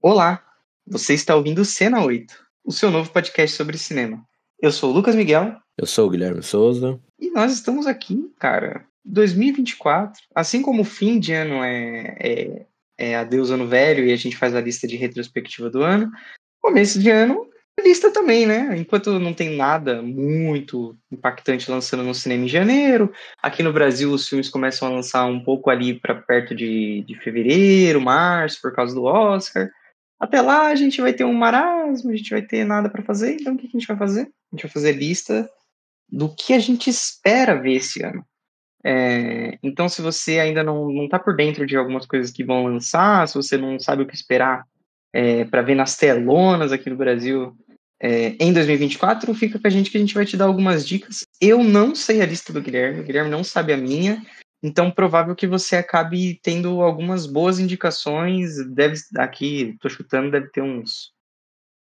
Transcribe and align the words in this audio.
Olá, 0.00 0.44
você 0.86 1.12
está 1.12 1.34
ouvindo 1.34 1.64
Cena 1.64 2.04
8, 2.04 2.32
o 2.64 2.70
seu 2.70 2.88
novo 2.88 3.10
podcast 3.10 3.56
sobre 3.56 3.76
cinema. 3.76 4.24
Eu 4.62 4.70
sou 4.70 4.92
o 4.92 4.94
Lucas 4.94 5.16
Miguel. 5.16 5.56
Eu 5.76 5.86
sou 5.86 6.06
o 6.06 6.10
Guilherme 6.10 6.40
Souza. 6.40 7.00
E 7.18 7.30
nós 7.30 7.52
estamos 7.52 7.84
aqui, 7.84 8.32
cara, 8.38 8.86
2024. 9.04 10.22
Assim 10.32 10.62
como 10.62 10.82
o 10.82 10.84
fim 10.84 11.18
de 11.18 11.32
ano 11.32 11.64
é, 11.64 12.16
é, 12.20 12.66
é 12.96 13.16
adeus 13.16 13.50
ano 13.50 13.66
velho 13.66 14.06
e 14.06 14.12
a 14.12 14.16
gente 14.16 14.36
faz 14.36 14.54
a 14.54 14.60
lista 14.60 14.86
de 14.86 14.94
retrospectiva 14.94 15.68
do 15.68 15.82
ano, 15.82 16.12
começo 16.60 17.00
de 17.00 17.10
ano 17.10 17.48
lista 17.80 18.12
também, 18.12 18.46
né? 18.46 18.76
Enquanto 18.76 19.18
não 19.18 19.32
tem 19.32 19.56
nada 19.56 20.02
muito 20.02 20.96
impactante 21.10 21.70
lançando 21.70 22.02
no 22.02 22.14
cinema 22.14 22.44
em 22.44 22.48
janeiro, 22.48 23.12
aqui 23.42 23.62
no 23.62 23.72
Brasil 23.72 24.10
os 24.12 24.28
filmes 24.28 24.48
começam 24.48 24.88
a 24.88 24.90
lançar 24.90 25.24
um 25.26 25.40
pouco 25.40 25.70
ali 25.70 25.94
para 25.94 26.14
perto 26.14 26.54
de, 26.54 27.02
de 27.06 27.14
fevereiro, 27.20 28.00
março, 28.00 28.60
por 28.60 28.72
causa 28.74 28.94
do 28.94 29.04
Oscar. 29.04 29.70
Até 30.18 30.40
lá 30.40 30.68
a 30.68 30.74
gente 30.74 31.00
vai 31.00 31.12
ter 31.12 31.24
um 31.24 31.32
marasmo, 31.32 32.10
a 32.10 32.16
gente 32.16 32.30
vai 32.30 32.42
ter 32.42 32.64
nada 32.64 32.88
para 32.88 33.02
fazer, 33.02 33.34
então 33.34 33.54
o 33.54 33.56
que 33.56 33.66
a 33.66 33.70
gente 33.70 33.86
vai 33.86 33.96
fazer? 33.96 34.22
A 34.22 34.56
gente 34.56 34.62
vai 34.62 34.70
fazer 34.70 34.92
lista 34.92 35.48
do 36.10 36.34
que 36.34 36.52
a 36.52 36.58
gente 36.58 36.90
espera 36.90 37.60
ver 37.60 37.74
esse 37.74 38.02
ano. 38.02 38.24
É, 38.84 39.58
então, 39.62 39.88
se 39.88 40.00
você 40.00 40.38
ainda 40.38 40.62
não, 40.62 40.90
não 40.90 41.08
tá 41.08 41.18
por 41.18 41.36
dentro 41.36 41.66
de 41.66 41.76
algumas 41.76 42.06
coisas 42.06 42.30
que 42.30 42.44
vão 42.44 42.64
lançar, 42.64 43.26
se 43.28 43.34
você 43.34 43.56
não 43.56 43.78
sabe 43.78 44.02
o 44.02 44.06
que 44.06 44.14
esperar 44.14 44.64
é, 45.12 45.44
para 45.44 45.62
ver 45.62 45.74
nas 45.74 45.96
telonas 45.96 46.72
aqui 46.72 46.88
no 46.88 46.96
Brasil 46.96 47.56
é, 48.00 48.36
em 48.38 48.52
2024, 48.52 49.34
fica 49.34 49.58
com 49.58 49.66
a 49.66 49.70
gente 49.70 49.90
que 49.90 49.96
a 49.96 50.00
gente 50.00 50.14
vai 50.14 50.24
te 50.24 50.36
dar 50.36 50.46
algumas 50.46 50.86
dicas. 50.86 51.24
Eu 51.40 51.62
não 51.62 51.94
sei 51.94 52.22
a 52.22 52.26
lista 52.26 52.52
do 52.52 52.62
Guilherme, 52.62 53.00
o 53.00 53.04
Guilherme 53.04 53.30
não 53.30 53.42
sabe 53.42 53.72
a 53.72 53.76
minha, 53.76 54.24
então 54.62 54.90
provável 54.90 55.34
que 55.36 55.46
você 55.46 55.76
acabe 55.76 56.40
tendo 56.42 56.82
algumas 56.82 57.26
boas 57.26 57.58
indicações. 57.58 58.56
Deve 58.74 58.96
aqui, 59.16 59.76
tô 59.80 59.88
chutando, 59.88 60.30
deve 60.30 60.48
ter 60.48 60.62
uns 60.62 61.12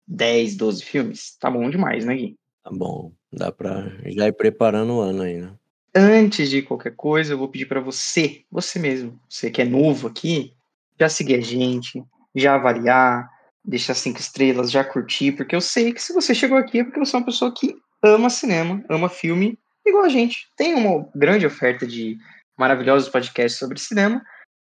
10, 0.06 0.56
12 0.56 0.84
filmes. 0.84 1.37
Tá 1.38 1.50
bom 1.50 1.69
demais, 1.70 2.05
né, 2.05 2.14
Gui? 2.14 2.36
Tá 2.62 2.70
bom, 2.70 3.12
dá 3.33 3.53
pra 3.53 3.91
já 4.06 4.27
ir 4.27 4.33
preparando 4.33 4.94
o 4.94 5.00
ano 5.00 5.22
aí, 5.22 5.41
né? 5.41 5.53
Antes 5.94 6.50
de 6.50 6.62
qualquer 6.62 6.97
coisa, 6.97 7.33
eu 7.33 7.39
vou 7.39 7.48
pedir 7.48 7.66
para 7.66 7.81
você, 7.81 8.42
você 8.50 8.81
mesmo, 8.81 9.20
você 9.28 9.48
que 9.48 9.62
é 9.62 9.64
novo 9.64 10.09
aqui, 10.09 10.53
já 10.98 11.09
seguir 11.09 11.36
a 11.36 11.41
gente, 11.41 12.03
já 12.34 12.56
avaliar, 12.56 13.31
deixar 13.64 13.94
cinco 13.94 14.19
estrelas, 14.19 14.72
já 14.72 14.83
curtir, 14.83 15.33
porque 15.33 15.55
eu 15.55 15.61
sei 15.61 15.92
que 15.92 16.03
se 16.03 16.12
você 16.12 16.34
chegou 16.34 16.59
aqui 16.59 16.81
é 16.81 16.84
porque 16.84 16.98
você 16.98 17.14
é 17.14 17.19
uma 17.20 17.25
pessoa 17.25 17.55
que 17.55 17.77
ama 18.03 18.28
cinema, 18.28 18.84
ama 18.91 19.09
filme, 19.09 19.56
igual 19.86 20.05
a 20.05 20.09
gente. 20.09 20.48
Tem 20.56 20.75
uma 20.75 21.09
grande 21.14 21.47
oferta 21.47 21.86
de 21.86 22.19
maravilhosos 22.58 23.08
podcasts 23.08 23.58
sobre 23.58 23.78
cinema, 23.78 24.22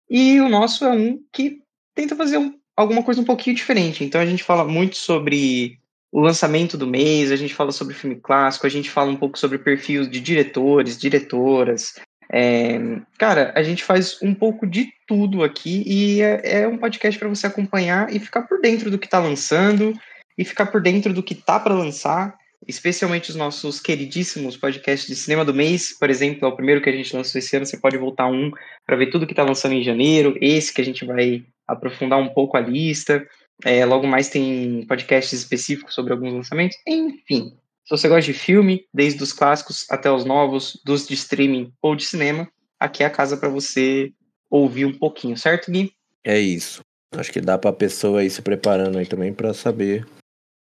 e 0.09 0.41
o 0.41 0.49
nosso 0.49 0.85
é 0.85 0.91
um 0.91 1.19
que 1.33 1.59
tenta 1.95 2.17
fazer 2.17 2.39
um, 2.39 2.55
alguma 2.77 3.03
coisa 3.03 3.21
um 3.21 3.25
pouquinho 3.25 3.57
diferente. 3.57 4.05
Então 4.05 4.21
a 4.21 4.27
gente 4.27 4.43
fala 4.43 4.65
muito 4.65 4.97
sobre 4.97 5.79
o 6.11 6.21
lançamento 6.21 6.79
do 6.79 6.87
mês, 6.87 7.31
a 7.31 7.37
gente 7.37 7.55
fala 7.55 7.73
sobre 7.73 7.95
filme 7.95 8.17
clássico, 8.17 8.67
a 8.67 8.71
gente 8.71 8.91
fala 8.91 9.11
um 9.11 9.17
pouco 9.17 9.39
sobre 9.39 9.59
perfis 9.59 10.09
de 10.09 10.21
diretores, 10.21 10.99
diretoras, 10.99 11.95
é, 12.31 12.79
cara, 13.19 13.53
a 13.57 13.63
gente 13.63 13.83
faz 13.83 14.21
um 14.23 14.35
pouco 14.35 14.67
de 14.67 14.93
tudo 15.07 15.43
aqui 15.43 15.83
e 15.87 16.21
é, 16.21 16.61
é 16.63 16.69
um 16.69 16.77
podcast 16.77 17.19
para 17.19 17.29
você 17.29 17.47
acompanhar 17.47 18.15
e 18.15 18.19
ficar 18.19 18.43
por 18.43 18.61
dentro 18.61 18.91
do 18.91 18.99
que 18.99 19.07
está 19.07 19.19
lançando 19.19 19.95
e 20.37 20.45
ficar 20.45 20.67
por 20.67 20.83
dentro 20.83 21.13
do 21.13 21.23
que 21.23 21.35
tá 21.35 21.59
para 21.59 21.75
lançar, 21.75 22.37
especialmente 22.67 23.31
os 23.31 23.37
nossos 23.37 23.81
queridíssimos 23.81 24.57
podcasts 24.57 25.09
de 25.09 25.15
cinema 25.15 25.45
do 25.45 25.55
mês, 25.55 25.97
por 25.99 26.11
exemplo, 26.11 26.47
é 26.47 26.49
o 26.49 26.57
primeiro 26.57 26.81
que 26.81 26.89
a 26.89 26.93
gente 26.93 27.15
lançou 27.15 27.39
esse 27.39 27.57
ano, 27.57 27.67
você 27.67 27.77
pode 27.77 27.97
voltar 27.97 28.27
um 28.27 28.51
para 28.87 28.97
ver 28.97 29.11
tudo 29.11 29.27
que 29.27 29.33
está 29.33 29.43
lançando 29.43 29.73
em 29.73 29.83
janeiro, 29.83 30.37
esse 30.41 30.73
que 30.73 30.81
a 30.81 30.85
gente 30.85 31.05
vai 31.05 31.45
aprofundar 31.67 32.19
um 32.19 32.29
pouco 32.29 32.57
a 32.57 32.61
lista. 32.61 33.27
É, 33.65 33.85
logo 33.85 34.07
mais 34.07 34.29
tem 34.29 34.85
podcasts 34.87 35.33
específicos 35.33 35.95
sobre 35.95 36.13
alguns 36.13 36.33
lançamentos, 36.33 36.77
enfim. 36.87 37.53
Se 37.85 37.91
você 37.91 38.09
gosta 38.09 38.31
de 38.31 38.39
filme, 38.39 38.85
desde 38.93 39.23
os 39.23 39.33
clássicos 39.33 39.87
até 39.91 40.11
os 40.11 40.25
novos, 40.25 40.81
dos 40.85 41.09
de 41.09 41.15
streaming 41.15 41.73
ou 41.81 41.97
de 41.97 42.05
cinema, 42.05 42.49
aqui 42.79 43.03
é 43.03 43.07
a 43.07 43.11
casa 43.11 43.37
para 43.37 43.49
você 43.49 44.13
ouvir 44.51 44.85
um 44.85 44.93
pouquinho, 44.93 45.37
certo, 45.37 45.71
Gui? 45.71 45.93
É 46.25 46.39
isso. 46.39 46.83
Acho 47.17 47.33
que 47.33 47.41
dá 47.41 47.57
para 47.57 47.71
a 47.71 47.73
pessoa 47.73 48.23
ir 48.23 48.31
se 48.31 48.43
preparando 48.43 48.99
aí 48.99 49.07
também 49.07 49.33
para 49.33 49.55
saber 49.55 50.07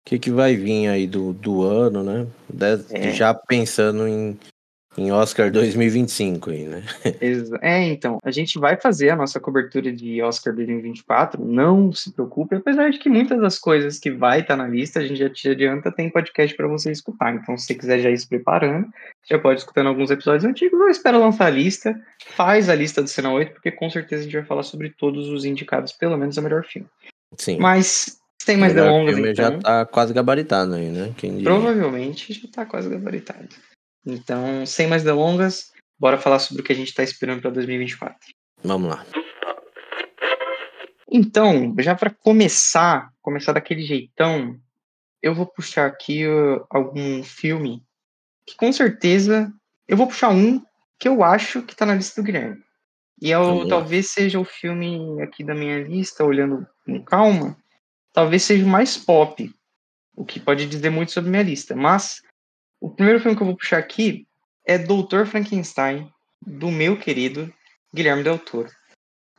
o 0.05 0.11
que, 0.11 0.19
que 0.19 0.31
vai 0.31 0.55
vir 0.55 0.89
aí 0.89 1.07
do, 1.07 1.33
do 1.33 1.63
ano, 1.63 2.03
né? 2.03 2.27
De, 2.53 2.85
é. 2.91 3.13
Já 3.13 3.33
pensando 3.33 4.07
em 4.07 4.39
em 4.97 5.11
Oscar 5.11 5.51
2025 5.51 6.51
aí, 6.51 6.65
né? 6.65 6.83
É, 7.61 7.85
então, 7.85 8.19
a 8.23 8.31
gente 8.31 8.59
vai 8.59 8.77
fazer 8.77 9.11
a 9.11 9.17
nossa 9.17 9.41
cobertura 9.41 9.93
de 9.93 10.23
Oscar 10.23 10.55
2024, 10.55 11.45
não 11.45 11.93
se 11.93 12.13
preocupe, 12.13 12.55
apesar 12.55 12.91
de 12.91 12.99
que 12.99 13.09
muitas 13.09 13.41
das 13.41 13.59
coisas 13.59 13.99
que 13.99 14.11
vai 14.11 14.41
estar 14.41 14.57
tá 14.57 14.63
na 14.63 14.69
lista, 14.69 15.01
a 15.01 15.07
gente 15.07 15.19
já 15.19 15.29
te 15.29 15.49
adianta, 15.49 15.91
tem 15.91 16.11
podcast 16.11 16.57
para 16.57 16.69
você 16.69 16.93
escutar. 16.93 17.35
Então, 17.35 17.57
se 17.57 17.67
você 17.67 17.75
quiser 17.75 17.99
já 18.01 18.11
ir 18.11 18.19
se 18.19 18.29
preparando, 18.29 18.87
já 19.29 19.39
pode 19.39 19.61
escutando 19.61 19.89
alguns 19.89 20.11
episódios 20.11 20.45
antigos 20.45 20.79
ou 20.79 20.89
espera 20.89 21.19
lançar 21.19 21.47
a 21.47 21.51
lista, 21.51 21.99
faz 22.37 22.69
a 22.69 22.75
lista 22.75 23.03
do 23.03 23.09
Cena 23.09 23.33
8, 23.33 23.53
porque 23.53 23.73
com 23.73 23.91
certeza 23.91 24.23
a 24.23 24.25
gente 24.25 24.37
vai 24.37 24.45
falar 24.45 24.63
sobre 24.63 24.91
todos 24.91 25.29
os 25.29 25.45
indicados, 25.45 25.93
pelo 25.93 26.17
menos 26.17 26.37
o 26.37 26.43
melhor 26.43 26.65
filme. 26.65 26.89
Sim. 27.37 27.59
Mas 27.59 28.19
tem 28.45 28.57
mais 28.57 28.75
delongas, 28.75 29.19
então. 29.19 29.35
já 29.35 29.59
tá 29.59 29.87
quase 29.87 30.13
gabaritado 30.13 30.75
aí, 30.75 30.89
né? 30.89 31.15
Provavelmente 31.43 32.33
já 32.33 32.49
tá 32.49 32.67
quase 32.67 32.89
gabaritado. 32.89 33.49
Então, 34.07 34.67
sem 34.67 34.87
mais 34.87 35.03
delongas, 35.03 35.73
bora 35.99 36.19
falar 36.19 36.39
sobre 36.39 36.63
o 36.63 36.65
que 36.65 36.73
a 36.73 36.77
gente 36.77 36.89
está 36.89 37.03
esperando 37.03 37.41
para 37.41 37.51
2024. 37.51 38.17
Vamos 38.63 38.91
lá. 38.91 39.05
Então, 41.11 41.75
já 41.79 41.95
para 41.95 42.11
começar, 42.11 43.11
começar 43.23 43.53
daquele 43.53 43.83
jeitão, 43.83 44.59
eu 45.23 45.35
vou 45.35 45.47
puxar 45.47 45.87
aqui 45.87 46.27
uh, 46.27 46.67
algum 46.69 47.23
filme 47.23 47.83
que 48.47 48.57
com 48.57 48.73
certeza 48.73 49.53
eu 49.89 49.97
vou 49.97 50.07
puxar 50.07 50.31
um 50.31 50.63
que 50.99 51.09
eu 51.09 51.23
acho 51.23 51.63
que 51.63 51.73
está 51.73 51.87
na 51.87 51.95
lista 51.95 52.21
do 52.21 52.25
Guilherme. 52.25 52.63
E 53.21 53.33
é 53.33 53.39
o, 53.39 53.67
talvez 53.69 54.11
seja 54.11 54.39
o 54.39 54.45
filme 54.45 55.23
aqui 55.23 55.45
da 55.45 55.55
minha 55.55 55.83
lista, 55.83 56.25
olhando 56.25 56.67
com 56.85 57.03
calma, 57.03 57.57
talvez 58.15 58.45
seja 58.45 58.65
o 58.65 58.69
mais 58.69 58.97
pop, 58.97 59.53
o 60.17 60.25
que 60.25 60.41
pode 60.41 60.65
dizer 60.65 60.89
muito 60.89 61.13
sobre 61.13 61.31
minha 61.31 61.43
lista. 61.43 61.77
Mas 61.77 62.23
o 62.81 62.89
primeiro 62.89 63.21
filme 63.21 63.37
que 63.37 63.43
eu 63.43 63.47
vou 63.49 63.57
puxar 63.57 63.79
aqui 63.79 64.27
é 64.65 64.79
Doutor 64.79 65.27
Frankenstein, 65.27 66.09
do 66.41 66.71
meu 66.71 66.99
querido 66.99 67.53
Guilherme 67.93 68.23
Del 68.23 68.39
Toro. 68.39 68.71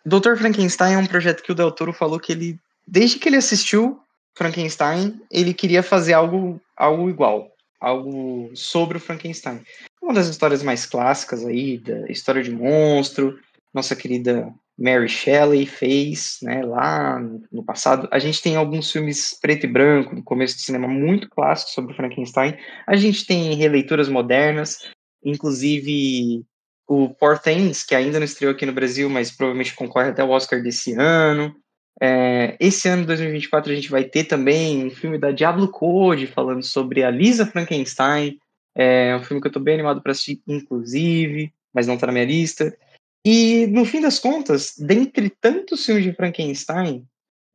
Doutor 0.06 0.38
Frankenstein 0.38 0.94
é 0.94 0.98
um 0.98 1.08
projeto 1.08 1.42
que 1.42 1.52
o 1.52 1.56
Del 1.56 1.72
Toro 1.72 1.94
falou 1.94 2.20
que 2.20 2.32
ele, 2.32 2.60
desde 2.88 3.18
que 3.18 3.30
ele 3.30 3.38
assistiu 3.38 4.00
Frankenstein, 4.36 5.20
ele 5.32 5.54
queria 5.54 5.82
fazer 5.82 6.14
algo, 6.14 6.62
algo 6.76 7.10
igual, 7.10 7.52
algo 7.80 8.52
sobre 8.54 8.98
o 8.98 9.02
Frankenstein. 9.02 9.64
Uma 10.02 10.14
das 10.14 10.28
histórias 10.28 10.62
mais 10.62 10.86
clássicas 10.86 11.44
aí, 11.46 11.80
da 11.80 12.08
história 12.12 12.44
de 12.44 12.52
monstro, 12.52 13.40
nossa 13.74 13.96
querida 13.96 14.54
Mary 14.78 15.08
Shelley 15.08 15.66
fez, 15.66 16.38
né, 16.42 16.64
lá 16.64 17.20
no 17.52 17.64
passado. 17.64 18.08
A 18.12 18.20
gente 18.20 18.42
tem 18.42 18.56
alguns 18.56 18.92
filmes 18.92 19.38
preto 19.42 19.66
e 19.66 19.70
branco, 19.70 20.14
no 20.14 20.24
começo 20.24 20.56
do 20.56 20.62
cinema, 20.62 20.88
muito 20.88 21.30
clássicos 21.30 21.74
sobre 21.74 21.96
Frankenstein. 21.96 22.58
A 22.86 22.96
gente 22.96 23.26
tem 23.26 23.54
releituras 23.56 24.10
modernas, 24.10 24.80
inclusive 25.24 26.46
o 26.88 27.10
Poor 27.10 27.40
Things, 27.40 27.84
que 27.84 27.96
ainda 27.96 28.20
não 28.20 28.26
estreou 28.26 28.54
aqui 28.54 28.66
no 28.66 28.74
Brasil, 28.74 29.10
mas 29.10 29.32
provavelmente 29.32 29.74
concorre 29.74 30.10
até 30.10 30.24
o 30.24 30.30
Oscar 30.30 30.62
desse 30.62 30.94
ano. 30.94 31.56
É, 32.02 32.58
esse 32.60 32.90
ano, 32.90 33.06
2024, 33.06 33.72
a 33.72 33.76
gente 33.76 33.90
vai 33.90 34.04
ter 34.04 34.26
também 34.26 34.86
um 34.86 34.92
filme 34.92 35.18
da 35.18 35.32
Diablo 35.32 35.70
Code, 35.70 36.28
falando 36.28 36.64
sobre 36.64 37.04
a 37.04 37.10
Lisa 37.10 37.46
Frankenstein. 37.46 38.38
É 38.76 39.16
um 39.16 39.24
filme 39.24 39.42
que 39.42 39.48
eu 39.48 39.50
estou 39.50 39.64
bem 39.64 39.76
animado 39.76 40.02
para 40.02 40.12
assistir, 40.12 40.42
inclusive, 40.46 41.54
mas 41.74 41.88
não 41.88 41.96
está 41.96 42.08
na 42.08 42.14
minha 42.14 42.26
lista. 42.26 42.78
E, 43.26 43.66
no 43.68 43.84
fim 43.86 44.02
das 44.02 44.20
contas, 44.20 44.76
dentre 44.78 45.30
tantos 45.30 45.84
filmes 45.84 46.04
de 46.04 46.14
Frankenstein, 46.14 47.04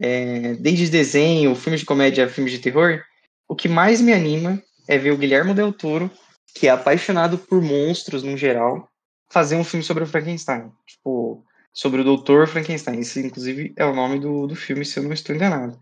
é, 0.00 0.54
desde 0.54 0.90
desenho, 0.90 1.54
filmes 1.54 1.80
de 1.80 1.86
comédia, 1.86 2.28
filmes 2.28 2.52
de 2.52 2.58
terror, 2.58 3.00
o 3.48 3.54
que 3.54 3.68
mais 3.68 4.00
me 4.00 4.12
anima 4.12 4.60
é 4.88 4.98
ver 4.98 5.12
o 5.12 5.16
Guilherme 5.16 5.54
Del 5.54 5.72
Toro, 5.72 6.10
que 6.54 6.66
é 6.66 6.70
apaixonado 6.70 7.38
por 7.38 7.62
monstros 7.62 8.24
no 8.24 8.36
geral, 8.36 8.88
fazer 9.30 9.54
um 9.54 9.62
filme 9.62 9.84
sobre 9.84 10.02
o 10.02 10.06
Frankenstein. 10.06 10.72
Tipo, 10.84 11.44
sobre 11.72 12.00
o 12.00 12.04
Doutor 12.04 12.48
Frankenstein. 12.48 12.98
Esse, 12.98 13.24
inclusive, 13.24 13.72
é 13.76 13.84
o 13.84 13.94
nome 13.94 14.18
do, 14.18 14.48
do 14.48 14.56
filme, 14.56 14.84
se 14.84 14.98
eu 14.98 15.04
não 15.04 15.12
estou 15.12 15.34
enganado. 15.34 15.80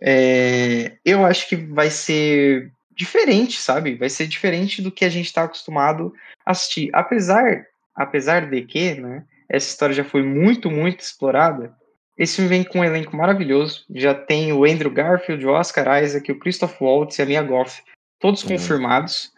É, 0.00 0.96
eu 1.04 1.24
acho 1.24 1.48
que 1.48 1.56
vai 1.56 1.90
ser 1.90 2.72
diferente, 2.90 3.60
sabe? 3.60 3.94
Vai 3.96 4.08
ser 4.08 4.26
diferente 4.26 4.80
do 4.80 4.90
que 4.90 5.04
a 5.04 5.10
gente 5.10 5.26
está 5.26 5.44
acostumado 5.44 6.14
a 6.44 6.52
assistir. 6.52 6.88
Apesar 6.94 7.66
apesar 7.96 8.50
de 8.50 8.62
que, 8.62 8.94
né, 8.94 9.24
essa 9.48 9.68
história 9.68 9.94
já 9.94 10.04
foi 10.04 10.22
muito, 10.22 10.70
muito 10.70 11.00
explorada, 11.00 11.74
esse 12.18 12.36
filme 12.36 12.48
vem 12.48 12.64
com 12.64 12.80
um 12.80 12.84
elenco 12.84 13.16
maravilhoso. 13.16 13.84
Já 13.94 14.14
tem 14.14 14.52
o 14.52 14.64
Andrew 14.64 14.90
Garfield, 14.90 15.46
o 15.46 15.50
Oscar 15.50 16.02
Isaac, 16.02 16.30
o 16.32 16.38
Christoph 16.38 16.80
Waltz 16.80 17.18
e 17.18 17.22
a 17.22 17.26
Mia 17.26 17.42
Goff, 17.42 17.82
todos 18.18 18.42
uhum. 18.42 18.50
confirmados. 18.50 19.32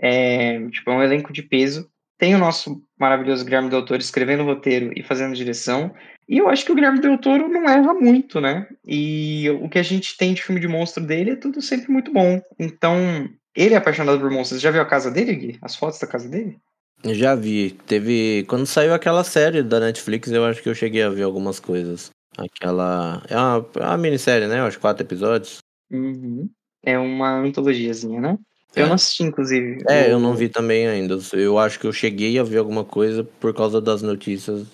É, 0.00 0.60
tipo, 0.68 0.90
é 0.90 0.94
um 0.94 1.02
elenco 1.02 1.32
de 1.32 1.42
peso. 1.42 1.90
tem 2.18 2.34
o 2.34 2.38
nosso 2.38 2.82
maravilhoso 2.98 3.44
Guilherme 3.44 3.70
Del 3.70 3.84
Toro 3.84 4.00
escrevendo 4.00 4.42
o 4.42 4.46
roteiro 4.46 4.92
e 4.94 5.02
fazendo 5.02 5.34
direção. 5.34 5.94
E 6.28 6.38
eu 6.38 6.48
acho 6.48 6.64
que 6.64 6.72
o 6.72 6.74
Guilherme 6.74 7.00
Del 7.00 7.18
Toro 7.18 7.48
não 7.48 7.64
erra 7.68 7.94
muito, 7.94 8.40
né? 8.40 8.68
E 8.84 9.48
o 9.62 9.68
que 9.68 9.78
a 9.78 9.82
gente 9.82 10.16
tem 10.16 10.34
de 10.34 10.42
filme 10.42 10.60
de 10.60 10.68
monstro 10.68 11.02
dele 11.02 11.30
é 11.30 11.36
tudo 11.36 11.62
sempre 11.62 11.90
muito 11.90 12.12
bom. 12.12 12.40
Então, 12.58 13.28
ele 13.56 13.74
é 13.74 13.78
apaixonado 13.78 14.20
por 14.20 14.30
monstros. 14.30 14.60
Já 14.60 14.70
viu 14.70 14.82
a 14.82 14.86
casa 14.86 15.10
dele, 15.10 15.34
Gui? 15.34 15.58
As 15.62 15.74
fotos 15.74 15.98
da 15.98 16.06
casa 16.06 16.28
dele? 16.28 16.58
Já 17.04 17.34
vi. 17.34 17.70
Teve. 17.86 18.44
Quando 18.48 18.66
saiu 18.66 18.92
aquela 18.92 19.22
série 19.24 19.62
da 19.62 19.80
Netflix, 19.80 20.30
eu 20.30 20.44
acho 20.44 20.62
que 20.62 20.68
eu 20.68 20.74
cheguei 20.74 21.02
a 21.02 21.10
ver 21.10 21.22
algumas 21.22 21.60
coisas. 21.60 22.10
Aquela. 22.36 23.22
É 23.28 23.36
uma, 23.36 23.66
é 23.76 23.84
uma 23.84 23.98
minissérie, 23.98 24.48
né? 24.48 24.60
Acho 24.60 24.80
quatro 24.80 25.04
episódios. 25.04 25.58
Uhum. 25.90 26.48
É 26.82 26.98
uma 26.98 27.38
antologiazinha, 27.40 28.20
né? 28.20 28.38
Eu 28.74 28.84
é. 28.84 28.86
não 28.86 28.94
assisti, 28.94 29.22
inclusive. 29.22 29.82
É, 29.88 30.12
eu 30.12 30.20
não 30.20 30.34
vi 30.34 30.48
também 30.48 30.86
ainda. 30.86 31.18
Eu 31.32 31.58
acho 31.58 31.78
que 31.78 31.86
eu 31.86 31.92
cheguei 31.92 32.38
a 32.38 32.42
ver 32.42 32.58
alguma 32.58 32.84
coisa 32.84 33.24
por 33.24 33.54
causa 33.54 33.80
das 33.80 34.02
notícias 34.02 34.66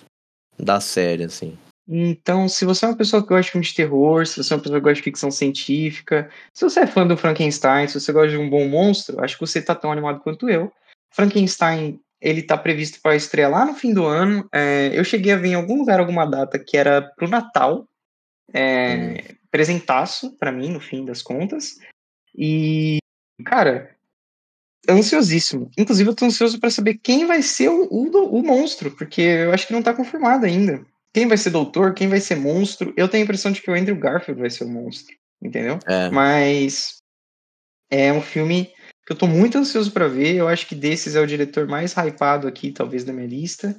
da 0.59 0.79
série, 0.79 1.23
assim. 1.23 1.57
Então, 1.87 2.49
se 2.49 2.65
você 2.65 2.85
é 2.85 2.89
uma 2.89 2.97
pessoa 2.97 3.21
que 3.21 3.29
gosta 3.29 3.43
de 3.43 3.51
filme 3.51 3.65
de 3.65 3.75
terror, 3.75 4.25
se 4.25 4.43
você 4.43 4.53
é 4.53 4.57
uma 4.57 4.63
pessoa 4.63 4.79
que 4.79 4.83
gosta 4.83 4.95
de 4.95 5.03
ficção 5.03 5.29
científica, 5.29 6.29
se 6.51 6.63
você 6.63 6.81
é 6.81 6.87
fã 6.87 7.05
do 7.05 7.15
Frankenstein, 7.15 7.87
se 7.87 7.99
você 7.99 8.11
gosta 8.11 8.29
de 8.29 8.37
um 8.37 8.49
bom 8.49 8.67
monstro, 8.67 9.23
acho 9.23 9.35
que 9.35 9.45
você 9.45 9.61
tá 9.61 9.75
tão 9.75 9.91
animado 9.91 10.19
quanto 10.19 10.49
eu. 10.49 10.71
Frankenstein, 11.11 11.99
ele 12.21 12.41
tá 12.41 12.57
previsto 12.57 12.99
para 13.01 13.15
estrear 13.15 13.51
lá 13.51 13.65
no 13.65 13.73
fim 13.73 13.93
do 13.93 14.05
ano. 14.05 14.47
É, 14.51 14.91
eu 14.93 15.03
cheguei 15.03 15.33
a 15.33 15.37
ver 15.37 15.49
em 15.49 15.55
algum 15.55 15.77
lugar 15.77 15.99
alguma 15.99 16.25
data 16.25 16.57
que 16.57 16.77
era 16.77 17.01
pro 17.01 17.27
Natal. 17.27 17.87
É, 18.53 18.95
hum. 18.95 19.35
Presentaço 19.51 20.35
para 20.37 20.51
mim, 20.51 20.69
no 20.69 20.79
fim 20.79 21.05
das 21.05 21.21
contas. 21.21 21.77
E, 22.37 22.97
cara, 23.45 23.95
ansiosíssimo. 24.89 25.69
Inclusive, 25.77 26.09
eu 26.09 26.15
tô 26.15 26.25
ansioso 26.25 26.59
para 26.59 26.69
saber 26.69 26.95
quem 26.95 27.25
vai 27.25 27.41
ser 27.41 27.69
o, 27.69 27.87
o, 27.89 28.39
o, 28.39 28.43
monstro, 28.43 28.91
porque 28.91 29.21
eu 29.21 29.53
acho 29.53 29.67
que 29.67 29.73
não 29.73 29.81
tá 29.81 29.93
confirmado 29.93 30.45
ainda. 30.45 30.85
Quem 31.13 31.27
vai 31.27 31.37
ser 31.37 31.49
doutor, 31.49 31.93
quem 31.93 32.09
vai 32.09 32.19
ser 32.19 32.35
monstro. 32.35 32.93
Eu 32.97 33.07
tenho 33.07 33.23
a 33.23 33.25
impressão 33.25 33.51
de 33.51 33.61
que 33.61 33.71
o 33.71 33.73
Andrew 33.73 33.97
Garfield 33.97 34.41
vai 34.41 34.49
ser 34.49 34.65
o 34.65 34.69
monstro, 34.69 35.15
entendeu? 35.41 35.79
É. 35.87 36.09
Mas 36.09 36.97
é 37.89 38.11
um 38.11 38.21
filme 38.21 38.73
que 39.05 39.13
eu 39.13 39.17
tô 39.17 39.27
muito 39.27 39.57
ansioso 39.57 39.91
para 39.91 40.07
ver. 40.07 40.35
Eu 40.35 40.47
acho 40.47 40.67
que 40.67 40.75
desses 40.75 41.15
é 41.15 41.21
o 41.21 41.27
diretor 41.27 41.67
mais 41.67 41.93
hypado 41.93 42.47
aqui, 42.47 42.71
talvez, 42.71 43.03
da 43.03 43.13
minha 43.13 43.27
lista. 43.27 43.75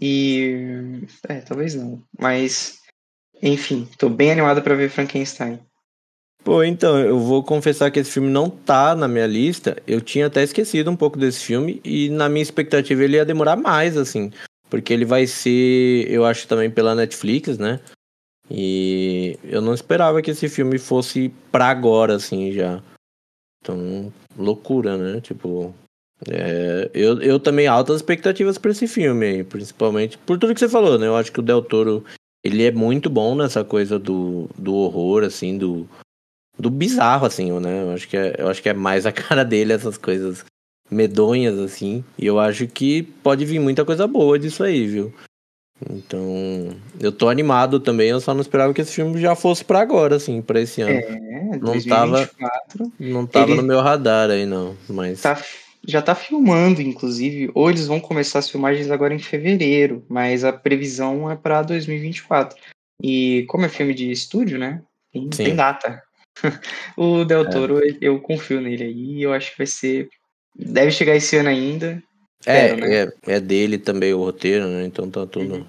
E. 0.00 1.02
É, 1.28 1.40
talvez 1.40 1.74
não. 1.74 2.02
Mas. 2.18 2.78
Enfim, 3.42 3.88
tô 3.98 4.08
bem 4.08 4.30
animado 4.30 4.62
para 4.62 4.74
ver 4.74 4.90
Frankenstein. 4.90 5.58
Pô, 6.44 6.62
então, 6.62 6.98
eu 6.98 7.18
vou 7.18 7.42
confessar 7.42 7.90
que 7.90 7.98
esse 7.98 8.12
filme 8.12 8.30
não 8.30 8.48
tá 8.48 8.94
na 8.94 9.08
minha 9.08 9.26
lista. 9.26 9.76
Eu 9.86 10.00
tinha 10.00 10.26
até 10.26 10.42
esquecido 10.42 10.90
um 10.90 10.96
pouco 10.96 11.18
desse 11.18 11.40
filme 11.40 11.80
e 11.84 12.08
na 12.10 12.28
minha 12.28 12.42
expectativa 12.42 13.02
ele 13.02 13.16
ia 13.16 13.24
demorar 13.24 13.56
mais, 13.56 13.96
assim. 13.96 14.30
Porque 14.68 14.92
ele 14.92 15.04
vai 15.04 15.26
ser, 15.26 16.06
eu 16.08 16.24
acho 16.24 16.46
também 16.46 16.70
pela 16.70 16.94
Netflix, 16.94 17.58
né? 17.58 17.80
E 18.50 19.38
eu 19.44 19.60
não 19.60 19.74
esperava 19.74 20.22
que 20.22 20.30
esse 20.30 20.48
filme 20.48 20.78
fosse 20.78 21.32
pra 21.52 21.66
agora, 21.66 22.16
assim, 22.16 22.52
já. 22.52 22.82
Então, 23.62 24.12
loucura, 24.36 24.96
né? 24.96 25.20
Tipo, 25.20 25.74
é, 26.28 26.90
eu, 26.94 27.20
eu 27.22 27.38
também 27.38 27.66
altas 27.66 27.96
expectativas 27.96 28.58
para 28.58 28.70
esse 28.70 28.86
filme 28.86 29.26
aí, 29.26 29.44
principalmente 29.44 30.18
por 30.18 30.38
tudo 30.38 30.54
que 30.54 30.60
você 30.60 30.68
falou, 30.68 30.98
né? 30.98 31.06
Eu 31.06 31.16
acho 31.16 31.32
que 31.32 31.40
o 31.40 31.42
Del 31.42 31.62
Toro, 31.62 32.04
ele 32.44 32.64
é 32.64 32.70
muito 32.70 33.08
bom 33.10 33.34
nessa 33.34 33.62
coisa 33.64 33.98
do, 33.98 34.48
do 34.58 34.74
horror, 34.74 35.24
assim, 35.24 35.56
do 35.56 35.88
do 36.58 36.70
bizarro, 36.70 37.26
assim, 37.26 37.50
né? 37.58 37.82
Eu 37.82 37.92
acho, 37.92 38.06
que 38.06 38.16
é, 38.16 38.36
eu 38.38 38.48
acho 38.48 38.62
que 38.62 38.68
é 38.68 38.74
mais 38.74 39.06
a 39.06 39.12
cara 39.12 39.44
dele, 39.44 39.72
essas 39.72 39.96
coisas 39.96 40.44
medonhas, 40.90 41.58
assim. 41.58 42.04
E 42.18 42.26
eu 42.26 42.38
acho 42.38 42.66
que 42.66 43.02
pode 43.02 43.44
vir 43.44 43.58
muita 43.58 43.84
coisa 43.84 44.06
boa 44.06 44.38
disso 44.38 44.62
aí, 44.62 44.86
viu? 44.86 45.14
Então, 45.88 46.76
eu 47.00 47.10
tô 47.10 47.28
animado 47.28 47.80
também, 47.80 48.10
eu 48.10 48.20
só 48.20 48.34
não 48.34 48.40
esperava 48.40 48.74
que 48.74 48.80
esse 48.80 48.94
filme 48.94 49.20
já 49.20 49.34
fosse 49.34 49.64
para 49.64 49.80
agora, 49.80 50.16
assim, 50.16 50.42
para 50.42 50.60
esse 50.60 50.82
ano. 50.82 50.92
É, 50.92 51.58
não 51.58 51.72
2024, 51.72 52.36
tava, 52.36 52.92
não 52.98 53.26
tava 53.26 53.54
no 53.54 53.62
meu 53.62 53.80
radar 53.80 54.30
aí, 54.30 54.44
não, 54.44 54.76
mas... 54.88 55.22
Tá, 55.22 55.42
já 55.86 56.02
tá 56.02 56.14
filmando, 56.14 56.82
inclusive, 56.82 57.50
ou 57.54 57.70
eles 57.70 57.86
vão 57.86 57.98
começar 57.98 58.40
as 58.40 58.50
filmagens 58.50 58.90
agora 58.90 59.14
em 59.14 59.18
fevereiro, 59.18 60.04
mas 60.08 60.44
a 60.44 60.52
previsão 60.52 61.30
é 61.30 61.36
para 61.36 61.62
2024. 61.62 62.58
E 63.02 63.44
como 63.48 63.64
é 63.64 63.68
filme 63.68 63.94
de 63.94 64.10
estúdio, 64.10 64.58
né, 64.58 64.82
tem, 65.10 65.30
tem 65.30 65.56
data 65.56 66.02
o 66.96 67.24
Del 67.24 67.42
é. 67.42 67.50
Toro, 67.50 67.78
é. 67.78 67.96
eu 68.00 68.20
confio 68.20 68.60
nele 68.60 68.84
aí. 68.84 69.22
Eu 69.22 69.32
acho 69.32 69.52
que 69.52 69.58
vai 69.58 69.66
ser. 69.66 70.08
Deve 70.54 70.90
chegar 70.90 71.16
esse 71.16 71.36
ano 71.36 71.48
ainda. 71.48 72.02
É, 72.46 72.74
né? 72.74 73.02
é, 73.02 73.34
é, 73.34 73.40
dele 73.40 73.78
também 73.78 74.14
o 74.14 74.18
roteiro, 74.18 74.66
né? 74.66 74.84
Então 74.84 75.10
tá 75.10 75.26
tudo. 75.26 75.56
Uhum. 75.56 75.66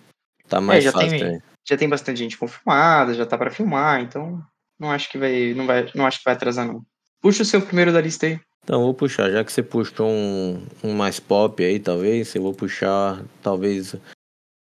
Tá 0.47 0.57
é, 0.57 0.61
mais 0.61 0.79
é, 0.79 0.81
já 0.87 0.91
fácil. 0.91 1.19
Tem, 1.19 1.41
já 1.67 1.77
tem 1.77 1.89
bastante 1.89 2.17
gente 2.17 2.37
confirmada, 2.37 3.13
já 3.13 3.25
tá 3.25 3.37
para 3.37 3.51
filmar, 3.51 4.01
então 4.01 4.41
não 4.79 4.91
acho 4.91 5.09
que 5.09 5.17
vai. 5.17 5.53
Não, 5.53 5.65
vai, 5.65 5.89
não 5.93 6.05
acho 6.05 6.19
que 6.19 6.25
vai 6.25 6.33
atrasar, 6.33 6.65
não. 6.65 6.83
Puxa 7.21 7.43
o 7.43 7.45
seu 7.45 7.61
primeiro 7.61 7.91
da 7.91 8.01
lista 8.01 8.25
aí. 8.25 8.39
Então, 8.63 8.83
vou 8.83 8.93
puxar, 8.93 9.31
já 9.31 9.43
que 9.43 9.51
você 9.51 9.63
puxou 9.63 10.07
um, 10.07 10.63
um 10.83 10.93
mais 10.93 11.19
pop 11.19 11.63
aí, 11.63 11.79
talvez, 11.79 12.33
eu 12.35 12.43
vou 12.43 12.53
puxar, 12.53 13.23
talvez, 13.41 13.95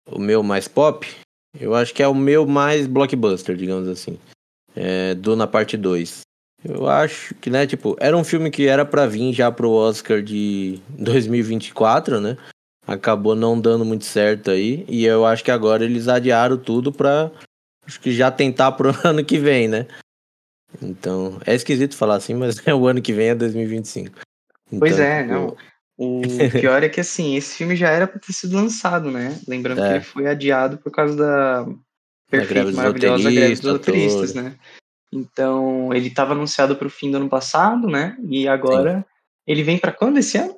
o 0.06 0.20
meu 0.20 0.44
mais 0.44 0.68
pop. 0.68 1.08
Eu 1.60 1.74
acho 1.74 1.94
que 1.94 2.04
é 2.04 2.08
o 2.08 2.14
meu 2.14 2.46
mais 2.46 2.86
blockbuster, 2.86 3.56
digamos 3.56 3.88
assim 3.88 4.20
é, 4.76 5.16
Duna 5.16 5.48
Parte 5.48 5.78
2. 5.78 6.22
Eu 6.64 6.90
acho 6.90 7.34
que, 7.36 7.50
né, 7.50 7.66
tipo, 7.66 7.96
era 8.00 8.18
um 8.18 8.24
filme 8.24 8.52
que 8.52 8.68
era 8.68 8.86
para 8.86 9.06
vir 9.06 9.34
já 9.34 9.52
pro 9.52 9.72
Oscar 9.72 10.22
de 10.22 10.80
2024, 10.90 12.20
né? 12.20 12.38
Acabou 12.86 13.36
não 13.36 13.60
dando 13.60 13.86
muito 13.86 14.06
certo 14.06 14.52
aí. 14.52 14.86
E 14.88 15.06
eu 15.06 15.26
acho 15.26 15.44
que 15.44 15.52
agora 15.52 15.86
eles 15.86 16.08
adiaram 16.08 16.58
tudo 16.58 16.92
pra. 16.92 17.32
Acho 17.86 18.00
que 18.00 18.12
já 18.12 18.30
tentar 18.32 18.72
pro 18.74 18.94
ano 19.04 19.24
que 19.24 19.38
vem, 19.38 19.68
né? 19.68 19.88
Então, 20.82 21.40
é 21.46 21.56
esquisito 21.56 21.96
falar 21.96 22.16
assim, 22.16 22.34
mas 22.34 22.62
é 22.68 22.74
o 22.74 22.88
ano 22.88 23.02
que 23.02 23.14
vem 23.14 23.30
é 23.30 23.36
2025. 23.36 24.20
Então, 24.68 24.80
pois 24.80 25.00
é, 25.00 25.24
tipo... 25.24 25.34
não. 25.34 25.58
O 26.02 26.22
pior 26.52 26.82
é 26.82 26.88
que 26.88 27.02
assim, 27.02 27.36
esse 27.36 27.58
filme 27.58 27.76
já 27.76 27.90
era 27.90 28.08
para 28.08 28.22
ter 28.22 28.32
sido 28.32 28.56
lançado, 28.56 29.12
né? 29.12 29.38
Lembrando 29.46 29.84
é. 29.84 29.88
que 29.88 29.94
ele 29.96 30.04
foi 30.06 30.28
adiado 30.28 30.78
por 30.78 30.94
causa 30.94 31.14
da 31.18 31.68
perfeita, 32.32 32.72
maravilhosa 32.72 33.30
greve 33.30 33.56
dos 33.56 33.70
roteiristas, 33.70 34.34
né? 34.34 34.56
Então, 35.12 35.94
ele 35.94 36.08
estava 36.08 36.34
anunciado 36.34 36.76
para 36.76 36.88
o 36.88 36.92
fim 36.92 37.10
do 37.10 37.18
ano 37.18 37.30
passado, 37.30 37.88
né? 37.88 38.18
E 38.28 38.48
agora 38.48 39.00
Sim. 39.00 39.06
ele 39.48 39.64
vem 39.64 39.78
para 39.78 39.92
quando 39.92 40.18
esse 40.18 40.38
ano? 40.38 40.56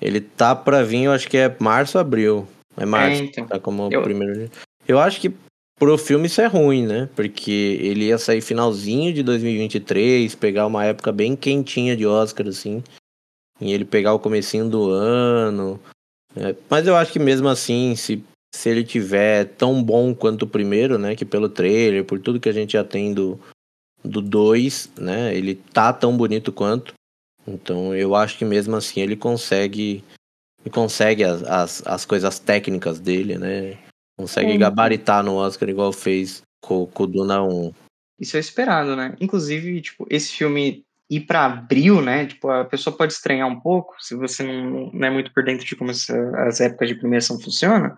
Ele 0.00 0.20
tá 0.20 0.54
para 0.54 0.82
vir, 0.82 1.04
eu 1.04 1.12
acho 1.12 1.28
que 1.28 1.36
é 1.36 1.54
março, 1.58 1.98
abril. 1.98 2.46
É 2.76 2.86
março, 2.86 3.22
é, 3.22 3.24
então. 3.24 3.46
tá 3.46 3.58
como 3.58 3.88
eu... 3.92 4.02
primeiro. 4.02 4.50
Eu 4.86 4.98
acho 4.98 5.20
que 5.20 5.34
pro 5.78 5.98
filme 5.98 6.26
isso 6.26 6.40
é 6.40 6.46
ruim, 6.46 6.86
né? 6.86 7.08
Porque 7.16 7.78
ele 7.80 8.06
ia 8.06 8.18
sair 8.18 8.40
finalzinho 8.40 9.12
de 9.12 9.22
2023, 9.22 10.34
pegar 10.36 10.66
uma 10.66 10.84
época 10.84 11.10
bem 11.10 11.34
quentinha 11.34 11.96
de 11.96 12.06
Oscar, 12.06 12.46
assim. 12.46 12.82
E 13.60 13.72
ele 13.72 13.84
pegar 13.84 14.14
o 14.14 14.18
comecinho 14.18 14.68
do 14.68 14.90
ano. 14.90 15.80
É, 16.36 16.54
mas 16.68 16.86
eu 16.86 16.96
acho 16.96 17.12
que 17.12 17.18
mesmo 17.18 17.48
assim, 17.48 17.94
se 17.96 18.24
se 18.52 18.68
ele 18.68 18.82
tiver 18.82 19.44
tão 19.44 19.82
bom 19.82 20.14
quanto 20.14 20.42
o 20.42 20.48
primeiro, 20.48 20.98
né? 20.98 21.14
Que 21.14 21.24
pelo 21.24 21.48
trailer, 21.48 22.04
por 22.04 22.18
tudo 22.18 22.40
que 22.40 22.48
a 22.48 22.52
gente 22.52 22.72
já 22.72 22.82
tem 22.82 23.14
do 23.14 23.38
2, 24.04 24.92
né? 24.98 25.34
Ele 25.34 25.54
tá 25.54 25.92
tão 25.92 26.16
bonito 26.16 26.52
quanto. 26.52 26.94
Então 27.46 27.94
eu 27.94 28.14
acho 28.14 28.38
que 28.38 28.44
mesmo 28.44 28.76
assim 28.76 29.00
ele 29.00 29.16
consegue. 29.16 30.04
Ele 30.62 30.70
consegue 30.70 31.24
as, 31.24 31.42
as, 31.42 31.86
as 31.86 32.04
coisas 32.04 32.38
técnicas 32.38 32.98
dele, 32.98 33.38
né? 33.38 33.78
Consegue 34.18 34.58
gabaritar 34.58 35.24
no 35.24 35.36
Oscar 35.36 35.68
igual 35.68 35.92
fez 35.92 36.42
com, 36.60 36.86
com 36.86 37.04
o 37.04 37.06
Duna 37.06 37.42
1. 37.42 37.72
Isso 38.18 38.36
é 38.36 38.40
esperado, 38.40 38.94
né? 38.94 39.16
Inclusive, 39.18 39.80
tipo, 39.80 40.06
esse 40.10 40.32
filme 40.32 40.84
ir 41.08 41.20
para 41.20 41.46
abril, 41.46 42.00
né? 42.00 42.26
Tipo, 42.26 42.50
a 42.50 42.64
pessoa 42.64 42.96
pode 42.96 43.14
estranhar 43.14 43.48
um 43.48 43.58
pouco, 43.58 43.96
se 43.98 44.14
você 44.14 44.44
não, 44.44 44.90
não 44.92 45.08
é 45.08 45.10
muito 45.10 45.32
por 45.32 45.42
dentro 45.42 45.66
de 45.66 45.74
como 45.74 45.90
as 45.90 46.60
épocas 46.60 46.88
de 46.88 46.94
premiação 46.94 47.40
funcionam. 47.40 47.96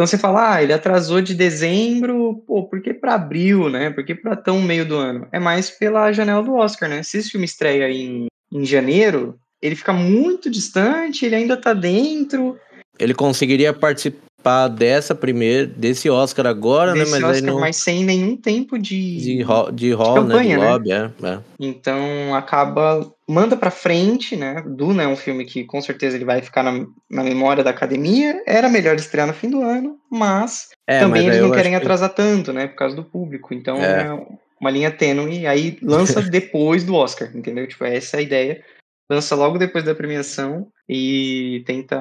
Então 0.00 0.06
você 0.06 0.16
fala, 0.16 0.54
ah, 0.54 0.62
ele 0.62 0.72
atrasou 0.72 1.20
de 1.20 1.34
dezembro, 1.34 2.42
pô, 2.46 2.66
por 2.66 2.80
que 2.80 2.94
para 2.94 3.16
abril, 3.16 3.68
né? 3.68 3.90
Por 3.90 4.02
que 4.02 4.14
para 4.14 4.34
tão 4.34 4.58
meio 4.62 4.86
do 4.86 4.96
ano? 4.96 5.28
É 5.30 5.38
mais 5.38 5.68
pela 5.68 6.10
janela 6.10 6.42
do 6.42 6.54
Oscar, 6.54 6.88
né? 6.88 7.02
Se 7.02 7.18
esse 7.18 7.28
filme 7.28 7.44
estreia 7.44 7.86
em, 7.90 8.28
em 8.50 8.64
janeiro, 8.64 9.38
ele 9.60 9.76
fica 9.76 9.92
muito 9.92 10.48
distante, 10.48 11.26
ele 11.26 11.34
ainda 11.34 11.54
tá 11.54 11.74
dentro. 11.74 12.58
Ele 12.98 13.12
conseguiria 13.12 13.74
participar 13.74 14.29
dessa 14.74 15.14
primeira, 15.14 15.66
desse 15.66 16.08
Oscar 16.08 16.46
agora, 16.46 16.94
né? 16.94 17.00
desse 17.00 17.12
né? 17.12 17.18
Mas, 17.20 17.36
Oscar, 17.36 17.52
não... 17.52 17.60
mas 17.60 17.76
sem 17.76 18.04
nenhum 18.04 18.36
tempo 18.36 18.78
de, 18.78 19.16
de, 19.18 19.42
hall, 19.42 19.70
de, 19.70 19.92
hall, 19.92 20.14
de 20.14 20.20
campanha, 20.20 20.58
né? 20.58 20.64
De 20.64 20.70
lobby, 20.70 20.88
né? 20.88 21.12
É, 21.22 21.28
é. 21.28 21.38
Então 21.58 22.34
acaba 22.34 23.10
manda 23.30 23.56
para 23.56 23.70
frente, 23.70 24.34
né? 24.34 24.62
Duna 24.66 25.04
é 25.04 25.08
um 25.08 25.16
filme 25.16 25.44
que 25.44 25.64
com 25.64 25.80
certeza 25.80 26.16
ele 26.16 26.24
vai 26.24 26.42
ficar 26.42 26.64
na, 26.64 26.86
na 27.08 27.22
memória 27.22 27.62
da 27.62 27.70
academia. 27.70 28.42
Era 28.44 28.68
melhor 28.68 28.96
estrear 28.96 29.26
no 29.26 29.32
fim 29.32 29.48
do 29.48 29.62
ano, 29.62 29.98
mas 30.10 30.70
é, 30.86 30.98
também 30.98 31.26
mas 31.26 31.36
eles 31.36 31.46
não 31.46 31.54
querem 31.54 31.76
atrasar 31.76 32.10
que... 32.10 32.16
tanto, 32.16 32.52
né? 32.52 32.66
Por 32.66 32.76
causa 32.76 32.96
do 32.96 33.04
público. 33.04 33.54
Então 33.54 33.76
é, 33.76 34.06
é 34.06 34.26
uma 34.60 34.70
linha 34.70 34.90
tênue. 34.90 35.46
Aí 35.46 35.78
lança 35.80 36.20
depois 36.28 36.82
do 36.82 36.94
Oscar, 36.94 37.30
entendeu? 37.34 37.66
Tipo, 37.68 37.84
essa 37.84 38.16
é 38.16 38.20
a 38.20 38.22
ideia. 38.22 38.64
Lança 39.08 39.34
logo 39.34 39.58
depois 39.58 39.84
da 39.84 39.94
premiação 39.94 40.68
e 40.88 41.62
tenta 41.66 41.98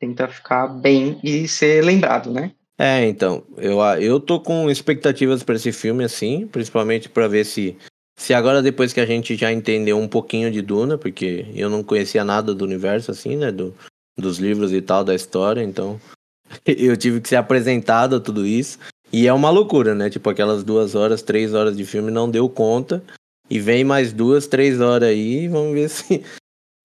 tenta 0.00 0.26
ficar 0.26 0.66
bem 0.66 1.20
e 1.22 1.46
ser 1.46 1.84
lembrado, 1.84 2.32
né? 2.32 2.52
É, 2.78 3.06
então, 3.06 3.44
eu, 3.58 3.78
eu 4.00 4.18
tô 4.18 4.40
com 4.40 4.70
expectativas 4.70 5.42
para 5.42 5.54
esse 5.54 5.70
filme, 5.70 6.02
assim, 6.02 6.46
principalmente 6.46 7.10
para 7.10 7.28
ver 7.28 7.44
se, 7.44 7.76
se 8.18 8.32
agora, 8.32 8.62
depois 8.62 8.94
que 8.94 9.00
a 9.00 9.06
gente 9.06 9.36
já 9.36 9.52
entendeu 9.52 9.98
um 9.98 10.08
pouquinho 10.08 10.50
de 10.50 10.62
Duna, 10.62 10.96
porque 10.96 11.44
eu 11.54 11.68
não 11.68 11.84
conhecia 11.84 12.24
nada 12.24 12.54
do 12.54 12.64
universo, 12.64 13.10
assim, 13.10 13.36
né, 13.36 13.52
do, 13.52 13.74
dos 14.18 14.38
livros 14.38 14.72
e 14.72 14.80
tal, 14.80 15.04
da 15.04 15.14
história, 15.14 15.62
então 15.62 16.00
eu 16.64 16.96
tive 16.96 17.20
que 17.20 17.28
ser 17.28 17.36
apresentado 17.36 18.16
a 18.16 18.20
tudo 18.20 18.46
isso. 18.46 18.78
E 19.12 19.26
é 19.26 19.32
uma 19.32 19.50
loucura, 19.50 19.94
né? 19.94 20.08
Tipo, 20.08 20.30
aquelas 20.30 20.62
duas 20.62 20.94
horas, 20.94 21.20
três 21.20 21.52
horas 21.52 21.76
de 21.76 21.84
filme 21.84 22.10
não 22.10 22.30
deu 22.30 22.48
conta. 22.48 23.02
E 23.50 23.58
vem 23.58 23.82
mais 23.82 24.12
duas, 24.12 24.46
três 24.46 24.80
horas 24.80 25.08
aí. 25.08 25.48
Vamos 25.48 25.74
ver 25.74 25.88
se, 25.90 26.24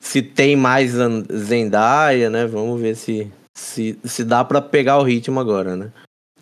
se 0.06 0.22
tem 0.22 0.56
mais 0.56 0.94
Zendaya, 1.34 2.30
né? 2.30 2.46
Vamos 2.46 2.80
ver 2.80 2.96
se, 2.96 3.30
se, 3.58 3.98
se 4.04 4.24
dá 4.24 4.46
para 4.46 4.62
pegar 4.62 5.00
o 5.00 5.04
ritmo 5.04 5.40
agora, 5.40 5.76
né? 5.76 5.92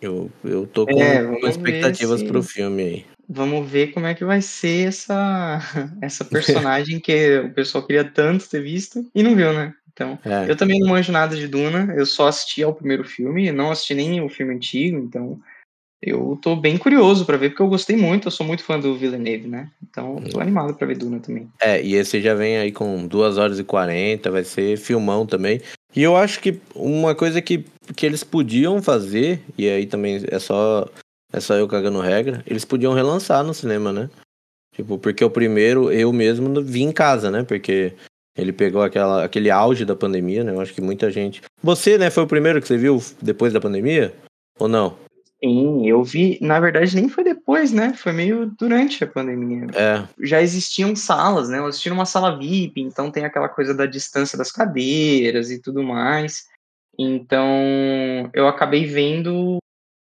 Eu, 0.01 0.29
eu 0.43 0.67
tô 0.67 0.85
com, 0.85 1.01
é, 1.01 1.23
com 1.23 1.47
expectativas 1.47 2.19
se... 2.19 2.27
pro 2.27 2.43
filme 2.43 2.83
aí. 2.83 3.05
Vamos 3.27 3.67
ver 3.67 3.93
como 3.93 4.05
é 4.05 4.13
que 4.13 4.25
vai 4.25 4.41
ser 4.41 4.89
essa, 4.89 5.61
essa 6.03 6.25
personagem 6.25 6.99
que 6.99 7.39
o 7.39 7.53
pessoal 7.53 7.87
queria 7.87 8.03
tanto 8.03 8.49
ter 8.49 8.61
visto 8.61 9.09
e 9.15 9.23
não 9.23 9.33
viu, 9.33 9.53
né? 9.53 9.73
Então, 9.93 10.19
é. 10.25 10.51
eu 10.51 10.57
também 10.57 10.79
não 10.79 10.89
manjo 10.89 11.11
nada 11.13 11.35
de 11.35 11.47
Duna, 11.47 11.93
eu 11.95 12.05
só 12.05 12.27
assisti 12.27 12.61
ao 12.63 12.73
primeiro 12.73 13.05
filme, 13.05 13.51
não 13.51 13.71
assisti 13.71 13.93
nem 13.93 14.21
o 14.21 14.27
filme 14.27 14.53
antigo, 14.53 14.97
então 14.97 15.39
eu 16.01 16.37
tô 16.41 16.55
bem 16.55 16.77
curioso 16.77 17.25
para 17.25 17.37
ver, 17.37 17.49
porque 17.51 17.61
eu 17.61 17.69
gostei 17.69 17.95
muito, 17.95 18.27
eu 18.27 18.31
sou 18.31 18.45
muito 18.45 18.63
fã 18.63 18.77
do 18.77 18.97
Villeneuve, 18.97 19.47
né? 19.47 19.71
Então, 19.93 20.15
tô 20.31 20.39
animado 20.39 20.73
para 20.73 20.87
ver 20.87 20.97
Duna 20.97 21.19
também. 21.19 21.47
É, 21.61 21.79
e 21.79 21.93
esse 21.93 22.19
já 22.19 22.33
vem 22.33 22.57
aí 22.57 22.71
com 22.71 23.05
2 23.05 23.37
horas 23.37 23.59
e 23.59 23.63
40, 23.63 24.31
vai 24.31 24.43
ser 24.43 24.75
filmão 24.75 25.23
também. 25.23 25.61
E 25.95 26.01
eu 26.01 26.17
acho 26.17 26.39
que 26.39 26.59
uma 26.73 27.13
coisa 27.13 27.39
que, 27.39 27.63
que 27.95 28.03
eles 28.03 28.23
podiam 28.23 28.81
fazer, 28.81 29.39
e 29.55 29.69
aí 29.69 29.85
também 29.85 30.23
é 30.27 30.39
só, 30.39 30.89
é 31.31 31.39
só 31.39 31.53
eu 31.53 31.67
cagando 31.67 32.01
regra, 32.01 32.43
eles 32.47 32.65
podiam 32.65 32.91
relançar 32.91 33.43
no 33.43 33.53
cinema, 33.53 33.93
né? 33.93 34.09
Tipo, 34.75 34.97
porque 34.97 35.23
o 35.23 35.29
primeiro 35.29 35.91
eu 35.91 36.11
mesmo 36.11 36.59
vi 36.63 36.81
em 36.81 36.91
casa, 36.91 37.29
né? 37.29 37.43
Porque 37.43 37.93
ele 38.35 38.51
pegou 38.51 38.81
aquela, 38.81 39.23
aquele 39.23 39.51
auge 39.51 39.85
da 39.85 39.95
pandemia, 39.95 40.43
né? 40.43 40.53
Eu 40.53 40.59
acho 40.59 40.73
que 40.73 40.81
muita 40.81 41.11
gente. 41.11 41.43
Você, 41.61 41.99
né, 41.99 42.09
foi 42.09 42.23
o 42.23 42.27
primeiro 42.27 42.59
que 42.59 42.67
você 42.67 42.77
viu 42.77 42.99
depois 43.21 43.53
da 43.53 43.61
pandemia? 43.61 44.11
Ou 44.57 44.67
não? 44.67 44.97
Sim, 45.43 45.85
eu 45.85 46.01
vi. 46.03 46.37
Na 46.41 46.59
verdade, 46.59 46.95
nem 46.95 47.09
foi 47.09 47.23
depois, 47.23 47.73
né? 47.73 47.93
Foi 47.93 48.13
meio 48.13 48.53
durante 48.57 49.03
a 49.03 49.07
pandemia. 49.07 49.67
É. 49.75 50.07
Já 50.21 50.41
existiam 50.41 50.95
salas, 50.95 51.49
né? 51.49 51.57
Eu 51.57 51.65
assisti 51.65 51.89
numa 51.89 52.05
sala 52.05 52.37
VIP, 52.37 52.81
então 52.81 53.11
tem 53.11 53.25
aquela 53.25 53.49
coisa 53.49 53.73
da 53.73 53.85
distância 53.85 54.37
das 54.37 54.51
cadeiras 54.51 55.51
e 55.51 55.61
tudo 55.61 55.83
mais. 55.83 56.45
Então, 56.97 57.49
eu 58.33 58.47
acabei 58.47 58.85
vendo 58.85 59.57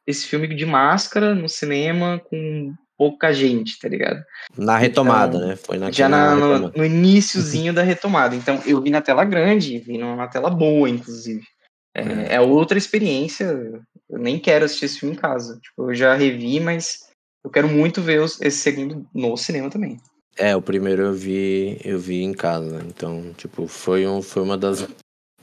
esse 0.05 0.27
filme 0.27 0.47
de 0.47 0.65
máscara 0.65 1.33
no 1.33 1.47
cinema 1.47 2.19
com 2.29 2.73
pouca 2.97 3.31
gente, 3.31 3.79
tá 3.79 3.87
ligado? 3.87 4.21
Na 4.57 4.77
retomada, 4.77 5.37
então, 5.37 5.47
né? 5.47 5.55
Foi 5.55 5.77
na 5.77 5.89
já 5.89 6.09
na, 6.09 6.35
no, 6.35 6.69
no 6.69 6.85
iníciozinho 6.85 7.73
da 7.73 7.81
retomada. 7.81 8.35
Então 8.35 8.61
eu 8.65 8.81
vi 8.81 8.89
na 8.89 9.01
tela 9.01 9.23
grande, 9.23 9.79
vi 9.79 9.97
na 9.97 10.27
tela 10.27 10.49
boa, 10.49 10.89
inclusive. 10.89 11.45
É, 11.95 12.01
é. 12.01 12.35
é, 12.35 12.41
outra 12.41 12.77
experiência. 12.77 13.81
Eu 14.09 14.17
nem 14.17 14.39
quero 14.39 14.65
assistir 14.65 14.85
esse 14.85 14.99
filme 14.99 15.15
em 15.15 15.19
casa. 15.19 15.59
Tipo, 15.61 15.91
eu 15.91 15.95
já 15.95 16.15
revi, 16.15 16.59
mas 16.59 17.09
eu 17.43 17.49
quero 17.49 17.67
muito 17.67 18.01
ver 18.01 18.21
esse 18.23 18.51
segundo 18.51 19.07
no 19.13 19.37
cinema 19.37 19.69
também. 19.69 19.99
É, 20.37 20.55
o 20.55 20.61
primeiro 20.61 21.03
eu 21.03 21.13
vi, 21.13 21.79
eu 21.83 21.99
vi 21.99 22.21
em 22.23 22.33
casa. 22.33 22.83
Então, 22.87 23.33
tipo, 23.33 23.67
foi, 23.67 24.07
um, 24.07 24.21
foi 24.21 24.41
uma 24.41 24.57
das. 24.57 24.87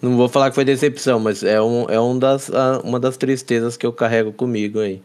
Não 0.00 0.16
vou 0.16 0.28
falar 0.28 0.50
que 0.50 0.54
foi 0.54 0.64
decepção, 0.64 1.18
mas 1.20 1.42
é, 1.42 1.60
um, 1.60 1.88
é 1.88 2.00
um 2.00 2.18
das, 2.18 2.50
uma 2.82 3.00
das 3.00 3.16
tristezas 3.16 3.76
que 3.76 3.86
eu 3.86 3.92
carrego 3.92 4.32
comigo 4.32 4.80
aí. 4.80 5.02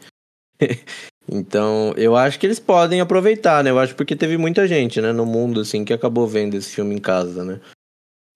Então, 1.33 1.93
eu 1.95 2.15
acho 2.15 2.37
que 2.37 2.45
eles 2.45 2.59
podem 2.59 2.99
aproveitar, 2.99 3.63
né? 3.63 3.69
Eu 3.69 3.79
acho 3.79 3.95
porque 3.95 4.15
teve 4.17 4.37
muita 4.37 4.67
gente, 4.67 4.99
né, 4.99 5.13
no 5.13 5.25
mundo, 5.25 5.61
assim, 5.61 5.85
que 5.85 5.93
acabou 5.93 6.27
vendo 6.27 6.55
esse 6.55 6.69
filme 6.71 6.95
em 6.95 6.99
casa, 6.99 7.45
né? 7.45 7.61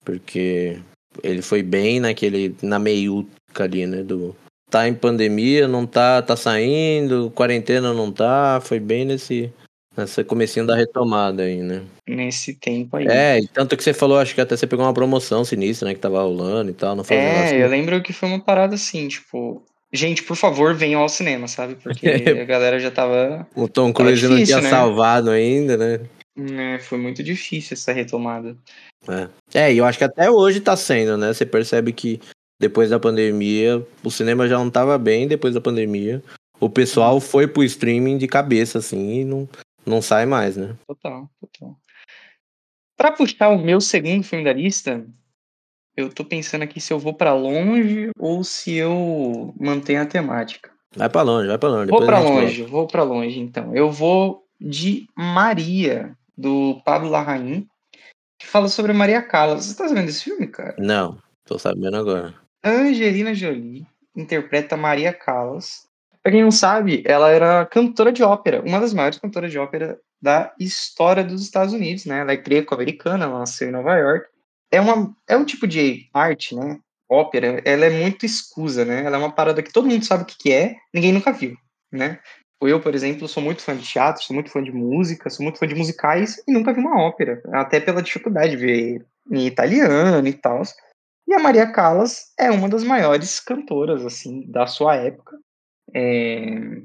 Porque 0.02 0.80
ele 1.22 1.42
foi 1.42 1.62
bem 1.62 2.00
naquele, 2.00 2.56
na 2.62 2.78
meiuca 2.78 3.64
ali, 3.64 3.86
né, 3.86 4.02
do... 4.02 4.34
Tá 4.68 4.88
em 4.88 4.94
pandemia, 4.94 5.68
não 5.68 5.86
tá, 5.86 6.20
tá 6.20 6.36
saindo, 6.36 7.30
quarentena 7.34 7.92
não 7.94 8.10
tá, 8.10 8.60
foi 8.60 8.80
bem 8.80 9.04
nesse, 9.04 9.52
nessa 9.96 10.24
comecinho 10.24 10.66
da 10.66 10.74
retomada 10.74 11.44
aí, 11.44 11.62
né? 11.62 11.82
Nesse 12.06 12.54
tempo 12.54 12.96
aí. 12.96 13.06
É, 13.08 13.40
tanto 13.52 13.76
que 13.76 13.82
você 13.84 13.94
falou, 13.94 14.18
acho 14.18 14.34
que 14.34 14.40
até 14.40 14.56
você 14.56 14.66
pegou 14.66 14.84
uma 14.84 14.92
promoção 14.92 15.44
sinistra, 15.44 15.88
né, 15.88 15.94
que 15.94 16.00
tava 16.00 16.20
rolando 16.20 16.70
e 16.70 16.74
tal, 16.74 16.96
não 16.96 17.04
foi 17.04 17.16
É, 17.16 17.44
assim. 17.44 17.54
eu 17.56 17.68
lembro 17.68 18.02
que 18.02 18.12
foi 18.12 18.28
uma 18.28 18.40
parada 18.40 18.74
assim, 18.74 19.06
tipo, 19.06 19.64
gente, 19.92 20.22
por 20.24 20.36
favor, 20.36 20.74
venham 20.74 21.00
ao 21.00 21.08
cinema, 21.08 21.46
sabe? 21.46 21.76
Porque 21.76 22.08
a 22.42 22.44
galera 22.44 22.78
já 22.80 22.90
tava. 22.90 23.46
O 23.54 23.68
Tom 23.68 23.92
Cruise 23.92 24.26
não 24.28 24.42
tinha 24.42 24.60
né? 24.60 24.68
salvado 24.68 25.30
ainda, 25.30 25.76
né? 25.76 26.00
É, 26.38 26.78
foi 26.78 26.98
muito 26.98 27.22
difícil 27.22 27.74
essa 27.74 27.92
retomada. 27.92 28.56
É. 29.08 29.62
é, 29.66 29.72
e 29.72 29.78
eu 29.78 29.84
acho 29.84 29.96
que 29.96 30.04
até 30.04 30.30
hoje 30.30 30.60
tá 30.60 30.76
sendo, 30.76 31.16
né? 31.16 31.32
Você 31.32 31.46
percebe 31.46 31.92
que 31.92 32.20
depois 32.58 32.90
da 32.90 32.98
pandemia, 32.98 33.86
o 34.02 34.10
cinema 34.10 34.48
já 34.48 34.58
não 34.58 34.70
tava 34.70 34.96
bem 34.98 35.28
depois 35.28 35.54
da 35.54 35.60
pandemia. 35.60 36.22
O 36.58 36.70
pessoal 36.70 37.20
foi 37.20 37.46
pro 37.46 37.62
streaming 37.62 38.16
de 38.16 38.26
cabeça, 38.26 38.78
assim, 38.78 39.20
e 39.20 39.24
não, 39.24 39.48
não 39.84 40.00
sai 40.00 40.24
mais, 40.24 40.56
né? 40.56 40.74
Total, 40.86 41.28
total. 41.40 41.76
Pra 42.96 43.12
puxar 43.12 43.50
o 43.50 43.58
meu 43.58 43.80
segundo 43.80 44.22
filme 44.22 44.44
da 44.44 44.54
lista, 44.54 45.06
eu 45.94 46.08
tô 46.08 46.24
pensando 46.24 46.62
aqui 46.62 46.80
se 46.80 46.92
eu 46.92 46.98
vou 46.98 47.12
para 47.12 47.34
longe 47.34 48.10
ou 48.18 48.42
se 48.42 48.74
eu 48.74 49.54
mantenho 49.60 50.00
a 50.00 50.06
temática. 50.06 50.70
Vai 50.94 51.10
para 51.10 51.22
longe, 51.22 51.48
vai 51.48 51.58
para 51.58 51.68
longe. 51.68 51.90
Vou 51.90 52.06
para 52.06 52.20
longe, 52.20 52.62
vou 52.62 52.86
para 52.86 53.02
longe 53.02 53.38
então. 53.38 53.76
Eu 53.76 53.90
vou 53.90 54.46
de 54.58 55.06
Maria, 55.14 56.16
do 56.36 56.80
Pablo 56.86 57.10
Larraín, 57.10 57.68
que 58.38 58.46
fala 58.46 58.68
sobre 58.68 58.94
Maria 58.94 59.20
Callas. 59.20 59.66
Você 59.66 59.76
tá 59.76 59.92
vendo 59.92 60.08
esse 60.08 60.24
filme, 60.24 60.46
cara? 60.46 60.74
Não, 60.78 61.18
tô 61.44 61.58
sabendo 61.58 61.98
agora. 61.98 62.45
Angelina 62.64 63.34
Jolie 63.34 63.86
interpreta 64.14 64.76
Maria 64.76 65.12
Callas. 65.12 65.86
Pra 66.22 66.32
quem 66.32 66.42
não 66.42 66.50
sabe, 66.50 67.02
ela 67.06 67.30
era 67.30 67.66
cantora 67.66 68.12
de 68.12 68.22
ópera, 68.22 68.62
uma 68.62 68.80
das 68.80 68.92
maiores 68.92 69.18
cantoras 69.18 69.50
de 69.50 69.58
ópera 69.58 69.98
da 70.20 70.52
história 70.58 71.22
dos 71.22 71.42
Estados 71.42 71.72
Unidos, 71.72 72.04
né? 72.04 72.20
Ela 72.20 72.32
é 72.32 72.36
greco-americana, 72.36 73.28
nasceu 73.28 73.68
em 73.68 73.72
Nova 73.72 73.94
York 73.94 74.28
é, 74.70 74.80
uma, 74.80 75.14
é 75.28 75.36
um 75.36 75.44
tipo 75.44 75.66
de 75.66 76.08
arte, 76.12 76.54
né? 76.54 76.78
Ópera, 77.08 77.62
ela 77.64 77.86
é 77.86 77.90
muito 77.90 78.26
escusa, 78.26 78.84
né? 78.84 79.04
Ela 79.04 79.16
é 79.16 79.18
uma 79.18 79.32
parada 79.32 79.62
que 79.62 79.72
todo 79.72 79.88
mundo 79.88 80.04
sabe 80.04 80.24
o 80.24 80.26
que, 80.26 80.36
que 80.36 80.52
é, 80.52 80.76
ninguém 80.92 81.12
nunca 81.12 81.32
viu, 81.32 81.56
né? 81.92 82.18
Eu, 82.60 82.80
por 82.80 82.94
exemplo, 82.94 83.28
sou 83.28 83.42
muito 83.42 83.62
fã 83.62 83.76
de 83.76 83.86
teatro, 83.86 84.24
sou 84.24 84.34
muito 84.34 84.50
fã 84.50 84.62
de 84.62 84.72
música, 84.72 85.30
sou 85.30 85.44
muito 85.44 85.58
fã 85.58 85.66
de 85.66 85.74
musicais 85.74 86.42
e 86.48 86.52
nunca 86.52 86.72
vi 86.72 86.80
uma 86.80 87.00
ópera, 87.00 87.40
até 87.52 87.78
pela 87.78 88.02
dificuldade 88.02 88.52
de 88.52 88.56
ver 88.56 89.06
em 89.30 89.46
italiano 89.46 90.26
e 90.26 90.32
tal. 90.32 90.62
E 91.26 91.34
a 91.34 91.38
Maria 91.38 91.70
Callas 91.70 92.32
é 92.38 92.50
uma 92.50 92.68
das 92.68 92.84
maiores 92.84 93.40
cantoras, 93.40 94.04
assim, 94.04 94.48
da 94.50 94.66
sua 94.66 94.96
época. 94.96 95.38
É 95.94 96.82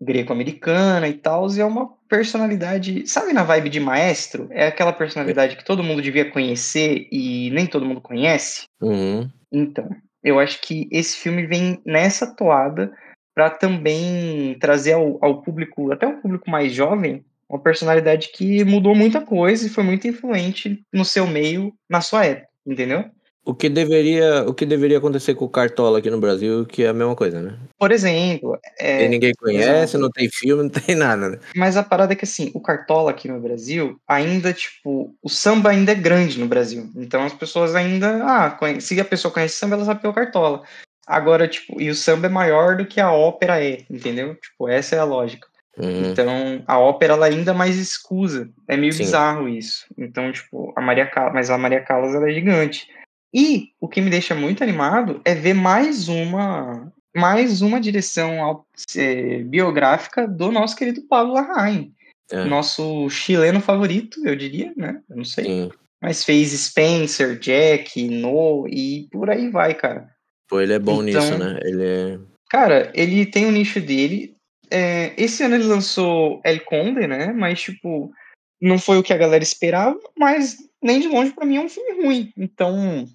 greco-americana 0.00 1.08
e 1.08 1.14
tal, 1.14 1.50
e 1.50 1.60
é 1.60 1.64
uma 1.64 1.88
personalidade, 2.08 3.06
sabe 3.06 3.32
na 3.32 3.42
vibe 3.42 3.70
de 3.70 3.80
maestro? 3.80 4.48
É 4.50 4.66
aquela 4.66 4.92
personalidade 4.92 5.56
que 5.56 5.64
todo 5.64 5.82
mundo 5.82 6.02
devia 6.02 6.30
conhecer 6.30 7.08
e 7.10 7.50
nem 7.50 7.66
todo 7.66 7.86
mundo 7.86 8.00
conhece. 8.00 8.66
Uhum. 8.80 9.28
Então, 9.50 9.88
eu 10.22 10.38
acho 10.38 10.60
que 10.60 10.88
esse 10.90 11.16
filme 11.16 11.46
vem 11.46 11.80
nessa 11.84 12.26
toada 12.34 12.92
para 13.34 13.50
também 13.50 14.56
trazer 14.60 14.92
ao, 14.92 15.18
ao 15.24 15.42
público, 15.42 15.90
até 15.90 16.06
o 16.06 16.20
público 16.20 16.48
mais 16.50 16.72
jovem, 16.72 17.24
uma 17.48 17.58
personalidade 17.58 18.30
que 18.32 18.64
mudou 18.64 18.94
muita 18.94 19.20
coisa 19.20 19.66
e 19.66 19.70
foi 19.70 19.84
muito 19.84 20.06
influente 20.06 20.82
no 20.92 21.04
seu 21.04 21.26
meio, 21.26 21.72
na 21.88 22.00
sua 22.00 22.24
época, 22.24 22.48
entendeu? 22.66 23.04
O 23.44 23.54
que 23.54 23.68
deveria, 23.68 24.42
o 24.48 24.54
que 24.54 24.64
deveria 24.64 24.98
acontecer 24.98 25.34
com 25.34 25.44
o 25.44 25.50
Cartola 25.50 25.98
aqui 25.98 26.10
no 26.10 26.18
Brasil, 26.18 26.64
que 26.64 26.82
é 26.82 26.88
a 26.88 26.94
mesma 26.94 27.14
coisa, 27.14 27.42
né? 27.42 27.58
Por 27.78 27.92
exemplo, 27.92 28.58
é, 28.78 29.06
ninguém 29.06 29.34
conhece, 29.34 29.98
não 29.98 30.10
tem 30.10 30.30
filme, 30.30 30.62
não 30.62 30.70
tem 30.70 30.94
nada, 30.96 31.28
né? 31.28 31.38
Mas 31.54 31.76
a 31.76 31.82
parada 31.82 32.14
é 32.14 32.16
que 32.16 32.24
assim, 32.24 32.50
o 32.54 32.60
Cartola 32.60 33.10
aqui 33.10 33.28
no 33.28 33.38
Brasil, 33.38 34.00
ainda 34.08 34.52
tipo, 34.52 35.14
o 35.22 35.28
samba 35.28 35.70
ainda 35.70 35.92
é 35.92 35.94
grande 35.94 36.40
no 36.40 36.46
Brasil. 36.46 36.90
Então 36.96 37.22
as 37.22 37.34
pessoas 37.34 37.74
ainda, 37.74 38.24
ah, 38.24 38.58
se 38.80 38.98
a 38.98 39.04
pessoa 39.04 39.32
conhece 39.32 39.56
samba, 39.56 39.76
ela 39.76 39.84
sabe 39.84 40.00
que 40.00 40.06
é 40.06 40.10
o 40.10 40.14
Cartola. 40.14 40.62
Agora, 41.06 41.46
tipo, 41.46 41.80
e 41.80 41.90
o 41.90 41.94
samba 41.94 42.26
é 42.26 42.30
maior 42.30 42.76
do 42.76 42.86
que 42.86 42.98
a 43.00 43.12
ópera 43.12 43.62
é, 43.62 43.84
entendeu? 43.90 44.34
Tipo, 44.36 44.68
essa 44.68 44.96
é 44.96 44.98
a 44.98 45.04
lógica. 45.04 45.46
Uhum. 45.76 46.10
Então, 46.10 46.62
a 46.66 46.78
ópera 46.78 47.14
ela 47.14 47.26
é 47.26 47.30
ainda 47.30 47.52
mais 47.52 47.76
escusa. 47.76 48.48
É 48.68 48.76
meio 48.76 48.92
Sim. 48.92 49.04
bizarro 49.04 49.48
isso. 49.48 49.84
Então, 49.98 50.30
tipo, 50.32 50.72
a 50.76 50.80
Maria 50.80 51.06
Callas, 51.06 51.34
mas 51.34 51.50
a 51.50 51.58
Maria 51.58 51.80
Callas 51.80 52.14
ela 52.14 52.30
é 52.30 52.32
gigante. 52.32 52.86
E 53.34 53.72
o 53.80 53.88
que 53.88 54.00
me 54.00 54.10
deixa 54.10 54.32
muito 54.32 54.62
animado 54.62 55.20
é 55.24 55.34
ver 55.34 55.54
mais 55.54 56.08
uma 56.08 56.92
mais 57.16 57.62
uma 57.62 57.80
direção 57.80 58.64
é, 58.96 59.38
biográfica 59.42 60.26
do 60.26 60.52
nosso 60.52 60.76
querido 60.76 61.02
Pablo 61.02 61.34
Larraín. 61.34 61.92
É. 62.30 62.44
Nosso 62.44 63.08
chileno 63.10 63.60
favorito, 63.60 64.20
eu 64.26 64.34
diria, 64.34 64.72
né? 64.76 65.00
Eu 65.10 65.16
não 65.16 65.24
sei. 65.24 65.44
Sim. 65.44 65.70
mas 66.00 66.24
fez 66.24 66.50
Spencer, 66.50 67.38
Jack, 67.38 68.02
No 68.08 68.66
e 68.68 69.08
por 69.10 69.28
aí 69.30 69.50
vai, 69.50 69.74
cara. 69.74 70.08
Pô, 70.48 70.60
ele 70.60 70.72
é 70.72 70.78
bom 70.78 71.04
então, 71.04 71.20
nisso, 71.20 71.38
né? 71.38 71.58
Ele 71.62 71.84
é... 71.84 72.18
Cara, 72.50 72.92
ele 72.94 73.26
tem 73.26 73.46
o 73.46 73.52
nicho 73.52 73.80
dele. 73.80 74.36
É, 74.70 75.12
esse 75.16 75.42
ano 75.42 75.56
ele 75.56 75.64
lançou 75.64 76.40
El 76.44 76.60
Conde, 76.60 77.06
né? 77.06 77.32
Mas, 77.32 77.60
tipo, 77.60 78.12
não 78.60 78.78
foi 78.78 78.98
o 78.98 79.02
que 79.02 79.12
a 79.12 79.18
galera 79.18 79.42
esperava, 79.42 79.98
mas 80.18 80.56
nem 80.82 81.00
de 81.00 81.08
longe 81.08 81.32
para 81.32 81.46
mim 81.46 81.56
é 81.56 81.60
um 81.60 81.68
filme 81.68 82.02
ruim. 82.02 82.32
Então, 82.36 83.06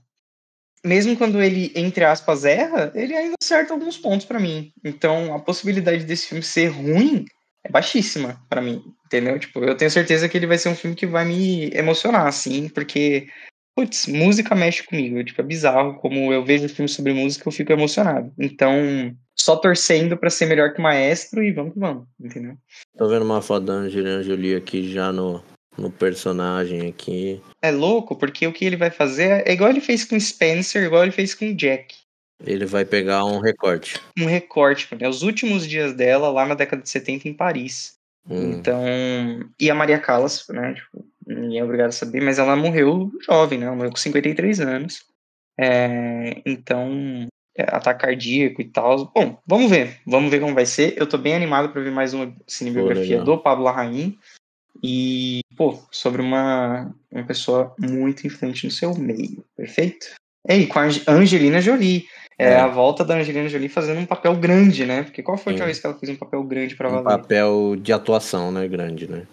mesmo 0.84 1.18
quando 1.18 1.42
ele, 1.42 1.72
entre 1.76 2.04
aspas, 2.04 2.46
erra, 2.46 2.92
ele 2.96 3.16
ainda 3.16 3.36
acerta 3.42 3.74
alguns 3.74 3.98
pontos 3.98 4.26
para 4.26 4.40
mim. 4.40 4.72
Então, 4.84 5.34
a 5.34 5.40
possibilidade 5.40 6.04
desse 6.06 6.28
filme 6.28 6.44
ser 6.44 6.68
ruim 6.68 7.26
é 7.64 7.70
baixíssima 7.70 8.42
para 8.50 8.62
mim, 8.62 8.82
entendeu? 9.06 9.38
Tipo, 9.40 9.60
eu 9.60 9.76
tenho 9.76 9.92
certeza 9.92 10.30
que 10.30 10.38
ele 10.38 10.48
vai 10.48 10.58
ser 10.58 10.70
um 10.70 10.76
filme 10.76 10.96
que 10.96 11.06
vai 11.06 11.26
me 11.26 11.70
emocionar, 11.74 12.28
assim, 12.28 12.70
porque, 12.70 13.28
putz, 13.76 14.08
música 14.08 14.56
mexe 14.56 14.84
comigo. 14.84 15.24
Tipo, 15.24 15.42
é 15.42 15.46
bizarro 15.46 15.96
como 15.96 16.32
eu 16.32 16.44
vejo 16.44 16.70
filme 16.70 16.90
sobre 16.90 17.14
música, 17.14 17.48
eu 17.48 17.52
fico 17.52 17.74
emocionado. 17.74 18.32
Então, 18.40 18.74
só 19.36 19.56
torcendo 19.56 20.18
para 20.18 20.30
ser 20.30 20.46
melhor 20.46 20.74
que 20.74 20.80
o 20.80 20.84
maestro 20.84 21.44
e 21.44 21.52
vamos 21.52 21.74
que 21.74 21.80
vamos, 21.80 22.08
entendeu? 22.20 22.56
Tô 22.98 23.08
vendo 23.08 23.26
uma 23.26 23.42
foto 23.42 23.66
da 23.66 23.74
Angelina 23.74 24.24
Jolie 24.24 24.56
aqui 24.56 24.92
já 24.92 25.12
no, 25.12 25.44
no 25.78 25.92
personagem 25.92 26.88
aqui. 26.88 27.42
É 27.62 27.72
louco, 27.72 28.16
porque 28.16 28.46
o 28.48 28.54
que 28.54 28.66
ele 28.66 28.76
vai 28.76 28.90
fazer 28.90 29.48
é 29.48 29.52
igual 29.52 29.70
ele 29.70 29.82
fez 29.82 30.04
com 30.04 30.20
Spencer, 30.20 30.84
igual 30.84 31.04
ele 31.04 31.12
fez 31.12 31.34
com 31.34 31.56
Jack. 31.56 31.96
Ele 32.46 32.66
vai 32.66 32.86
pegar 32.86 33.26
um 33.26 33.40
recorte. 33.40 34.00
Um 34.18 34.26
recorte, 34.26 34.88
né? 34.96 35.08
Os 35.08 35.24
últimos 35.24 35.68
dias 35.68 35.94
dela 35.94 36.30
lá 36.30 36.46
na 36.46 36.56
década 36.56 36.82
de 36.82 36.90
70 36.90 37.28
em 37.28 37.34
Paris. 37.34 37.96
Hum. 38.30 38.54
Então. 38.54 38.84
E 39.60 39.70
a 39.70 39.76
Maria 39.76 40.00
Callas, 40.00 40.46
né? 40.50 40.74
Tipo, 40.74 41.06
ninguém 41.28 41.60
é 41.60 41.64
obrigado 41.64 41.90
a 41.90 41.94
saber, 41.94 42.22
mas 42.22 42.40
ela 42.40 42.56
morreu 42.56 43.12
jovem, 43.26 43.60
né? 43.60 43.66
Ela 43.66 43.76
morreu 43.76 43.92
com 43.92 43.98
53 43.98 44.62
anos. 44.62 45.04
É, 45.60 46.42
então, 46.46 47.28
é, 47.58 47.64
ataque 47.64 48.06
cardíaco 48.06 48.62
e 48.62 48.66
tal. 48.66 49.12
Bom, 49.14 49.38
vamos 49.46 49.70
ver. 49.70 50.00
Vamos 50.08 50.32
ver 50.32 50.40
como 50.40 50.56
vai 50.56 50.66
ser. 50.66 50.94
Eu 50.98 51.06
tô 51.06 51.18
bem 51.18 51.36
animado 51.36 51.70
para 51.70 51.82
ver 51.82 51.92
mais 51.92 52.14
uma 52.14 52.34
cinebiografia 52.48 53.22
do 53.22 53.38
Pablo 53.38 53.66
Larraín. 53.66 54.18
E, 54.82 55.42
pô, 55.58 55.80
sobre 55.92 56.22
uma, 56.22 56.94
uma 57.12 57.24
pessoa 57.26 57.74
muito 57.78 58.26
influente 58.26 58.66
no 58.66 58.72
seu 58.72 58.96
meio. 58.96 59.44
Perfeito? 59.56 60.08
E 60.48 60.66
com 60.66 60.80
a 60.80 60.88
Angelina 61.08 61.62
Jolie. 61.62 62.06
É, 62.38 62.54
é, 62.54 62.56
a 62.56 62.68
volta 62.68 63.04
da 63.04 63.16
Angelina 63.16 63.50
Jolie 63.50 63.68
fazendo 63.68 64.00
um 64.00 64.06
papel 64.06 64.34
grande, 64.38 64.86
né? 64.86 65.04
Porque 65.04 65.22
qual 65.22 65.38
foi 65.38 65.52
a 65.52 65.54
última 65.54 65.66
vez 65.66 65.80
que 65.80 65.86
ela 65.86 66.00
fez 66.00 66.10
um 66.10 66.16
papel 66.16 66.42
grande 66.44 66.76
pra 66.76 66.88
valer? 66.88 67.02
Um 67.02 67.22
papel 67.22 67.76
de 67.76 67.92
atuação, 67.92 68.50
né? 68.50 68.66
Grande, 68.68 69.10
né? 69.10 69.28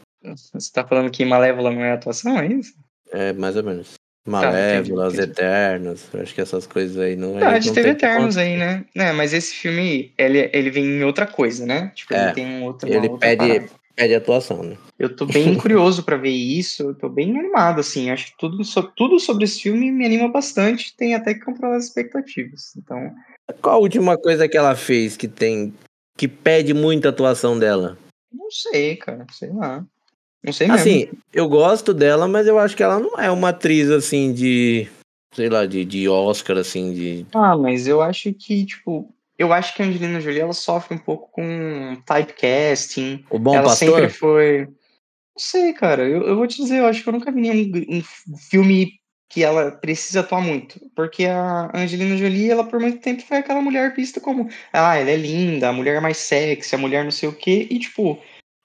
Você 0.53 0.73
tá 0.73 0.85
falando 0.85 1.11
que 1.11 1.25
Malévola 1.25 1.71
não 1.71 1.83
é 1.83 1.93
atuação, 1.93 2.37
é 2.37 2.49
isso? 2.49 2.73
É, 3.13 3.33
mais 3.33 3.57
ou 3.57 3.63
menos. 3.63 3.95
Malévola, 4.27 5.13
tá, 5.13 5.23
Eternos, 5.23 6.09
acho 6.13 6.35
que 6.35 6.41
essas 6.41 6.67
coisas 6.67 6.99
aí 6.99 7.15
não 7.15 7.39
é. 7.39 7.45
Ah, 7.45 7.51
a 7.51 7.61
gente 7.61 7.75
teve 7.75 7.91
Eternos 7.91 8.37
aí, 8.37 8.57
né? 8.57 8.85
É, 8.97 9.13
mas 9.13 9.33
esse 9.33 9.55
filme, 9.55 10.13
ele, 10.19 10.51
ele 10.53 10.69
vem 10.69 10.85
em 10.85 11.05
outra 11.05 11.29
coisa, 11.29 11.65
né? 11.65 11.93
Tipo, 11.95 12.13
é, 12.13 12.25
ele 12.25 12.33
tem 12.33 12.47
um 12.47 12.65
outro. 12.65 12.93
Ele 12.93 13.09
pede, 13.19 13.71
pede 13.97 14.15
atuação, 14.15 14.63
né? 14.63 14.77
Eu 14.99 15.17
tô 15.17 15.25
bem 15.25 15.55
curioso 15.59 16.05
para 16.05 16.19
ver 16.19 16.31
isso, 16.31 16.83
eu 16.83 16.95
tô 16.95 17.09
bem 17.09 17.37
animado, 17.37 17.81
assim. 17.81 18.11
Acho 18.11 18.27
que 18.27 18.39
tudo, 18.39 18.63
so, 18.63 18.83
tudo 18.95 19.19
sobre 19.19 19.45
esse 19.45 19.63
filme 19.63 19.91
me 19.91 20.05
anima 20.05 20.29
bastante, 20.29 20.95
tem 20.95 21.15
até 21.15 21.35
que 21.35 21.41
controlar 21.41 21.77
as 21.77 21.87
expectativas. 21.87 22.77
Então. 22.77 23.13
Qual 23.63 23.77
a 23.77 23.79
última 23.79 24.19
coisa 24.19 24.47
que 24.47 24.57
ela 24.57 24.77
fez 24.77 25.17
que 25.17 25.27
tem. 25.27 25.73
que 26.17 26.29
pede 26.29 26.75
muita 26.75 27.09
atuação 27.09 27.59
dela? 27.59 27.97
Não 28.33 28.51
sei, 28.51 28.97
cara, 28.97 29.27
sei 29.33 29.51
lá. 29.51 29.85
Não 30.45 30.53
sei 30.53 30.69
mesmo. 30.69 30.81
Assim, 30.81 31.09
eu 31.33 31.49
gosto 31.49 31.95
dela, 31.95 32.29
mas 32.29 32.47
eu 32.47 32.59
acho 32.59 32.77
que 32.77 32.83
ela 32.83 33.01
não 33.01 33.19
é 33.19 33.31
uma 33.31 33.49
atriz 33.49 33.91
assim 33.91 34.33
de. 34.33 34.87
Sei 35.35 35.49
lá, 35.49 35.67
de, 35.67 35.85
de 35.85 36.09
Oscar, 36.09 36.59
assim, 36.59 36.93
de. 36.95 37.27
Ah, 37.35 37.57
mas 37.57 37.87
eu 37.87 38.01
acho 38.01 38.33
que, 38.33 38.65
tipo, 38.65 39.13
eu 39.39 39.53
acho 39.53 39.75
que 39.75 39.83
a 39.83 39.87
Angelina 39.87 40.21
Jolie 40.21 40.41
ela 40.41 40.53
sofre 40.53 40.95
um 40.95 40.99
pouco 40.99 41.31
com 41.31 41.97
typecasting. 42.07 43.25
O 43.31 43.39
bom 43.39 43.55
ela 43.55 43.65
pastor? 43.65 44.01
sempre 44.01 44.09
foi. 44.09 44.67
Não 44.67 45.39
sei, 45.39 45.73
cara. 45.73 46.03
Eu, 46.03 46.23
eu 46.27 46.37
vou 46.37 46.47
te 46.47 46.57
dizer, 46.57 46.79
eu 46.79 46.87
acho 46.87 47.03
que 47.03 47.09
eu 47.09 47.13
nunca 47.13 47.31
vi 47.31 47.41
nenhum 47.41 47.71
um 47.89 48.03
filme 48.51 48.93
que 49.29 49.43
ela 49.43 49.73
precisa 49.73 50.21
atuar 50.21 50.41
muito. 50.41 50.81
Porque 50.95 51.27
a 51.27 51.71
Angelina 51.75 52.17
Jolie, 52.17 52.51
ela 52.51 52.65
por 52.65 52.81
muito 52.81 53.01
tempo 53.01 53.23
foi 53.23 53.39
aquela 53.39 53.61
mulher 53.61 53.95
vista 53.95 54.21
como. 54.21 54.49
Ah, 54.73 54.97
ela 54.97 55.11
é 55.11 55.17
linda, 55.17 55.69
a 55.69 55.73
mulher 55.73 56.01
mais 56.01 56.17
sexy, 56.17 56.75
a 56.75 56.79
mulher 56.79 57.05
não 57.05 57.11
sei 57.11 57.29
o 57.29 57.35
quê. 57.35 57.67
E, 57.71 57.79
tipo, 57.79 58.19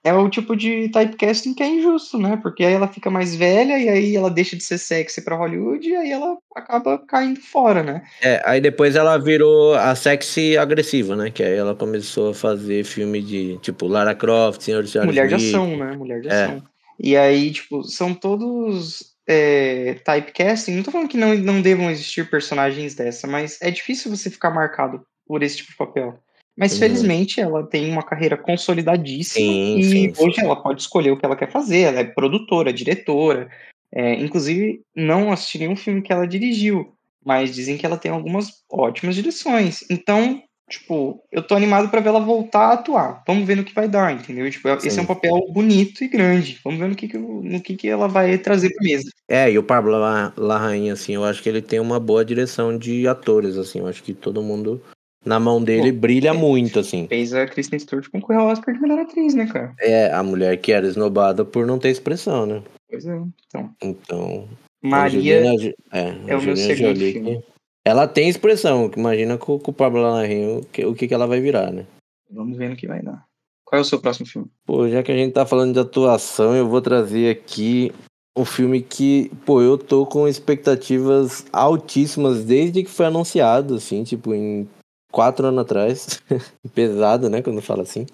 é 0.04 0.14
o 0.14 0.30
tipo 0.30 0.56
de 0.56 0.90
typecasting 0.90 1.54
que 1.54 1.62
é 1.62 1.68
injusto, 1.68 2.18
né? 2.18 2.40
Porque 2.42 2.64
aí 2.64 2.74
ela 2.74 2.88
fica 2.88 3.10
mais 3.10 3.36
velha 3.36 3.78
e 3.78 3.88
aí 3.88 4.16
ela 4.16 4.30
deixa 4.30 4.56
de 4.56 4.64
ser 4.64 4.80
sexy 4.80 5.24
pra 5.24 5.36
Hollywood 5.36 5.88
e 5.88 5.96
aí 5.96 6.12
ela 6.12 6.38
acaba 6.56 6.98
caindo 6.98 7.40
fora, 7.40 7.84
né? 7.84 8.02
É, 8.22 8.42
aí 8.44 8.60
depois 8.60 8.96
ela 8.96 9.18
virou 9.18 9.76
a 9.76 9.94
sexy 9.94 10.58
agressiva, 10.58 11.16
né? 11.16 11.30
Que 11.30 11.44
aí 11.44 11.56
ela 11.56 11.76
começou 11.76 12.32
a 12.32 12.34
fazer 12.34 12.84
filme 12.84 13.22
de, 13.22 13.60
tipo, 13.60 13.88
Lara 13.88 14.16
Croft, 14.16 14.62
Senhor 14.62 14.84
de 14.84 15.00
Mulher 15.02 15.28
de 15.28 15.36
ação, 15.36 15.78
né? 15.78 15.96
Mulher 15.96 16.22
de 16.22 16.30
é. 16.30 16.44
ação. 16.44 16.64
E 17.00 17.16
aí, 17.16 17.52
tipo, 17.52 17.84
são 17.84 18.14
todos 18.14 19.16
é, 19.28 19.96
typecasting. 20.04 20.76
Não 20.76 20.84
tô 20.84 20.92
falando 20.92 21.10
que 21.10 21.18
não, 21.18 21.36
não 21.36 21.62
devam 21.62 21.90
existir 21.92 22.30
personagens 22.30 22.96
dessa, 22.96 23.28
mas 23.28 23.60
é 23.62 23.70
difícil 23.70 24.10
você 24.10 24.30
ficar 24.30 24.50
marcado 24.50 25.04
por 25.28 25.44
esse 25.44 25.58
tipo 25.58 25.72
de 25.72 25.78
papel. 25.78 26.20
Mas 26.62 26.74
uhum. 26.74 26.78
felizmente 26.78 27.42
ela 27.42 27.66
tem 27.66 27.90
uma 27.90 28.04
carreira 28.04 28.38
consolidadíssima 28.38 29.52
sim, 29.52 29.80
e 29.80 29.84
sim, 29.84 30.14
hoje 30.20 30.36
sim. 30.36 30.46
ela 30.46 30.56
pode 30.56 30.80
escolher 30.80 31.10
o 31.10 31.18
que 31.18 31.26
ela 31.26 31.36
quer 31.36 31.50
fazer. 31.52 31.80
Ela 31.80 32.02
é 32.02 32.04
produtora, 32.04 32.72
diretora. 32.72 33.50
É, 33.92 34.14
inclusive, 34.14 34.80
não 34.96 35.32
assisti 35.32 35.58
nenhum 35.58 35.76
filme 35.76 36.04
que 36.04 36.14
ela 36.14 36.28
dirigiu, 36.28 36.94
mas 37.26 37.56
dizem 37.56 37.80
que 37.80 37.86
ela 37.86 37.98
tem 37.98 38.12
algumas 38.12 38.62
ótimas 38.72 39.16
direções. 39.16 39.84
Então, 39.90 40.40
tipo, 40.70 41.24
eu 41.32 41.42
tô 41.42 41.56
animado 41.56 41.90
para 41.90 42.00
ver 42.00 42.10
ela 42.10 42.20
voltar 42.20 42.68
a 42.68 42.74
atuar. 42.74 43.24
Vamos 43.26 43.48
ver 43.48 43.58
no 43.58 43.64
que 43.64 43.74
vai 43.74 43.88
dar, 43.88 44.14
entendeu? 44.14 44.50
Tipo, 44.52 44.70
esse 44.70 45.00
é 45.00 45.02
um 45.02 45.08
papel 45.08 45.34
bonito 45.52 46.04
e 46.04 46.08
grande. 46.08 46.60
Vamos 46.64 46.80
ver 46.80 46.90
no 46.90 46.96
que, 46.96 47.08
que, 47.08 47.18
no 47.18 47.60
que, 47.60 47.76
que 47.76 47.90
ela 47.90 48.08
vai 48.08 48.38
trazer 48.38 48.70
pra 48.70 48.84
mesa. 48.84 49.10
É, 49.28 49.52
e 49.52 49.58
o 49.58 49.64
Pablo 49.64 49.94
Larraín, 50.38 50.92
assim, 50.92 51.16
eu 51.16 51.26
acho 51.26 51.42
que 51.42 51.50
ele 51.50 51.62
tem 51.64 51.80
uma 51.80 52.00
boa 52.00 52.24
direção 52.24 52.78
de 52.78 53.08
atores, 53.08 53.58
assim. 53.58 53.80
Eu 53.80 53.88
acho 53.88 54.04
que 54.04 54.14
todo 54.14 54.44
mundo 54.44 54.80
na 55.26 55.40
mão 55.40 55.64
dele 55.64 55.92
Pô, 55.92 56.00
brilha 56.00 56.34
muito, 56.34 56.80
assim. 56.80 57.08
Fez 57.08 57.34
a 57.34 57.46
Kristen 57.46 57.80
Stewart 57.80 58.10
concorrer 58.10 58.42
ao 58.42 58.48
Oscar 58.48 58.74
de 58.74 58.82
melhor 58.82 59.00
atriz, 59.00 59.34
né, 59.34 59.46
cara? 59.48 59.74
É, 59.80 60.12
a 60.12 60.24
mulher 60.24 60.58
que 60.58 60.72
era 60.72 60.88
esnobada 60.88 61.46
por 61.46 61.66
não 61.66 61.80
ter 61.80 61.90
expressão, 61.90 62.46
né? 62.46 62.64
Pois 62.90 63.06
é, 63.06 63.22
então. 63.48 63.76
Então. 63.82 64.50
Maria 64.82 65.40
Angelina, 65.40 65.76
é, 65.92 66.08
é 66.28 66.38
o 66.38 66.42
meu 66.42 66.58
segundo 66.58 67.00
filme. 67.00 67.44
Ela 67.86 68.08
tem 68.08 68.30
expressão, 68.30 68.92
imagina 68.96 69.38
com, 69.38 69.58
com 69.58 69.72
o 69.72 69.74
Pablo 69.74 70.02
Larraín 70.02 70.58
o 70.58 70.66
que, 70.66 70.86
o 70.86 70.94
que, 70.94 71.08
que 71.08 71.14
ela 71.14 71.28
vai 71.28 71.40
virar, 71.40 71.72
né? 71.72 71.86
Vamos 72.30 72.58
ver 72.58 72.70
no 72.70 72.76
que 72.76 72.88
vai 72.88 73.02
dar. 73.02 73.26
Qual 73.66 73.80
é 73.80 73.82
o 73.82 73.86
seu 73.86 74.00
próximo 74.00 74.28
filme? 74.28 74.48
Pô, 74.66 74.88
já 74.88 75.02
que 75.02 75.12
a 75.12 75.16
gente 75.16 75.34
tá 75.34 75.46
falando 75.46 75.74
de 75.74 75.80
atuação, 75.80 76.56
eu 76.56 76.68
vou 76.68 76.82
trazer 76.82 77.32
aqui 77.32 77.92
um 78.38 78.46
filme 78.46 78.82
que, 78.82 79.32
pô, 79.46 79.62
eu 79.62 79.78
tô 79.78 80.06
com 80.06 80.28
expectativas 80.28 81.46
altíssimas 81.52 82.44
desde 82.44 82.84
que 82.84 82.90
foi 82.90 83.08
anunciado, 83.08 83.76
assim, 83.76 84.04
tipo, 84.04 84.34
em 84.34 84.68
quatro 85.12 85.48
anos 85.48 85.62
atrás. 85.62 86.22
Pesado, 86.74 87.30
né? 87.30 87.42
Quando 87.42 87.62
fala 87.62 87.84
assim. 87.84 88.06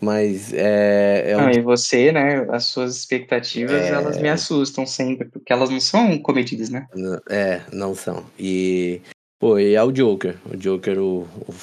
Mas 0.00 0.52
é. 0.52 1.32
é 1.32 1.36
um... 1.36 1.50
e 1.50 1.60
você, 1.60 2.12
né? 2.12 2.46
As 2.50 2.64
suas 2.64 2.96
expectativas, 2.96 3.82
é... 3.82 3.88
elas 3.88 4.18
me 4.18 4.28
assustam 4.28 4.86
sempre, 4.86 5.28
porque 5.28 5.52
elas 5.52 5.70
não 5.70 5.80
são 5.80 6.18
cometidas, 6.18 6.70
né? 6.70 6.86
É, 7.28 7.62
não 7.72 7.94
são. 7.94 8.24
E. 8.38 9.00
Pô, 9.40 9.58
e 9.58 9.74
é 9.74 9.82
o 9.82 9.92
Joker. 9.92 10.36
O 10.52 10.56
Joker, 10.56 10.98
o. 10.98 11.22
o... 11.22 11.54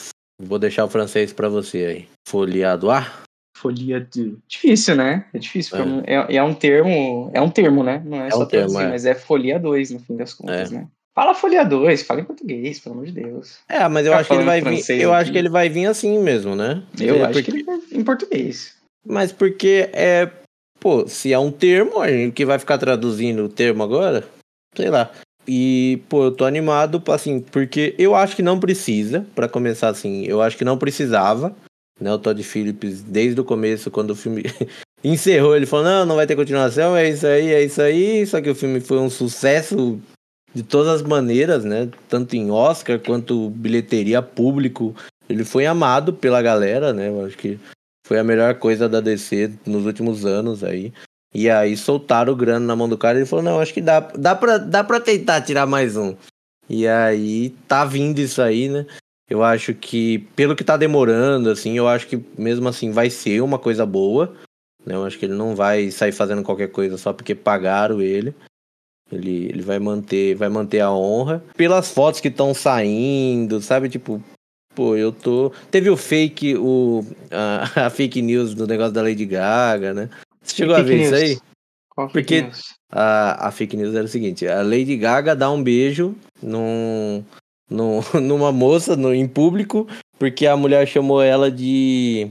Vou 0.41 0.59
deixar 0.59 0.83
o 0.83 0.89
francês 0.89 1.31
para 1.31 1.47
você 1.47 1.77
aí. 1.85 2.07
Folia 2.27 2.75
do 2.75 2.91
ar? 2.91 3.23
Folia 3.57 4.01
de. 4.01 4.37
Difícil, 4.47 4.95
né? 4.97 5.25
É 5.33 5.39
difícil. 5.39 5.77
É. 6.05 6.25
É, 6.31 6.35
é. 6.35 6.43
um 6.43 6.53
termo. 6.53 7.31
É 7.33 7.39
um 7.39 7.49
termo, 7.49 7.83
né? 7.83 8.03
Não 8.05 8.21
é, 8.21 8.27
é 8.27 8.31
só 8.31 8.43
um 8.43 8.45
termo, 8.45 8.79
é. 8.81 8.89
mas 8.89 9.05
é 9.05 9.15
folia 9.15 9.57
2, 9.57 9.91
no 9.91 9.99
fim 9.99 10.17
das 10.17 10.33
contas, 10.33 10.71
é. 10.71 10.75
né? 10.75 10.87
Fala 11.15 11.33
Folha 11.33 11.63
2, 11.63 12.03
fala 12.03 12.19
em 12.19 12.25
português, 12.25 12.77
pelo 12.77 12.95
amor 12.95 13.05
de 13.05 13.13
Deus. 13.13 13.59
É, 13.69 13.87
mas 13.87 14.05
eu 14.05 14.13
acho 14.13 14.27
que 14.27 14.35
ele 14.35 14.43
vai 14.43 14.59
vir. 14.59 15.01
Eu 15.01 15.13
aqui. 15.13 15.21
acho 15.21 15.31
que 15.31 15.37
ele 15.37 15.49
vai 15.49 15.69
vir 15.69 15.85
assim 15.85 16.19
mesmo, 16.19 16.57
né? 16.57 16.83
Eu 16.99 17.15
é, 17.15 17.21
acho 17.21 17.33
porque... 17.33 17.43
que 17.43 17.57
ele 17.57 17.63
vai 17.63 17.79
em 17.93 18.03
português. 18.03 18.75
Mas 19.07 19.31
porque 19.31 19.89
é. 19.93 20.29
Pô, 20.77 21.07
se 21.07 21.31
é 21.31 21.39
um 21.39 21.51
termo, 21.51 22.01
a 22.01 22.11
gente 22.11 22.33
que 22.33 22.45
vai 22.45 22.59
ficar 22.59 22.77
traduzindo 22.77 23.45
o 23.45 23.49
termo 23.49 23.81
agora, 23.81 24.27
sei 24.75 24.89
lá. 24.89 25.09
E, 25.47 26.01
pô, 26.09 26.25
eu 26.25 26.31
tô 26.31 26.43
animado, 26.43 27.01
assim, 27.07 27.39
porque 27.39 27.95
eu 27.97 28.13
acho 28.13 28.35
que 28.35 28.41
não 28.41 28.59
precisa, 28.59 29.25
para 29.33 29.47
começar 29.47 29.87
assim, 29.89 30.25
eu 30.25 30.41
acho 30.41 30.57
que 30.57 30.65
não 30.65 30.77
precisava, 30.77 31.55
né? 31.99 32.11
O 32.13 32.19
Todd 32.19 32.43
Phillips, 32.43 33.01
desde 33.01 33.39
o 33.39 33.45
começo, 33.45 33.89
quando 33.89 34.11
o 34.11 34.15
filme 34.15 34.43
encerrou, 35.01 35.55
ele 35.55 35.65
falou: 35.65 35.85
não, 35.85 36.05
não 36.05 36.15
vai 36.17 36.27
ter 36.27 36.35
continuação, 36.35 36.95
é 36.95 37.09
isso 37.09 37.25
aí, 37.25 37.53
é 37.53 37.63
isso 37.63 37.81
aí. 37.81 38.27
Só 38.27 38.41
que 38.41 38.49
o 38.49 38.55
filme 38.55 38.81
foi 38.81 38.97
um 38.97 39.09
sucesso 39.09 39.97
de 40.55 40.63
todas 40.63 40.87
as 40.87 41.01
maneiras, 41.01 41.65
né? 41.65 41.89
Tanto 42.07 42.35
em 42.35 42.49
Oscar 42.49 42.97
quanto 42.97 43.49
bilheteria 43.49 44.21
público. 44.21 44.95
Ele 45.27 45.43
foi 45.43 45.65
amado 45.65 46.13
pela 46.13 46.41
galera, 46.41 46.93
né? 46.93 47.09
Eu 47.09 47.25
acho 47.25 47.37
que 47.37 47.59
foi 48.07 48.17
a 48.17 48.23
melhor 48.23 48.55
coisa 48.55 48.87
da 48.87 49.01
DC 49.01 49.51
nos 49.65 49.85
últimos 49.85 50.25
anos 50.25 50.63
aí. 50.63 50.93
E 51.33 51.49
aí 51.49 51.75
soltaram 51.75 52.31
o 52.31 52.35
grana 52.35 52.65
na 52.65 52.75
mão 52.75 52.87
do 52.87 52.97
cara 52.97 53.17
e 53.17 53.21
ele 53.21 53.27
falou: 53.27 53.43
Não, 53.43 53.59
acho 53.59 53.73
que 53.73 53.81
dá, 53.81 53.99
dá, 53.99 54.33
pra, 54.33 54.57
dá 54.57 54.81
pra 54.81 55.01
tentar 55.01 55.41
tirar 55.41 55.65
mais 55.65 55.97
um. 55.97 56.15
E 56.69 56.87
aí 56.87 57.49
tá 57.67 57.83
vindo 57.83 58.19
isso 58.19 58.41
aí, 58.41 58.69
né? 58.69 58.85
Eu 59.29 59.43
acho 59.43 59.73
que, 59.73 60.19
pelo 60.35 60.55
que 60.55 60.63
tá 60.63 60.77
demorando, 60.77 61.49
assim, 61.49 61.77
eu 61.77 61.87
acho 61.87 62.07
que 62.07 62.23
mesmo 62.37 62.69
assim 62.69 62.91
vai 62.91 63.09
ser 63.09 63.41
uma 63.41 63.59
coisa 63.59 63.85
boa. 63.85 64.33
Né? 64.85 64.95
Eu 64.95 65.03
acho 65.03 65.17
que 65.17 65.25
ele 65.25 65.33
não 65.33 65.55
vai 65.55 65.91
sair 65.91 66.11
fazendo 66.11 66.43
qualquer 66.43 66.69
coisa 66.69 66.97
só 66.97 67.11
porque 67.11 67.35
pagaram 67.35 68.01
ele. 68.01 68.33
Ele, 69.11 69.45
ele 69.45 69.61
vai 69.61 69.79
manter 69.79 70.35
vai 70.35 70.49
manter 70.49 70.79
a 70.79 70.91
honra. 70.91 71.43
Pelas 71.55 71.91
fotos 71.91 72.19
que 72.19 72.27
estão 72.27 72.53
saindo, 72.53 73.61
sabe? 73.61 73.89
Tipo, 73.89 74.21
pô, 74.73 74.95
eu 74.95 75.11
tô. 75.11 75.51
Teve 75.71 75.89
o 75.89 75.97
fake, 75.97 76.55
o, 76.57 77.05
a, 77.31 77.85
a, 77.87 77.89
fake 77.89 78.21
news 78.21 78.53
do 78.53 78.67
negócio 78.67 78.93
da 78.93 79.01
Lady 79.01 79.25
Gaga, 79.25 79.93
né? 79.93 80.09
Você 80.41 80.57
chegou 80.57 80.75
a 80.75 80.81
ver 80.81 80.97
news? 80.97 81.07
isso 81.07 81.15
aí? 81.15 81.37
Qual 81.89 82.09
Porque 82.09 82.49
a, 82.91 83.47
a 83.47 83.51
fake 83.51 83.77
news 83.77 83.95
era 83.95 84.05
o 84.05 84.09
seguinte: 84.09 84.47
a 84.47 84.61
Lady 84.61 84.97
Gaga 84.97 85.35
dá 85.35 85.49
um 85.49 85.63
beijo 85.63 86.15
num, 86.41 87.23
num, 87.69 88.01
numa 88.21 88.51
moça 88.51 88.95
no, 88.95 89.13
em 89.13 89.27
público, 89.27 89.87
porque 90.19 90.45
a 90.45 90.57
mulher 90.57 90.85
chamou 90.87 91.21
ela 91.21 91.49
de 91.49 92.29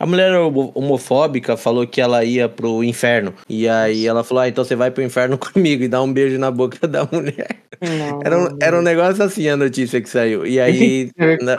a 0.00 0.06
mulher 0.06 0.32
homofóbica 0.34 1.58
falou 1.58 1.86
que 1.86 2.00
ela 2.00 2.24
ia 2.24 2.48
pro 2.48 2.82
inferno. 2.82 3.34
E 3.46 3.68
aí 3.68 4.06
ela 4.06 4.24
falou: 4.24 4.42
Ah, 4.42 4.48
então 4.48 4.64
você 4.64 4.74
vai 4.74 4.90
pro 4.90 5.02
inferno 5.02 5.36
comigo 5.36 5.84
e 5.84 5.88
dá 5.88 6.02
um 6.02 6.10
beijo 6.10 6.38
na 6.38 6.50
boca 6.50 6.88
da 6.88 7.06
mulher. 7.12 7.58
Não, 7.82 8.20
era, 8.24 8.38
um, 8.38 8.56
era 8.62 8.78
um 8.78 8.82
negócio 8.82 9.22
assim 9.22 9.46
a 9.48 9.58
notícia 9.58 10.00
que 10.00 10.08
saiu. 10.08 10.46
E 10.46 10.58
aí. 10.58 11.10
na, 11.42 11.58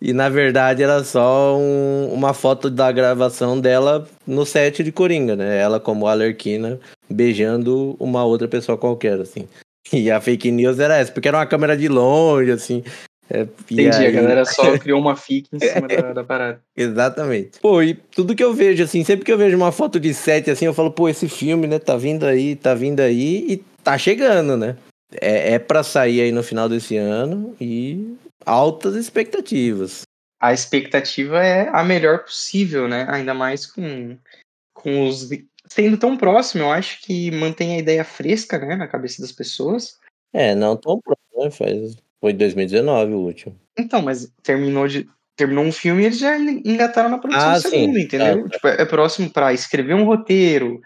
e 0.00 0.12
na 0.14 0.30
verdade 0.30 0.82
era 0.82 1.04
só 1.04 1.54
um, 1.58 2.08
uma 2.14 2.32
foto 2.32 2.70
da 2.70 2.90
gravação 2.90 3.60
dela 3.60 4.08
no 4.26 4.46
set 4.46 4.82
de 4.82 4.90
Coringa, 4.90 5.36
né? 5.36 5.58
Ela 5.58 5.78
como 5.78 6.06
Alerquina 6.06 6.80
beijando 7.10 7.94
uma 8.00 8.24
outra 8.24 8.48
pessoa 8.48 8.78
qualquer, 8.78 9.20
assim. 9.20 9.46
E 9.92 10.10
a 10.10 10.20
fake 10.20 10.50
news 10.50 10.80
era 10.80 10.96
essa, 10.96 11.12
porque 11.12 11.28
era 11.28 11.36
uma 11.36 11.46
câmera 11.46 11.76
de 11.76 11.86
longe, 11.86 12.50
assim. 12.50 12.82
É, 13.28 13.42
Entendi, 13.42 13.90
aí... 13.90 14.06
a 14.06 14.10
galera 14.10 14.44
só 14.44 14.76
criou 14.78 15.00
uma 15.00 15.16
fic 15.16 15.48
em 15.52 15.58
cima 15.58 15.88
da, 15.88 16.12
da, 16.12 16.24
parada. 16.24 16.60
Exatamente. 16.76 17.58
Pô, 17.60 17.82
e 17.82 17.94
tudo 17.94 18.34
que 18.34 18.44
eu 18.44 18.54
vejo, 18.54 18.82
assim, 18.82 19.02
sempre 19.04 19.24
que 19.24 19.32
eu 19.32 19.38
vejo 19.38 19.56
uma 19.56 19.72
foto 19.72 19.98
de 19.98 20.14
set, 20.14 20.50
assim, 20.50 20.66
eu 20.66 20.74
falo, 20.74 20.90
pô, 20.90 21.08
esse 21.08 21.28
filme, 21.28 21.66
né, 21.66 21.78
tá 21.78 21.96
vindo 21.96 22.24
aí, 22.24 22.54
tá 22.54 22.74
vindo 22.74 23.00
aí 23.00 23.44
e 23.48 23.56
tá 23.82 23.98
chegando, 23.98 24.56
né? 24.56 24.76
É, 25.20 25.54
é 25.54 25.58
pra 25.58 25.82
sair 25.82 26.20
aí 26.20 26.32
no 26.32 26.42
final 26.42 26.68
desse 26.68 26.96
ano 26.96 27.54
e 27.60 28.16
altas 28.44 28.94
expectativas. 28.94 30.02
A 30.40 30.52
expectativa 30.52 31.44
é 31.44 31.68
a 31.68 31.82
melhor 31.82 32.24
possível, 32.24 32.86
né? 32.86 33.06
Ainda 33.08 33.32
mais 33.32 33.66
com, 33.66 34.16
com 34.74 35.08
os. 35.08 35.28
Sendo 35.68 35.96
tão 35.96 36.16
próximo, 36.16 36.64
eu 36.64 36.70
acho 36.70 37.00
que 37.02 37.30
mantém 37.32 37.74
a 37.74 37.78
ideia 37.78 38.04
fresca, 38.04 38.58
né, 38.58 38.76
na 38.76 38.86
cabeça 38.86 39.20
das 39.20 39.32
pessoas. 39.32 39.98
É, 40.32 40.54
não 40.54 40.76
tão 40.76 41.00
próximo, 41.00 41.44
né? 41.44 41.50
Faz 41.50 41.96
foi 42.20 42.32
2019 42.32 43.12
o 43.12 43.18
último. 43.18 43.56
Então, 43.78 44.02
mas 44.02 44.30
terminou 44.42 44.86
de. 44.88 45.08
Terminou 45.36 45.64
um 45.64 45.72
filme 45.72 46.02
e 46.02 46.06
eles 46.06 46.18
já 46.18 46.38
engataram 46.38 47.10
na 47.10 47.18
produção 47.18 47.50
ah, 47.50 47.54
do 47.56 47.60
segundo, 47.60 47.94
sim. 47.94 48.00
entendeu? 48.00 48.46
É. 48.46 48.48
Tipo, 48.48 48.68
é 48.68 48.84
próximo 48.86 49.30
para 49.30 49.52
escrever 49.52 49.92
um 49.92 50.06
roteiro, 50.06 50.80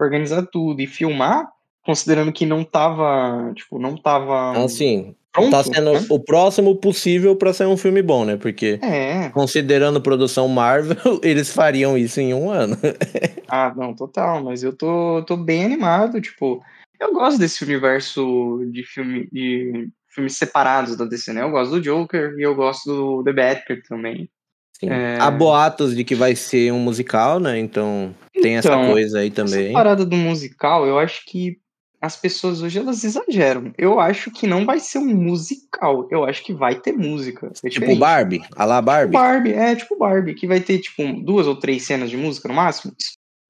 organizar 0.00 0.46
tudo 0.46 0.80
e 0.80 0.86
filmar, 0.86 1.48
considerando 1.84 2.32
que 2.32 2.46
não 2.46 2.62
tava. 2.62 3.52
Tipo, 3.56 3.80
não 3.80 3.96
tava. 3.96 4.52
Ah, 4.56 4.68
sim. 4.68 5.16
Pronto, 5.36 5.50
tá 5.50 5.62
sendo 5.64 5.92
né? 5.92 6.06
o 6.08 6.18
próximo 6.18 6.74
possível 6.76 7.36
para 7.36 7.52
ser 7.52 7.66
um 7.66 7.76
filme 7.76 8.00
bom, 8.00 8.24
né? 8.24 8.36
Porque, 8.36 8.78
é. 8.82 9.28
considerando 9.30 10.00
produção 10.00 10.48
Marvel, 10.48 10.96
eles 11.22 11.52
fariam 11.52 11.98
isso 11.98 12.20
em 12.20 12.32
um 12.32 12.50
ano. 12.50 12.76
ah, 13.46 13.72
não, 13.76 13.94
total. 13.94 14.42
Mas 14.42 14.62
eu 14.62 14.72
tô, 14.72 15.22
tô 15.26 15.36
bem 15.36 15.64
animado. 15.64 16.20
Tipo, 16.22 16.62
eu 16.98 17.12
gosto 17.12 17.38
desse 17.38 17.62
universo 17.62 18.64
de 18.70 18.82
filme, 18.82 19.28
de 19.30 19.90
filmes 20.16 20.36
separados 20.36 20.96
da 20.96 21.04
DC, 21.04 21.32
né? 21.32 21.42
Eu 21.42 21.50
gosto 21.50 21.72
do 21.72 21.80
Joker 21.80 22.34
e 22.38 22.42
eu 22.42 22.54
gosto 22.54 22.86
do 22.86 23.22
The 23.22 23.32
Batman 23.32 23.82
também. 23.88 24.30
Sim. 24.80 24.90
É... 24.90 25.18
Há 25.20 25.30
boatos 25.30 25.94
de 25.94 26.04
que 26.04 26.14
vai 26.14 26.34
ser 26.34 26.72
um 26.72 26.80
musical, 26.80 27.38
né? 27.38 27.58
Então 27.58 28.14
tem 28.32 28.56
então, 28.56 28.82
essa 28.82 28.92
coisa 28.92 29.20
aí 29.20 29.30
também. 29.30 29.66
Essa 29.66 29.72
parada 29.72 30.04
do 30.04 30.16
musical, 30.16 30.86
eu 30.86 30.98
acho 30.98 31.24
que 31.26 31.58
as 32.00 32.16
pessoas 32.16 32.62
hoje 32.62 32.78
elas 32.78 33.04
exageram. 33.04 33.72
Eu 33.76 33.98
acho 34.00 34.30
que 34.30 34.46
não 34.46 34.64
vai 34.64 34.80
ser 34.80 34.98
um 34.98 35.14
musical. 35.14 36.06
Eu 36.10 36.24
acho 36.24 36.42
que 36.44 36.52
vai 36.52 36.74
ter 36.74 36.92
música. 36.92 37.50
É 37.62 37.68
tipo 37.68 37.96
Barbie? 37.96 38.42
A 38.54 38.64
lá 38.64 38.82
Barbie? 38.82 39.12
Barbie, 39.12 39.52
é 39.52 39.74
tipo 39.76 39.96
Barbie, 39.96 40.34
que 40.34 40.46
vai 40.46 40.60
ter 40.60 40.78
tipo 40.78 41.02
duas 41.22 41.46
ou 41.46 41.56
três 41.56 41.84
cenas 41.84 42.10
de 42.10 42.16
música 42.16 42.48
no 42.48 42.54
máximo. 42.54 42.94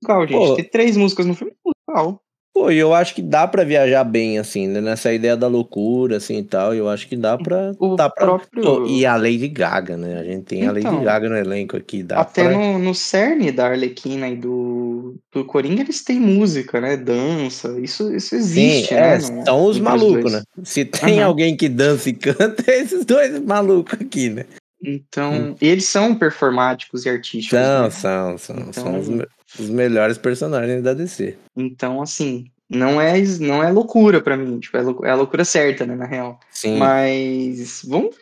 Musical, 0.02 0.26
gente. 0.26 0.48
Pô, 0.48 0.54
ter 0.54 0.70
três 0.70 0.96
músicas 0.96 1.26
no 1.26 1.34
filme 1.34 1.52
é 1.52 1.56
musical. 1.64 2.22
Pô, 2.56 2.70
e 2.70 2.78
eu 2.78 2.94
acho 2.94 3.14
que 3.14 3.20
dá 3.20 3.46
para 3.46 3.64
viajar 3.64 4.02
bem, 4.02 4.38
assim, 4.38 4.66
né? 4.66 4.80
Nessa 4.80 5.12
ideia 5.12 5.36
da 5.36 5.46
loucura, 5.46 6.16
assim, 6.16 6.38
e 6.38 6.42
tal. 6.42 6.74
Eu 6.74 6.88
acho 6.88 7.06
que 7.06 7.14
dá 7.14 7.36
pra... 7.36 7.74
O 7.78 7.96
dá 7.96 8.08
pra... 8.08 8.24
próprio... 8.24 8.86
E 8.86 9.04
a 9.04 9.14
Lady 9.14 9.46
Gaga, 9.46 9.94
né? 9.94 10.18
A 10.18 10.24
gente 10.24 10.44
tem 10.44 10.60
então, 10.60 10.70
a 10.70 10.72
Lady 10.72 10.86
então, 10.86 11.04
Gaga 11.04 11.28
no 11.28 11.36
elenco 11.36 11.76
aqui. 11.76 12.02
Dá 12.02 12.18
até 12.18 12.44
pra... 12.44 12.56
no, 12.56 12.78
no 12.78 12.94
cerne 12.94 13.52
da 13.52 13.66
Arlequina 13.66 14.26
e 14.26 14.36
do, 14.36 15.16
do 15.30 15.44
Coringa, 15.44 15.82
eles 15.82 16.02
têm 16.02 16.18
música, 16.18 16.80
né? 16.80 16.96
Dança. 16.96 17.78
Isso, 17.78 18.10
isso 18.16 18.34
existe, 18.34 18.88
Sim, 18.88 18.94
né? 18.94 19.16
É, 19.16 19.20
são 19.20 19.66
os 19.66 19.78
malucos, 19.78 20.32
né? 20.32 20.42
Se 20.64 20.82
tem 20.88 21.18
uhum. 21.18 21.26
alguém 21.26 21.54
que 21.54 21.68
dança 21.68 22.08
e 22.08 22.14
canta, 22.14 22.64
é 22.72 22.80
esses 22.80 23.04
dois 23.04 23.38
malucos 23.38 24.00
aqui, 24.00 24.30
né? 24.30 24.46
Então, 24.82 25.50
hum. 25.50 25.56
eles 25.60 25.84
são 25.84 26.14
performáticos 26.14 27.04
e 27.04 27.10
artísticos. 27.10 27.58
São, 27.58 27.82
né? 27.82 27.90
são, 27.90 28.38
são. 28.38 28.56
Então, 28.56 28.72
são 28.72 28.98
os, 28.98 29.26
os 29.58 29.68
melhores 29.68 30.18
personagens 30.18 30.82
da 30.82 30.94
DC. 30.94 31.36
Então, 31.56 32.02
assim, 32.02 32.46
não 32.68 33.00
é, 33.00 33.20
não 33.40 33.62
é 33.62 33.70
loucura 33.70 34.20
para 34.20 34.36
mim, 34.36 34.58
tipo, 34.58 34.76
é, 34.76 34.82
loucura, 34.82 35.08
é 35.08 35.12
a 35.12 35.16
loucura 35.16 35.44
certa, 35.44 35.86
né, 35.86 35.94
na 35.94 36.06
real. 36.06 36.38
Sim. 36.50 36.78
Mas 36.78 37.82
vamos 37.86 38.16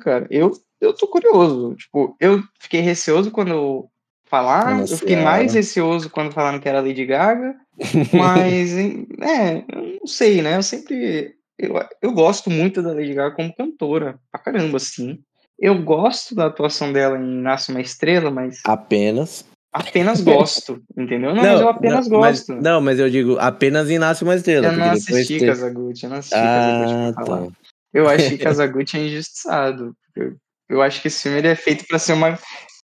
cara, 0.00 0.26
eu 0.30 0.52
eu 0.80 0.92
tô 0.92 1.08
curioso, 1.08 1.74
tipo, 1.74 2.14
eu 2.20 2.42
fiquei 2.60 2.80
receoso 2.80 3.30
quando 3.30 3.88
falar, 4.26 4.80
eu 4.80 4.98
fiquei 4.98 5.16
mais 5.16 5.54
receoso 5.54 6.10
quando 6.10 6.32
falaram 6.32 6.60
que 6.60 6.68
era 6.68 6.80
Lady 6.80 7.06
Gaga, 7.06 7.54
mas 8.12 8.76
é, 8.76 9.64
eu 9.72 9.98
não 10.00 10.06
sei, 10.06 10.42
né? 10.42 10.56
Eu 10.56 10.62
sempre 10.62 11.34
eu, 11.58 11.74
eu 12.02 12.12
gosto 12.12 12.50
muito 12.50 12.82
da 12.82 12.92
Lady 12.92 13.14
Gaga 13.14 13.34
como 13.34 13.54
cantora, 13.54 14.18
pra 14.30 14.40
caramba, 14.40 14.76
assim. 14.76 15.18
Eu 15.58 15.82
gosto 15.82 16.34
da 16.34 16.46
atuação 16.46 16.92
dela 16.92 17.16
em 17.16 17.40
Nasce 17.40 17.70
uma 17.70 17.80
Estrela, 17.80 18.30
mas. 18.30 18.60
Apenas. 18.64 19.46
Apenas 19.76 20.22
gosto, 20.22 20.80
entendeu? 20.96 21.34
Não, 21.34 21.42
não, 21.42 21.52
mas 21.52 21.60
eu 21.60 21.68
apenas 21.68 22.08
não, 22.08 22.18
gosto. 22.18 22.52
Mas, 22.54 22.62
não, 22.62 22.80
mas 22.80 22.98
eu 22.98 23.10
digo, 23.10 23.36
apenas 23.38 23.90
em 23.90 23.98
Nasce 23.98 24.24
uma 24.24 24.34
Estrela. 24.34 24.68
Eu 24.68 24.72
não 24.72 24.90
assisti. 24.90 25.44
Kazaguchi, 25.44 26.04
eu 26.04 26.10
não 26.10 26.16
assisti 26.16 26.34
ah, 26.34 27.12
Kazaguchi 27.14 27.52
tá. 27.52 27.58
Eu 27.92 28.08
acho 28.08 28.28
que 28.30 28.38
Kazaguchi 28.38 28.96
é 28.96 29.06
injustiçado. 29.06 29.94
Eu, 30.16 30.34
eu 30.70 30.82
acho 30.82 31.02
que 31.02 31.08
esse 31.08 31.22
filme 31.22 31.38
ele 31.38 31.48
é 31.48 31.54
feito 31.54 31.86
para 31.86 31.98
ser 31.98 32.14
uma 32.14 32.38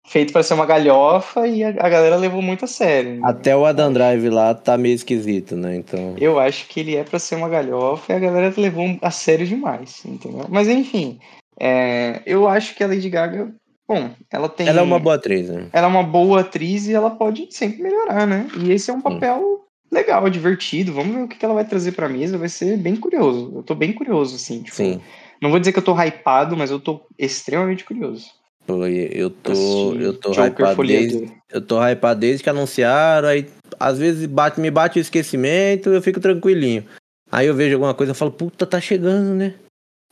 feito 0.07 0.35
para 0.35 0.43
ser 0.43 0.53
uma 0.53 0.67
galhofa 0.67 1.47
e 1.47 1.65
a, 1.65 1.71
a, 1.71 1.89
galera 1.89 2.17
levou 2.17 2.43
muito 2.43 2.67
a 2.67 2.69
sério. 2.69 3.15
Né? 3.15 3.21
Até 3.25 3.57
o 3.57 3.65
Adam 3.65 3.91
Drive 3.91 4.29
lá 4.29 4.55
tá 4.55 4.77
meio 4.77 4.95
esquisito, 4.95 5.57
né? 5.57 5.77
Então. 5.77 6.15
Eu 6.21 6.39
acho 6.39 6.69
que 6.69 6.81
ele 6.81 6.95
é 6.95 7.05
para 7.05 7.19
ser 7.19 7.37
uma 7.37 7.49
galhofa 7.49 8.13
e 8.13 8.17
a 8.17 8.19
galera 8.19 8.53
levou 8.55 8.99
a 9.01 9.11
sério 9.11 9.47
demais, 9.47 10.05
entendeu? 10.05 10.45
Mas 10.51 10.69
enfim, 10.69 11.19
é, 11.59 12.21
eu 12.27 12.47
acho 12.47 12.75
que 12.75 12.85
a 12.85 12.87
Lady 12.87 13.09
Gaga, 13.09 13.51
bom, 13.93 14.11
ela 14.31 14.49
tem. 14.49 14.67
Ela 14.67 14.81
é 14.81 14.83
uma 14.83 14.99
boa 14.99 15.17
atriz, 15.17 15.49
né? 15.49 15.67
Ela 15.73 15.87
é 15.87 15.91
uma 15.91 16.03
boa 16.03 16.41
atriz 16.41 16.87
e 16.87 16.95
ela 16.95 17.11
pode 17.11 17.49
sempre 17.51 17.83
melhorar, 17.83 18.27
né? 18.27 18.49
E 18.59 18.73
esse 18.73 18.91
é 18.91 18.95
um 18.95 19.01
papel 19.01 19.65
legal, 19.91 20.29
divertido. 20.31 20.93
Vamos 20.93 21.15
ver 21.15 21.23
o 21.23 21.29
que 21.29 21.45
ela 21.45 21.55
vai 21.55 21.65
trazer 21.65 21.93
pra 21.93 22.09
mesa, 22.09 22.39
vai 22.39 22.49
ser 22.49 22.79
bem 22.79 22.97
curioso. 22.97 23.53
Eu 23.55 23.63
tô 23.63 23.75
bem 23.75 23.93
curioso, 23.93 24.37
assim. 24.37 24.63
Tipo, 24.63 24.77
Sim. 24.77 25.01
Não 25.41 25.51
vou 25.51 25.59
dizer 25.59 25.73
que 25.73 25.79
eu 25.79 25.85
tô 25.85 25.95
hypado, 26.01 26.57
mas 26.57 26.71
eu 26.71 26.81
tô 26.81 27.05
extremamente 27.19 27.85
curioso. 27.85 28.27
Eu 28.67 29.29
tô, 29.29 29.95
eu 29.95 30.15
tô 30.15 30.31
hypado 30.31 30.87
desde, 30.87 31.33
eu 31.51 31.61
tô 31.61 31.85
hypado 31.85 32.21
desde 32.21 32.45
que 32.45 32.49
anunciaram, 32.49 33.29
aí 33.29 33.47
às 33.79 33.99
vezes 33.99 34.25
bate, 34.27 34.61
me 34.61 34.71
bate 34.71 34.99
o 34.99 35.03
esquecimento, 35.03 35.91
eu 35.91 36.01
fico 36.01 36.21
tranquilinho. 36.21 36.87
Aí 37.31 37.49
eu 37.49 37.55
vejo 37.55 37.75
alguma 37.75 37.93
coisa 37.93 38.13
e 38.13 38.15
falo, 38.15 38.31
puta, 38.31 38.65
tá 38.65 38.81
chegando, 38.81 39.35
né? 39.35 39.55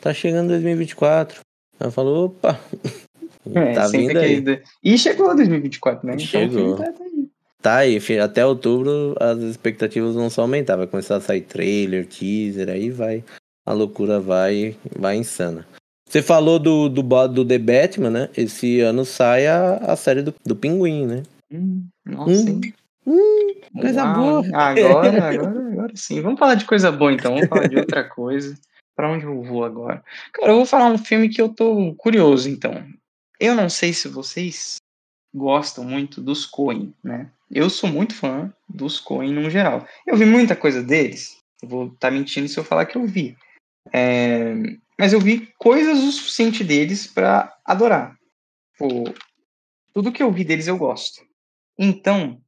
Tá 0.03 0.13
chegando 0.13 0.49
2024. 0.49 1.41
Aí 1.79 1.87
eu 1.87 1.93
falo, 1.93 2.25
opa. 2.25 2.59
É, 3.55 3.73
tá 3.73 3.89
vindo 3.89 4.19
aí. 4.19 4.43
Que... 4.43 4.63
E 4.83 4.99
chegou 4.99 5.35
2024, 5.35 6.07
né? 6.07 6.15
Então, 6.15 6.27
chegou. 6.27 6.75
Então, 6.75 6.93
tá 6.93 7.05
aí. 7.05 7.29
Tá 7.63 7.77
aí, 7.77 8.01
filho. 8.01 8.25
Até 8.25 8.45
outubro 8.45 9.15
as 9.21 9.39
expectativas 9.39 10.15
vão 10.15 10.31
só 10.31 10.43
aumentar. 10.43 10.77
Vai 10.77 10.87
começar 10.87 11.17
a 11.17 11.21
sair 11.21 11.43
trailer, 11.43 12.07
teaser, 12.07 12.69
aí 12.69 12.91
vai. 12.91 13.25
A 13.67 13.73
loucura 13.73 14.21
vai, 14.21 14.77
vai 14.97 15.17
insana. 15.17 15.67
Você 16.09 16.23
falou 16.23 16.59
do, 16.59 16.89
do, 16.89 17.03
do 17.29 17.45
The 17.45 17.59
Batman, 17.59 18.11
né? 18.11 18.29
Esse 18.37 18.81
ano 18.81 19.05
sai 19.05 19.47
a, 19.47 19.77
a 19.77 19.97
série 19.97 20.23
do, 20.23 20.35
do 20.45 20.57
Pinguim, 20.57 21.07
né? 21.07 21.23
Hum, 21.53 21.85
nossa, 22.05 22.51
hum. 22.51 22.61
Hum, 23.07 23.55
coisa 23.81 24.05
Uau. 24.05 24.15
boa. 24.15 24.45
Agora, 24.53 25.09
agora, 25.31 25.73
agora 25.73 25.93
sim. 25.95 26.21
Vamos 26.21 26.39
falar 26.39 26.55
de 26.55 26.65
coisa 26.65 26.91
boa 26.91 27.13
então. 27.13 27.35
Vamos 27.35 27.49
falar 27.49 27.69
de 27.69 27.77
outra 27.77 28.05
coisa. 28.05 28.55
Para 28.97 29.11
onde 29.11 29.25
eu 29.25 29.43
vou 29.43 29.65
agora? 29.65 30.03
Cara, 30.33 30.53
eu 30.53 30.57
vou 30.57 30.67
falar 30.67 30.87
um 30.87 30.99
filme 30.99 31.29
que 31.29 31.41
eu 31.41 31.49
tô 31.49 31.95
curioso, 31.95 32.49
então. 32.49 32.85
Eu 33.41 33.55
não 33.55 33.71
sei 33.71 33.95
se 33.95 34.07
vocês 34.07 34.77
gostam 35.35 35.83
muito 35.83 36.21
dos 36.21 36.45
Coen, 36.45 36.95
né? 37.03 37.31
Eu 37.51 37.71
sou 37.71 37.89
muito 37.89 38.15
fã 38.15 38.53
dos 38.69 39.01
Coen 39.01 39.33
no 39.33 39.49
geral. 39.49 39.87
Eu 40.07 40.15
vi 40.17 40.27
muita 40.27 40.55
coisa 40.55 40.83
deles. 40.83 41.43
Eu 41.63 41.69
vou 41.69 41.87
estar 41.87 42.09
tá 42.09 42.11
mentindo 42.11 42.47
se 42.49 42.61
eu 42.61 42.65
falar 42.65 42.85
que 42.85 42.99
eu 42.99 43.07
vi. 43.07 43.37
É, 43.93 44.55
mas 44.99 45.15
eu 45.15 45.21
vi 45.21 45.49
coisas 45.59 45.99
o 46.01 46.13
suficiente 46.13 46.63
deles 46.63 47.07
para 47.07 47.57
adorar. 47.65 48.15
Pô, 48.79 49.05
tudo 49.95 50.13
que 50.13 50.23
eu 50.23 50.31
vi 50.31 50.45
deles 50.45 50.67
eu 50.67 50.77
gosto. 50.77 51.23
Então, 51.79 52.39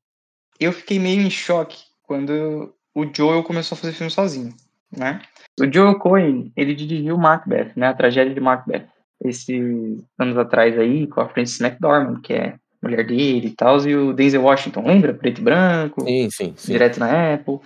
eu 0.61 0.73
fiquei 0.73 0.99
meio 0.99 1.23
em 1.23 1.31
choque 1.31 1.83
quando 2.03 2.75
o 2.95 3.07
Joel 3.15 3.43
começou 3.43 3.77
a 3.77 3.79
fazer 3.79 3.95
filme 3.95 4.11
sozinho, 4.11 4.55
né? 4.95 5.23
O 5.59 5.71
Joel 5.73 5.99
Cohen, 5.99 6.53
ele 6.55 6.75
dirigiu 6.75 7.17
Macbeth, 7.17 7.73
né? 7.77 7.89
A 7.89 7.95
tragédia 7.95 8.35
de 8.35 8.41
Macbeth. 8.41 8.87
Esses 9.25 9.99
anos 10.19 10.37
atrás 10.37 10.79
aí, 10.79 11.07
com 11.07 11.21
a 11.21 11.29
Frances 11.29 11.61
McDormand, 11.61 12.21
que 12.23 12.33
é 12.33 12.57
mulher 12.83 13.07
dele 13.07 13.49
e 13.49 13.55
tal, 13.55 13.81
e 13.87 13.95
o 13.95 14.13
Denzel 14.13 14.43
Washington, 14.43 14.87
lembra? 14.87 15.15
Preto 15.15 15.41
e 15.41 15.45
branco. 15.45 16.05
Sim, 16.05 16.29
sim, 16.31 16.55
sim. 16.57 16.73
Direto 16.73 16.99
na 16.99 17.35
Apple. 17.35 17.61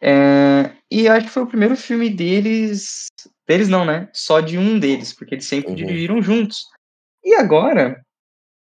É, 0.00 0.70
e 0.90 1.08
acho 1.08 1.26
que 1.26 1.32
foi 1.32 1.42
o 1.44 1.48
primeiro 1.48 1.76
filme 1.76 2.10
deles. 2.10 3.06
Deles 3.46 3.68
não, 3.68 3.84
né? 3.84 4.08
Só 4.12 4.40
de 4.40 4.58
um 4.58 4.78
deles, 4.78 5.12
porque 5.12 5.36
eles 5.36 5.46
sempre 5.46 5.70
uhum. 5.70 5.76
dirigiram 5.76 6.20
juntos. 6.20 6.64
E 7.24 7.34
agora, 7.34 8.00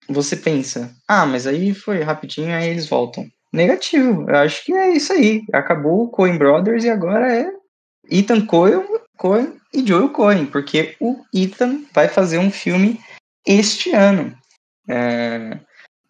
você 0.08 0.36
pensa, 0.36 0.94
ah, 1.08 1.26
mas 1.26 1.46
aí 1.46 1.74
foi 1.74 2.00
rapidinho, 2.02 2.54
aí 2.54 2.68
eles 2.68 2.88
voltam. 2.88 3.26
Negativo, 3.52 4.30
eu 4.30 4.36
acho 4.36 4.64
que 4.64 4.72
é 4.72 4.90
isso 4.90 5.12
aí. 5.12 5.42
Acabou 5.52 6.04
o 6.04 6.08
Coen 6.08 6.38
Brothers 6.38 6.84
e 6.84 6.90
agora 6.90 7.34
é 7.34 7.50
Ethan 8.08 8.46
Coen, 8.46 8.84
Coen 9.20 9.52
e 9.74 9.86
Joel 9.86 10.08
Coen, 10.08 10.46
porque 10.46 10.96
o 10.98 11.22
Ethan 11.34 11.84
vai 11.92 12.08
fazer 12.08 12.38
um 12.38 12.50
filme 12.50 12.98
este 13.46 13.90
ano. 13.90 14.34
É, 14.88 15.60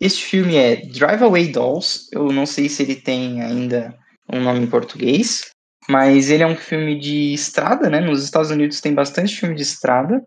este 0.00 0.24
filme 0.24 0.54
é 0.54 0.76
Drive 0.76 1.20
Away 1.20 1.48
Dolls. 1.48 2.06
Eu 2.12 2.30
não 2.30 2.46
sei 2.46 2.68
se 2.68 2.84
ele 2.84 2.94
tem 2.94 3.42
ainda 3.42 3.92
um 4.32 4.40
nome 4.40 4.60
em 4.60 4.70
português, 4.70 5.50
mas 5.88 6.30
ele 6.30 6.44
é 6.44 6.46
um 6.46 6.54
filme 6.54 7.00
de 7.00 7.34
estrada, 7.34 7.90
né? 7.90 7.98
Nos 7.98 8.22
Estados 8.22 8.52
Unidos 8.52 8.80
tem 8.80 8.94
bastante 8.94 9.36
filme 9.36 9.56
de 9.56 9.62
estrada. 9.62 10.24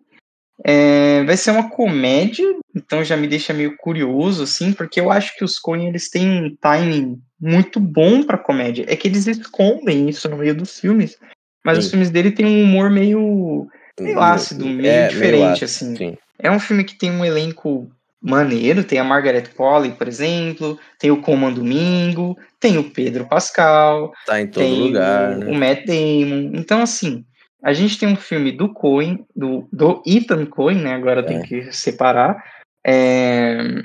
É, 0.65 1.23
vai 1.23 1.37
ser 1.37 1.51
uma 1.51 1.69
comédia, 1.69 2.45
então 2.75 3.01
já 3.01 3.15
me 3.15 3.29
deixa 3.29 3.53
meio 3.53 3.77
curioso, 3.77 4.43
assim, 4.43 4.73
porque 4.73 4.99
eu 4.99 5.09
acho 5.09 5.35
que 5.37 5.45
os 5.45 5.57
Coen 5.57 5.87
eles 5.87 6.09
têm 6.09 6.27
um 6.27 6.55
timing 6.57 7.17
muito 7.39 7.79
bom 7.79 8.23
para 8.23 8.37
comédia. 8.37 8.85
É 8.89 8.95
que 8.97 9.07
eles 9.07 9.25
escondem 9.25 10.09
isso 10.09 10.27
no 10.27 10.37
meio 10.37 10.53
dos 10.53 10.79
filmes, 10.81 11.17
mas 11.63 11.77
sim. 11.77 11.83
os 11.83 11.89
filmes 11.89 12.09
dele 12.09 12.31
têm 12.31 12.45
um 12.45 12.63
humor 12.63 12.89
meio, 12.89 13.67
meio 13.99 14.19
ácido, 14.19 14.65
meio 14.65 14.89
é, 14.89 15.07
diferente, 15.07 15.31
meio 15.31 15.45
ácido, 15.51 15.65
assim. 15.65 15.95
Sim. 15.95 16.17
É 16.39 16.51
um 16.51 16.59
filme 16.59 16.83
que 16.83 16.95
tem 16.95 17.11
um 17.11 17.23
elenco 17.23 17.89
maneiro. 18.23 18.83
Tem 18.83 18.99
a 18.99 19.03
Margaret 19.03 19.43
Qualley, 19.55 19.91
por 19.91 20.07
exemplo, 20.07 20.79
tem 20.97 21.11
o 21.11 21.21
Coman 21.21 21.51
Domingo, 21.51 22.37
tem 22.59 22.77
o 22.77 22.89
Pedro 22.89 23.27
Pascal, 23.27 24.13
tá 24.25 24.39
em 24.39 24.47
todo 24.47 24.65
lugar, 24.65 25.33
o, 25.33 25.39
né? 25.39 25.45
o 25.47 25.53
Matt 25.53 25.85
Damon. 25.85 26.51
Então, 26.55 26.81
assim, 26.81 27.25
a 27.61 27.73
gente 27.73 27.99
tem 27.99 28.07
um 28.07 28.15
filme 28.15 28.51
do 28.51 28.73
Coen, 28.73 29.25
do, 29.35 29.67
do 29.71 30.01
Ethan 30.05 30.45
Coen, 30.45 30.77
né? 30.77 30.93
Agora 30.93 31.19
é. 31.19 31.23
tem 31.23 31.41
que 31.41 31.71
separar. 31.71 32.41
É, 32.85 33.83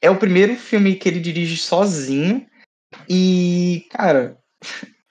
é 0.00 0.10
o 0.10 0.16
primeiro 0.16 0.54
filme 0.56 0.94
que 0.96 1.08
ele 1.08 1.20
dirige 1.20 1.56
sozinho. 1.56 2.46
E, 3.08 3.86
cara, 3.90 4.36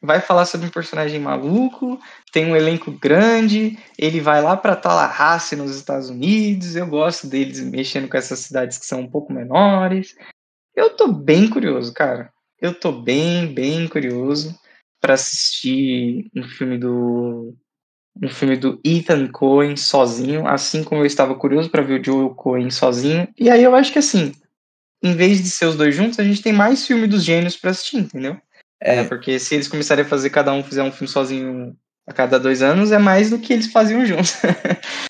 vai 0.03 0.19
falar 0.19 0.45
sobre 0.45 0.67
um 0.67 0.71
personagem 0.71 1.19
maluco, 1.19 1.99
tem 2.31 2.45
um 2.45 2.55
elenco 2.55 2.91
grande, 2.91 3.79
ele 3.97 4.19
vai 4.19 4.41
lá 4.41 4.57
para 4.57 4.75
Tallahassee, 4.75 5.55
nos 5.55 5.75
Estados 5.75 6.09
Unidos. 6.09 6.75
Eu 6.75 6.85
gosto 6.87 7.25
deles 7.25 7.61
mexendo 7.61 8.09
com 8.09 8.17
essas 8.17 8.39
cidades 8.39 8.77
que 8.77 8.85
são 8.85 8.99
um 8.99 9.09
pouco 9.09 9.31
menores. 9.31 10.13
Eu 10.75 10.89
tô 10.95 11.07
bem 11.07 11.49
curioso, 11.49 11.93
cara. 11.93 12.31
Eu 12.59 12.73
tô 12.77 12.91
bem, 12.91 13.53
bem 13.53 13.87
curioso 13.87 14.57
para 14.99 15.13
assistir 15.13 16.29
um 16.35 16.43
filme 16.43 16.77
do 16.77 17.55
um 18.21 18.29
filme 18.29 18.55
do 18.55 18.79
Ethan 18.85 19.27
Cohen 19.31 19.75
sozinho, 19.75 20.47
assim 20.47 20.83
como 20.83 21.01
eu 21.01 21.05
estava 21.05 21.33
curioso 21.33 21.69
para 21.69 21.81
ver 21.81 21.99
o 21.99 22.03
Joel 22.03 22.29
Cohen 22.35 22.69
sozinho. 22.69 23.27
E 23.39 23.49
aí 23.49 23.63
eu 23.63 23.73
acho 23.73 23.91
que 23.91 23.99
assim, 23.99 24.33
em 25.01 25.15
vez 25.15 25.41
de 25.41 25.49
ser 25.49 25.65
os 25.65 25.75
dois 25.75 25.95
juntos, 25.95 26.19
a 26.19 26.23
gente 26.23 26.41
tem 26.41 26.53
mais 26.53 26.85
filme 26.85 27.07
dos 27.07 27.23
gênios 27.23 27.57
para 27.57 27.71
assistir, 27.71 27.97
entendeu? 27.97 28.37
É. 28.83 28.97
é, 28.97 29.03
porque 29.05 29.39
se 29.39 29.55
eles 29.55 29.69
começarem 29.69 30.03
a 30.03 30.07
fazer 30.07 30.29
cada 30.29 30.51
um 30.51 30.61
fizer 30.61 30.83
um 30.83 30.91
filme 30.91 31.07
sozinho 31.07 31.73
a 32.05 32.11
cada 32.11 32.37
dois 32.37 32.61
anos, 32.61 32.91
é 32.91 32.97
mais 32.97 33.29
do 33.29 33.39
que 33.39 33.53
eles 33.53 33.71
faziam 33.71 34.03
juntos. 34.05 34.35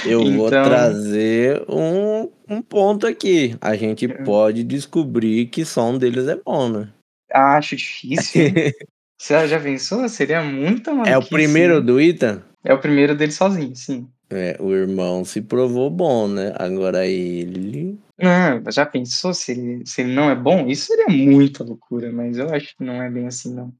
Eu 0.05 0.21
então... 0.21 0.37
vou 0.37 0.49
trazer 0.49 1.63
um, 1.67 2.29
um 2.47 2.61
ponto 2.61 3.07
aqui. 3.07 3.57
A 3.59 3.75
gente 3.75 4.05
é. 4.05 4.09
pode 4.23 4.63
descobrir 4.63 5.47
que 5.47 5.65
só 5.65 5.89
um 5.89 5.97
deles 5.97 6.27
é 6.27 6.35
bom, 6.35 6.69
né? 6.69 6.89
Acho 7.33 7.75
difícil. 7.75 8.53
Você 9.19 9.47
já 9.47 9.59
pensou? 9.59 10.07
Seria 10.07 10.43
muito 10.43 10.91
É 11.07 11.17
o 11.17 11.23
primeiro 11.23 11.81
do 11.81 11.99
Ethan? 11.99 12.43
É 12.63 12.73
o 12.73 12.79
primeiro 12.79 13.15
dele 13.15 13.31
sozinho, 13.31 13.75
sim. 13.75 14.07
É, 14.29 14.57
o 14.59 14.73
irmão 14.73 15.23
se 15.23 15.41
provou 15.41 15.89
bom, 15.89 16.27
né? 16.27 16.53
Agora 16.57 17.07
ele. 17.07 17.97
Não, 18.17 18.71
já 18.71 18.85
pensou 18.85 19.33
se 19.33 19.51
ele, 19.51 19.83
se 19.85 20.01
ele 20.01 20.13
não 20.13 20.29
é 20.29 20.35
bom? 20.35 20.67
Isso 20.67 20.87
seria 20.87 21.07
muita 21.07 21.63
loucura, 21.63 22.11
mas 22.11 22.37
eu 22.37 22.53
acho 22.53 22.75
que 22.77 22.83
não 22.83 23.01
é 23.01 23.09
bem 23.09 23.27
assim, 23.27 23.53
não. 23.53 23.73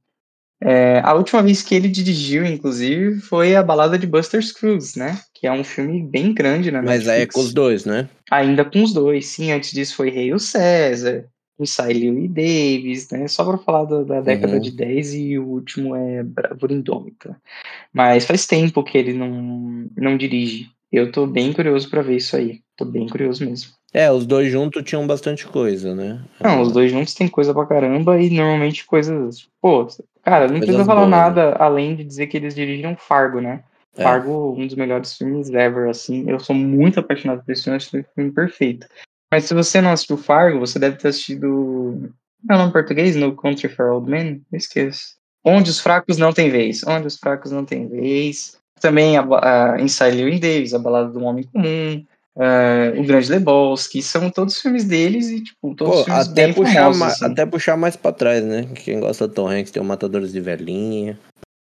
É, 0.60 1.00
a 1.04 1.12
última 1.14 1.42
vez 1.42 1.62
que 1.62 1.74
ele 1.74 1.88
dirigiu, 1.88 2.44
inclusive, 2.44 3.20
foi 3.20 3.54
a 3.54 3.62
balada 3.62 3.98
de 3.98 4.06
Buster 4.06 4.42
Scruggs, 4.42 4.98
né? 4.98 5.20
Que 5.34 5.46
é 5.46 5.52
um 5.52 5.62
filme 5.62 6.02
bem 6.02 6.32
grande 6.32 6.70
na 6.70 6.80
Mas 6.80 7.06
aí 7.06 7.22
é 7.22 7.26
com 7.26 7.40
os 7.40 7.52
dois, 7.52 7.84
né? 7.84 8.08
Ainda 8.30 8.64
com 8.64 8.82
os 8.82 8.92
dois, 8.92 9.26
sim. 9.26 9.52
Antes 9.52 9.72
disso 9.72 9.94
foi 9.94 10.10
Rei 10.10 10.32
o 10.32 10.38
César, 10.38 11.26
o 11.58 11.66
Siley 11.66 12.24
e 12.24 12.28
Davis, 12.28 13.10
né? 13.10 13.28
Só 13.28 13.44
para 13.44 13.58
falar 13.58 13.84
da, 13.84 14.02
da 14.02 14.20
década 14.20 14.54
uhum. 14.54 14.60
de 14.60 14.70
10 14.70 15.14
e 15.14 15.38
o 15.38 15.46
último 15.46 15.94
é 15.94 16.22
Bravura 16.22 16.72
Indômita. 16.72 17.40
Mas 17.92 18.24
faz 18.24 18.46
tempo 18.46 18.82
que 18.82 18.96
ele 18.96 19.12
não, 19.12 19.88
não 19.96 20.16
dirige. 20.16 20.70
Eu 20.90 21.12
tô 21.12 21.26
bem 21.26 21.52
curioso 21.52 21.90
para 21.90 22.02
ver 22.02 22.16
isso 22.16 22.36
aí. 22.36 22.60
Tô 22.76 22.84
bem 22.84 23.08
curioso 23.08 23.44
mesmo. 23.44 23.72
É, 23.94 24.10
os 24.10 24.26
dois 24.26 24.50
juntos 24.50 24.82
tinham 24.82 25.06
bastante 25.06 25.46
coisa, 25.46 25.94
né? 25.94 26.20
Não, 26.42 26.60
os 26.60 26.72
dois 26.72 26.90
juntos 26.90 27.14
tem 27.14 27.28
coisa 27.28 27.54
pra 27.54 27.64
caramba 27.64 28.20
e 28.20 28.28
normalmente 28.28 28.84
coisas. 28.84 29.48
Pô, 29.62 29.86
cara, 30.20 30.48
não 30.48 30.58
precisa 30.58 30.84
falar 30.84 31.02
boas, 31.02 31.10
nada 31.10 31.50
né? 31.52 31.56
além 31.60 31.94
de 31.94 32.02
dizer 32.02 32.26
que 32.26 32.36
eles 32.36 32.56
dirigiram 32.56 32.96
Fargo, 32.96 33.40
né? 33.40 33.62
É. 33.96 34.02
Fargo, 34.02 34.52
um 34.58 34.66
dos 34.66 34.74
melhores 34.74 35.16
filmes 35.16 35.48
ever, 35.48 35.88
assim. 35.88 36.28
Eu 36.28 36.40
sou 36.40 36.56
muito 36.56 36.98
apaixonado 36.98 37.44
por 37.44 37.52
esse 37.52 37.62
filme, 37.62 37.76
acho 37.76 37.90
que 37.90 37.98
é 37.98 38.00
um 38.00 38.04
filme 38.16 38.32
perfeito. 38.32 38.84
Mas 39.32 39.44
se 39.44 39.54
você 39.54 39.80
não 39.80 39.92
assistiu 39.92 40.16
Fargo, 40.16 40.58
você 40.58 40.76
deve 40.76 40.96
ter 40.96 41.08
assistido. 41.08 42.10
Não 42.42 42.56
é 42.56 42.58
o 42.58 42.58
nome 42.58 42.72
português? 42.72 43.14
No 43.14 43.36
Country 43.36 43.68
for 43.68 43.90
Old 43.90 44.10
Men? 44.10 44.42
Eu 44.50 44.58
esqueço. 44.58 45.14
Onde 45.44 45.70
os 45.70 45.78
fracos 45.78 46.18
não 46.18 46.32
têm 46.32 46.50
vez. 46.50 46.82
Onde 46.84 47.06
os 47.06 47.16
fracos 47.16 47.52
não 47.52 47.64
têm 47.64 47.86
vez. 47.86 48.58
Também 48.80 49.16
a, 49.16 49.22
a 49.74 49.80
Inside 49.80 50.16
Llewyn 50.16 50.40
Davis, 50.40 50.74
A 50.74 50.80
Balada 50.80 51.10
do 51.10 51.22
Homem 51.22 51.44
Comum. 51.44 52.04
Uh, 52.36 53.00
o 53.00 53.04
Grande 53.04 53.30
Lebowski, 53.30 54.02
são 54.02 54.28
todos 54.28 54.60
filmes 54.60 54.84
deles 54.84 55.28
e, 55.28 55.40
tipo, 55.40 55.72
todos 55.74 55.98
Pô, 55.98 56.04
filmes 56.04 56.28
até 56.28 56.46
bem 56.46 56.54
puxar 56.54 56.74
famosos, 56.74 56.98
ma 56.98 57.06
assim. 57.06 57.24
Até 57.26 57.46
puxar 57.46 57.76
mais 57.76 57.96
pra 57.96 58.12
trás, 58.12 58.44
né? 58.44 58.66
Quem 58.74 58.98
gosta 58.98 59.28
do 59.28 59.34
Tom 59.34 59.48
Hanks 59.48 59.70
tem 59.70 59.80
o 59.80 59.84
Matadores 59.84 60.32
de 60.32 60.40
Velhinha. 60.40 61.16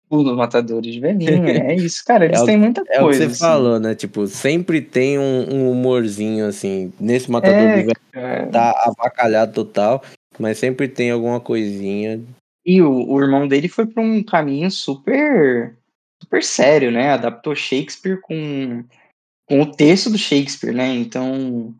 O 0.09 0.23
Matadores 0.35 0.93
de 0.93 0.99
Velhinha, 0.99 1.59
é 1.59 1.75
isso, 1.77 2.03
cara, 2.03 2.25
eles 2.25 2.41
é 2.41 2.45
têm 2.45 2.57
muita 2.57 2.83
coisa. 2.83 2.99
É 2.99 3.03
o 3.03 3.09
que 3.09 3.15
você 3.15 3.23
assim. 3.25 3.39
falou, 3.39 3.79
né? 3.79 3.93
Tipo, 3.93 4.25
sempre 4.25 4.81
tem 4.81 5.19
um, 5.19 5.53
um 5.53 5.71
humorzinho, 5.71 6.47
assim, 6.47 6.91
nesse 6.99 7.29
Matador 7.29 7.55
é, 7.55 7.75
de 7.75 7.81
Velhinha 7.81 8.47
tá 8.51 8.71
avacalhado 8.85 9.53
total, 9.53 10.03
mas 10.39 10.57
sempre 10.57 10.87
tem 10.87 11.11
alguma 11.11 11.39
coisinha. 11.39 12.19
E 12.65 12.81
o, 12.81 13.11
o 13.11 13.21
irmão 13.21 13.47
dele 13.47 13.67
foi 13.67 13.85
pra 13.85 14.01
um 14.01 14.23
caminho 14.23 14.71
super, 14.71 15.75
super 16.21 16.43
sério, 16.43 16.91
né? 16.91 17.11
Adaptou 17.11 17.55
Shakespeare 17.55 18.19
com 18.21 18.83
com 19.47 19.61
o 19.61 19.71
texto 19.71 20.09
do 20.09 20.17
Shakespeare, 20.17 20.73
né? 20.73 20.93
Então, 20.95 21.73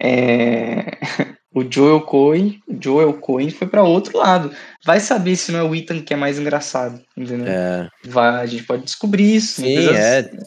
é... 0.00 0.98
o 1.54 1.70
Joel 1.70 2.00
Cohen, 2.00 2.60
Joel 2.80 3.14
Cohen 3.14 3.50
foi 3.50 3.66
para 3.66 3.82
outro 3.82 4.18
lado. 4.18 4.50
Vai 4.84 5.00
saber 5.00 5.36
se 5.36 5.52
não 5.52 5.60
é 5.60 5.62
o 5.62 5.74
Ethan 5.74 6.00
que 6.02 6.14
é 6.14 6.16
mais 6.16 6.38
engraçado, 6.38 7.00
entendeu? 7.16 7.46
É. 7.46 7.88
Vai, 8.04 8.42
a 8.42 8.46
gente 8.46 8.64
pode 8.64 8.84
descobrir 8.84 9.36
isso. 9.36 9.60
Sim, 9.60 9.88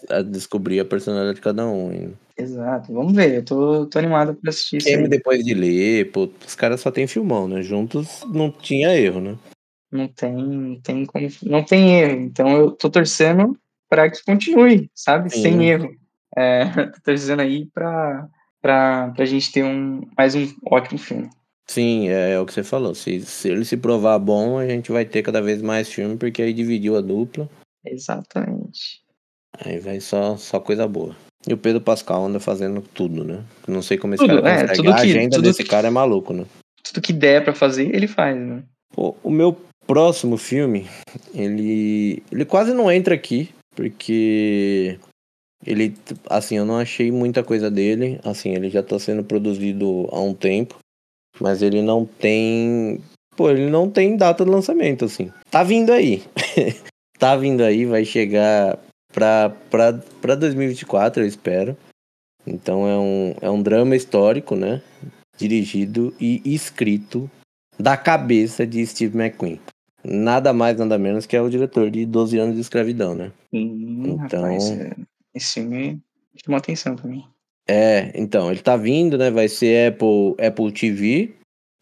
é 0.10 0.24
descobrir 0.24 0.80
a 0.80 0.86
personalidade 0.86 1.36
de 1.36 1.42
cada 1.42 1.68
um. 1.68 1.92
Hein? 1.92 2.14
Exato, 2.38 2.92
vamos 2.92 3.14
ver. 3.14 3.36
Eu 3.36 3.46
tô, 3.46 3.86
tô 3.86 4.00
animado 4.00 4.36
pra 4.36 4.50
assistir 4.50 4.78
isso. 4.78 4.90
Aí. 4.90 5.08
depois 5.08 5.44
de 5.44 5.54
ler, 5.54 6.12
pô, 6.12 6.30
os 6.46 6.56
caras 6.56 6.82
só 6.82 6.92
tem 6.92 7.08
filmão, 7.08 7.48
né? 7.48 7.62
Juntos 7.62 8.24
não 8.28 8.52
tinha 8.52 8.98
erro, 8.98 9.22
né? 9.22 9.38
Não 9.92 10.08
tem, 10.08 10.34
não 10.34 10.82
tem 10.82 11.06
como, 11.06 11.28
não 11.44 11.64
tem 11.64 12.00
erro. 12.00 12.20
Então 12.22 12.50
eu 12.58 12.72
tô 12.72 12.90
torcendo 12.90 13.58
para 13.88 14.10
que 14.10 14.24
continue, 14.26 14.90
sabe? 14.94 15.30
Sim. 15.30 15.42
Sem 15.42 15.70
erro. 15.70 15.96
É, 16.36 16.66
tô 17.04 17.14
dizendo 17.14 17.42
aí 17.42 17.66
pra, 17.74 18.28
pra, 18.62 19.12
pra 19.16 19.26
gente 19.26 19.52
ter 19.52 19.64
um, 19.64 20.02
mais 20.18 20.36
um 20.36 20.48
ótimo 20.70 20.98
filme. 20.98 21.30
Sim, 21.68 22.10
é, 22.10 22.34
é, 22.34 22.40
o 22.40 22.46
que 22.46 22.54
você 22.54 22.64
falou. 22.64 22.94
Se, 22.94 23.22
se 23.22 23.50
ele 23.50 23.66
se 23.66 23.78
provar 23.78 24.20
bom, 24.20 24.60
a 24.60 24.68
gente 24.68 24.92
vai 24.92 25.04
ter 25.04 25.24
cada 25.24 25.42
vez 25.42 25.62
mais 25.62 25.92
filme, 25.92 26.16
porque 26.16 26.42
aí 26.42 26.54
dividiu 26.54 26.96
a 26.96 27.02
dupla. 27.02 27.50
Exatamente. 27.84 29.02
Aí 29.64 29.80
vai 29.80 30.00
só, 30.00 30.38
só 30.38 30.60
coisa 30.60 30.88
boa. 30.88 31.16
E 31.48 31.54
o 31.54 31.58
Pedro 31.58 31.82
Pascal 31.82 32.26
anda 32.26 32.40
fazendo 32.40 32.82
tudo, 32.82 33.24
né? 33.24 33.44
Não 33.68 33.82
sei 33.82 33.98
como 33.98 34.14
esse 34.14 34.26
tudo, 34.26 34.42
cara. 34.42 34.72
É, 34.72 34.74
tudo 34.74 34.92
a 34.92 34.96
que, 34.96 35.02
agenda 35.02 35.36
tudo 35.36 35.44
desse 35.44 35.64
que, 35.64 35.70
cara 35.70 35.88
é 35.88 35.92
maluco, 35.92 36.34
né? 36.34 36.46
tudo 36.86 37.02
que 37.02 37.14
der 37.14 37.44
para 37.44 37.54
fazer, 37.54 37.94
ele 37.96 38.08
faz, 38.08 38.38
né? 38.38 38.64
Pô, 38.94 39.16
o 39.24 39.30
meu 39.30 39.58
próximo 39.88 40.38
filme, 40.38 40.88
ele, 41.34 42.24
ele 42.32 42.46
quase 42.46 42.74
não 42.74 42.92
entra 42.92 43.16
aqui, 43.16 43.50
porque 43.76 45.00
ele, 45.64 45.96
assim, 46.30 46.58
eu 46.58 46.66
não 46.66 46.78
achei 46.78 47.12
muita 47.12 47.44
coisa 47.44 47.70
dele. 47.70 48.20
Assim, 48.24 48.54
ele 48.54 48.70
já 48.70 48.82
tá 48.82 48.98
sendo 48.98 49.24
produzido 49.24 50.08
há 50.12 50.20
um 50.20 50.34
tempo, 50.34 50.78
mas 51.40 51.62
ele 51.62 51.82
não 51.82 52.06
tem. 52.06 53.02
Pô, 53.36 53.50
ele 53.50 53.70
não 53.70 53.90
tem 53.90 54.16
data 54.16 54.44
de 54.44 54.50
lançamento, 54.50 55.06
assim. 55.06 55.32
Tá 55.50 55.64
vindo 55.64 55.92
aí. 55.92 56.24
tá 57.20 57.36
vindo 57.36 57.62
aí, 57.62 57.86
vai 57.86 58.06
chegar 58.06 58.80
pra, 59.12 59.50
pra, 59.70 59.94
pra 60.22 60.36
2024, 60.36 61.24
eu 61.24 61.28
espero. 61.28 61.78
Então 62.46 62.88
é 62.88 62.98
um, 62.98 63.36
é 63.42 63.50
um 63.50 63.62
drama 63.62 63.96
histórico, 63.96 64.56
né? 64.56 64.82
Dirigido 65.38 66.14
e 66.20 66.42
escrito 66.46 67.30
da 67.80 67.98
cabeça 67.98 68.66
de 68.66 68.86
Steve 68.86 69.18
McQueen. 69.18 69.60
Nada 70.04 70.54
mais, 70.54 70.78
nada 70.78 70.98
menos 71.00 71.26
que 71.26 71.36
é 71.36 71.42
o 71.42 71.50
diretor 71.50 71.90
de 71.90 72.06
12 72.06 72.38
anos 72.38 72.56
de 72.56 72.62
escravidão, 72.62 73.16
né? 73.16 73.32
Hum, 73.52 74.20
então. 74.24 74.44
Rapaz, 74.44 74.70
é, 74.70 74.94
esse 75.36 75.56
filme 75.56 76.02
chamou 76.44 76.58
atenção 76.58 76.96
pra 76.96 77.10
mim. 77.10 77.24
É, 77.68 78.12
então, 78.16 78.52
ele 78.52 78.62
tá 78.62 78.78
vindo, 78.78 79.18
né? 79.18 79.30
Vai 79.30 79.48
ser 79.48 79.92
Apple, 79.92 80.36
Apple 80.40 80.72
TV. 80.72 81.34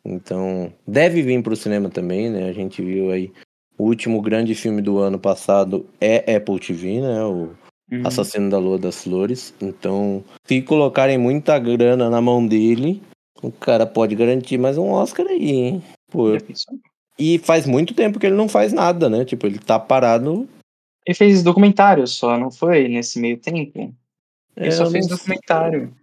Então, 0.05 0.73
deve 0.87 1.21
vir 1.21 1.41
pro 1.41 1.55
cinema 1.55 1.89
também, 1.89 2.29
né? 2.29 2.49
A 2.49 2.53
gente 2.53 2.81
viu 2.81 3.11
aí. 3.11 3.31
O 3.77 3.85
último 3.85 4.21
grande 4.21 4.53
filme 4.53 4.81
do 4.81 4.99
ano 4.99 5.19
passado 5.19 5.85
é 5.99 6.35
Apple 6.35 6.59
TV, 6.59 7.01
né? 7.01 7.23
O 7.23 7.53
uhum. 7.91 8.01
Assassino 8.05 8.49
da 8.49 8.57
Lua 8.57 8.77
das 8.77 9.03
Flores. 9.03 9.53
Então, 9.61 10.23
se 10.45 10.61
colocarem 10.61 11.17
muita 11.17 11.57
grana 11.59 12.09
na 12.09 12.21
mão 12.21 12.45
dele, 12.45 13.01
o 13.41 13.51
cara 13.51 13.85
pode 13.85 14.15
garantir 14.15 14.57
mais 14.57 14.77
um 14.77 14.89
Oscar 14.89 15.25
aí, 15.27 15.51
hein? 15.51 15.83
Pô. 16.11 16.37
E 17.17 17.37
faz 17.39 17.65
muito 17.65 17.93
tempo 17.93 18.19
que 18.19 18.25
ele 18.25 18.35
não 18.35 18.47
faz 18.47 18.71
nada, 18.71 19.09
né? 19.09 19.25
Tipo, 19.25 19.47
ele 19.47 19.59
tá 19.59 19.79
parado. 19.79 20.47
Ele 21.05 21.15
fez 21.15 21.43
documentário 21.43 22.07
só, 22.07 22.37
não 22.37 22.51
foi? 22.51 22.87
Nesse 22.87 23.19
meio 23.19 23.37
tempo? 23.37 23.93
Ele 24.55 24.67
é, 24.67 24.71
só 24.71 24.89
fez 24.89 25.07
documentário 25.07 25.93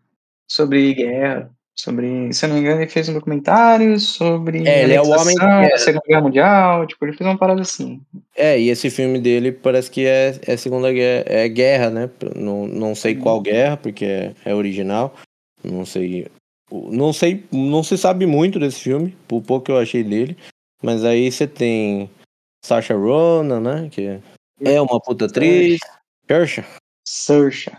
sobre 0.49 0.95
guerra. 0.95 1.51
Sobre, 1.75 2.31
se 2.35 2.45
eu 2.45 2.49
não 2.49 2.57
me 2.57 2.63
engano, 2.63 2.83
ele 2.83 2.91
fez 2.91 3.09
um 3.09 3.15
documentário 3.15 3.99
sobre 3.99 4.69
é, 4.69 4.83
ele 4.83 4.93
é 4.93 5.01
o 5.01 5.09
homem 5.09 5.35
da 5.35 5.79
Segunda 5.79 6.03
Guerra 6.07 6.21
Mundial, 6.21 6.87
tipo, 6.87 7.03
ele 7.07 7.17
fez 7.17 7.27
uma 7.27 7.39
parada 7.39 7.63
assim. 7.63 8.03
É, 8.37 8.61
e 8.61 8.69
esse 8.69 8.91
filme 8.91 9.19
dele 9.19 9.51
parece 9.51 9.91
que 9.91 10.05
é, 10.05 10.39
é 10.47 10.57
Segunda 10.59 10.93
Guerra, 10.93 11.25
é 11.27 11.49
guerra, 11.49 11.89
né? 11.89 12.11
Não, 12.37 12.67
não 12.67 12.95
sei 12.95 13.15
qual 13.15 13.37
uhum. 13.37 13.43
guerra, 13.45 13.77
porque 13.79 14.05
é, 14.05 14.35
é 14.45 14.55
original. 14.55 15.15
Não 15.65 15.87
sei. 15.87 16.27
Não 16.71 17.15
sei, 17.15 17.45
não 17.51 17.83
se 17.83 17.97
sabe 17.97 18.27
muito 18.27 18.59
desse 18.59 18.81
filme, 18.81 19.17
por 19.27 19.41
pouco 19.41 19.67
que 19.67 19.73
eu 19.73 19.79
achei 19.79 20.05
dele. 20.05 20.37
Mas 20.83 21.03
aí 21.03 21.33
você 21.33 21.47
tem 21.47 22.11
Sasha 22.63 22.95
Ronan, 22.95 23.61
né? 23.61 23.89
Que 23.91 24.21
é 24.61 24.81
uma 24.81 25.01
puta 25.01 25.27
atriz. 25.27 25.79
Saoirse. 26.29 26.65
Saoirse. 27.07 27.71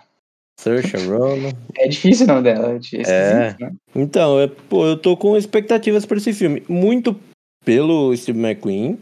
Saoirse 0.60 0.98
Ronan. 1.08 1.52
É 1.78 1.88
difícil 1.88 2.26
o 2.26 2.28
nome 2.28 2.44
dela. 2.44 2.80
É. 2.94 3.12
é. 3.12 3.56
Né? 3.60 3.74
Então, 3.96 4.40
é, 4.40 4.48
pô, 4.48 4.86
eu 4.86 4.98
tô 4.98 5.18
com 5.18 5.36
expectativas 5.36 6.06
para 6.06 6.18
esse 6.18 6.34
filme. 6.34 6.64
Muito 6.68 7.20
pelo 7.66 8.16
Steve 8.16 8.40
McQueen 8.40 8.98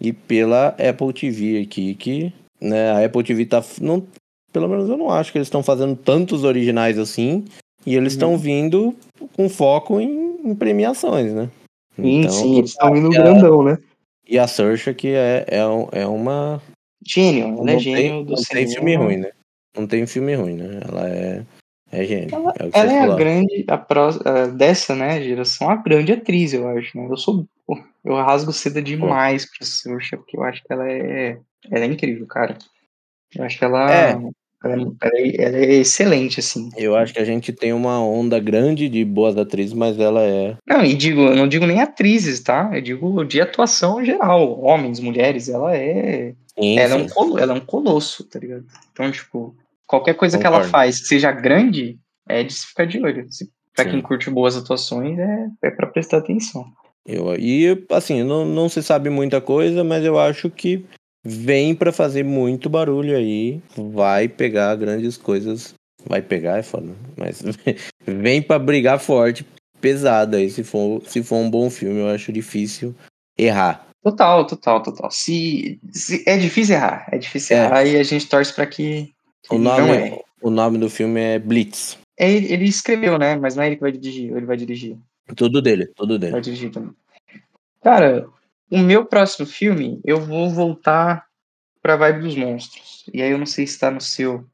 e 0.00 0.12
pela 0.12 0.68
Apple 0.68 1.12
TV 1.12 1.62
aqui, 1.62 1.94
que 1.94 2.32
né, 2.60 2.90
a 2.92 3.04
Apple 3.04 3.24
TV 3.24 3.46
tá. 3.46 3.62
Não, 3.80 4.06
pelo 4.52 4.68
menos 4.68 4.88
eu 4.88 4.96
não 4.96 5.10
acho 5.10 5.32
que 5.32 5.38
eles 5.38 5.46
estão 5.46 5.62
fazendo 5.62 5.96
tantos 5.96 6.44
originais 6.44 6.98
assim. 6.98 7.44
E 7.86 7.96
eles 7.96 8.12
estão 8.12 8.32
uhum. 8.32 8.38
vindo 8.38 8.96
com 9.34 9.48
foco 9.48 10.00
em, 10.00 10.38
em 10.44 10.54
premiações, 10.54 11.32
né? 11.32 11.48
Sim, 11.96 12.20
então, 12.20 12.30
sim, 12.30 12.58
eles 12.58 12.70
estão 12.70 12.94
indo 12.94 13.08
grandão, 13.08 13.62
né? 13.62 13.78
E 14.28 14.38
a 14.38 14.46
Saoirse 14.46 14.94
que 14.94 15.08
é, 15.08 15.46
é, 15.48 15.58
é 15.92 16.06
uma... 16.06 16.62
Gênio, 17.06 17.58
ela 17.58 17.72
é 17.72 17.78
gênio 17.78 18.24
do 18.24 18.34
Não 18.34 18.42
tem 18.42 18.68
filme 18.68 18.96
ruim, 18.96 19.16
né? 19.16 19.30
Não 19.76 19.86
tem 19.86 20.06
filme 20.06 20.34
ruim, 20.34 20.54
né? 20.54 20.80
Ela 20.86 21.08
é, 21.08 21.42
é 21.92 22.04
gênio. 22.04 22.28
Ela 22.34 22.52
é, 22.58 22.70
ela 22.72 22.92
é 22.92 22.98
a 22.98 23.16
grande, 23.16 23.64
a 23.68 23.78
pró, 23.78 24.10
dessa, 24.56 24.94
né, 24.94 25.22
geração, 25.22 25.70
a 25.70 25.76
grande 25.76 26.12
atriz, 26.12 26.52
eu 26.52 26.68
acho, 26.68 26.96
né? 26.96 27.06
Eu 27.10 27.16
sou... 27.16 27.46
Eu 28.04 28.14
rasgo 28.16 28.52
seda 28.52 28.82
demais 28.82 29.44
Pô. 29.44 29.52
pra 29.58 29.66
Saoirse, 29.66 30.16
porque 30.16 30.36
eu 30.36 30.42
acho 30.42 30.62
que 30.62 30.72
ela 30.72 30.90
é... 30.90 31.38
Ela 31.70 31.84
é 31.84 31.88
incrível, 31.88 32.26
cara. 32.26 32.56
Eu 33.34 33.44
acho 33.44 33.58
que 33.58 33.64
ela... 33.64 33.92
É. 33.92 34.18
Ela, 34.62 34.74
é, 35.04 35.42
ela, 35.42 35.56
é 35.56 35.74
excelente, 35.76 36.38
assim. 36.38 36.68
Eu 36.76 36.94
acho 36.94 37.14
que 37.14 37.18
a 37.18 37.24
gente 37.24 37.50
tem 37.50 37.72
uma 37.72 37.98
onda 38.04 38.38
grande 38.38 38.90
de 38.90 39.02
boas 39.06 39.36
atrizes, 39.38 39.72
mas 39.72 39.98
ela 39.98 40.22
é. 40.22 40.54
Não, 40.68 40.84
e 40.84 40.94
digo, 40.94 41.22
eu 41.22 41.36
não 41.36 41.48
digo 41.48 41.66
nem 41.66 41.80
atrizes, 41.80 42.40
tá? 42.40 42.70
Eu 42.74 42.82
digo 42.82 43.24
de 43.24 43.40
atuação 43.40 44.04
geral. 44.04 44.60
Homens, 44.60 45.00
mulheres, 45.00 45.48
ela 45.48 45.74
é. 45.74 46.34
Sim, 46.60 46.78
ela, 46.78 46.96
sim. 46.96 47.00
É 47.00 47.04
um 47.04 47.08
colo... 47.08 47.38
ela 47.38 47.52
é 47.54 47.56
um 47.56 47.64
colosso, 47.64 48.24
tá 48.24 48.38
ligado? 48.38 48.66
Então, 48.92 49.10
tipo, 49.10 49.56
qualquer 49.86 50.14
coisa 50.14 50.36
Concordo. 50.36 50.58
que 50.58 50.64
ela 50.64 50.70
faz, 50.70 51.06
seja 51.06 51.32
grande, 51.32 51.98
é 52.28 52.42
de 52.42 52.52
se 52.52 52.66
ficar 52.66 52.84
de 52.84 53.02
olho. 53.02 53.26
Se, 53.30 53.50
pra 53.74 53.84
sim. 53.84 53.92
quem 53.92 54.00
curte 54.02 54.30
boas 54.30 54.56
atuações, 54.56 55.18
é, 55.18 55.48
é 55.64 55.70
pra 55.70 55.86
prestar 55.86 56.18
atenção. 56.18 56.64
Eu, 57.06 57.34
e, 57.36 57.84
assim, 57.90 58.22
não, 58.22 58.44
não 58.44 58.68
se 58.68 58.82
sabe 58.82 59.08
muita 59.08 59.40
coisa, 59.40 59.82
mas 59.82 60.04
eu 60.04 60.18
acho 60.18 60.50
que 60.50 60.84
vem 61.24 61.74
para 61.74 61.92
fazer 61.92 62.24
muito 62.24 62.68
barulho 62.68 63.16
aí, 63.16 63.60
vai 63.76 64.28
pegar 64.28 64.76
grandes 64.76 65.16
coisas, 65.16 65.74
vai 66.06 66.22
pegar 66.22 66.58
é 66.58 66.62
foda, 66.62 66.92
mas 67.16 67.42
vem 68.06 68.40
para 68.40 68.58
brigar 68.58 68.98
forte, 68.98 69.46
pesado 69.80 70.36
aí, 70.36 70.50
se 70.50 70.62
for, 70.62 71.02
se 71.06 71.22
for 71.22 71.36
um 71.36 71.50
bom 71.50 71.68
filme, 71.70 72.00
eu 72.00 72.08
acho 72.08 72.32
difícil 72.32 72.94
errar. 73.36 73.89
Total, 74.02 74.46
total, 74.46 74.82
total. 74.82 75.10
Se, 75.10 75.78
se 75.92 76.24
é 76.26 76.38
difícil 76.38 76.74
errar, 76.74 77.06
é 77.12 77.18
difícil 77.18 77.56
é. 77.56 77.64
errar 77.64 77.84
e 77.84 77.96
a 77.96 78.02
gente 78.02 78.28
torce 78.28 78.54
para 78.54 78.66
que, 78.66 79.12
que, 79.42 79.54
o 79.54 79.58
nome, 79.58 79.90
é. 79.90 80.22
O 80.40 80.50
nome 80.50 80.78
do 80.78 80.88
filme 80.88 81.20
é 81.20 81.38
Blitz. 81.38 81.98
É, 82.18 82.30
ele 82.30 82.64
escreveu, 82.64 83.18
né? 83.18 83.36
Mas 83.36 83.56
não 83.56 83.62
é 83.62 83.66
ele 83.66 83.76
que 83.76 83.82
vai 83.82 83.92
dirigir, 83.92 84.34
ele 84.34 84.46
vai 84.46 84.56
dirigir. 84.56 84.96
Tudo 85.36 85.60
dele, 85.60 85.86
tudo 85.94 86.18
dele. 86.18 86.32
Vai 86.32 86.40
dirigir 86.40 86.70
também. 86.70 86.94
Cara, 87.82 88.26
o 88.70 88.78
meu 88.78 89.04
próximo 89.04 89.46
filme, 89.46 90.00
eu 90.04 90.20
vou 90.20 90.48
voltar 90.50 91.26
pra 91.82 91.96
vibe 91.96 92.22
dos 92.22 92.36
monstros. 92.36 93.04
E 93.12 93.22
aí 93.22 93.30
eu 93.30 93.38
não 93.38 93.46
sei 93.46 93.66
se 93.66 93.78
tá 93.78 93.90
no 93.90 94.00
seu. 94.00 94.44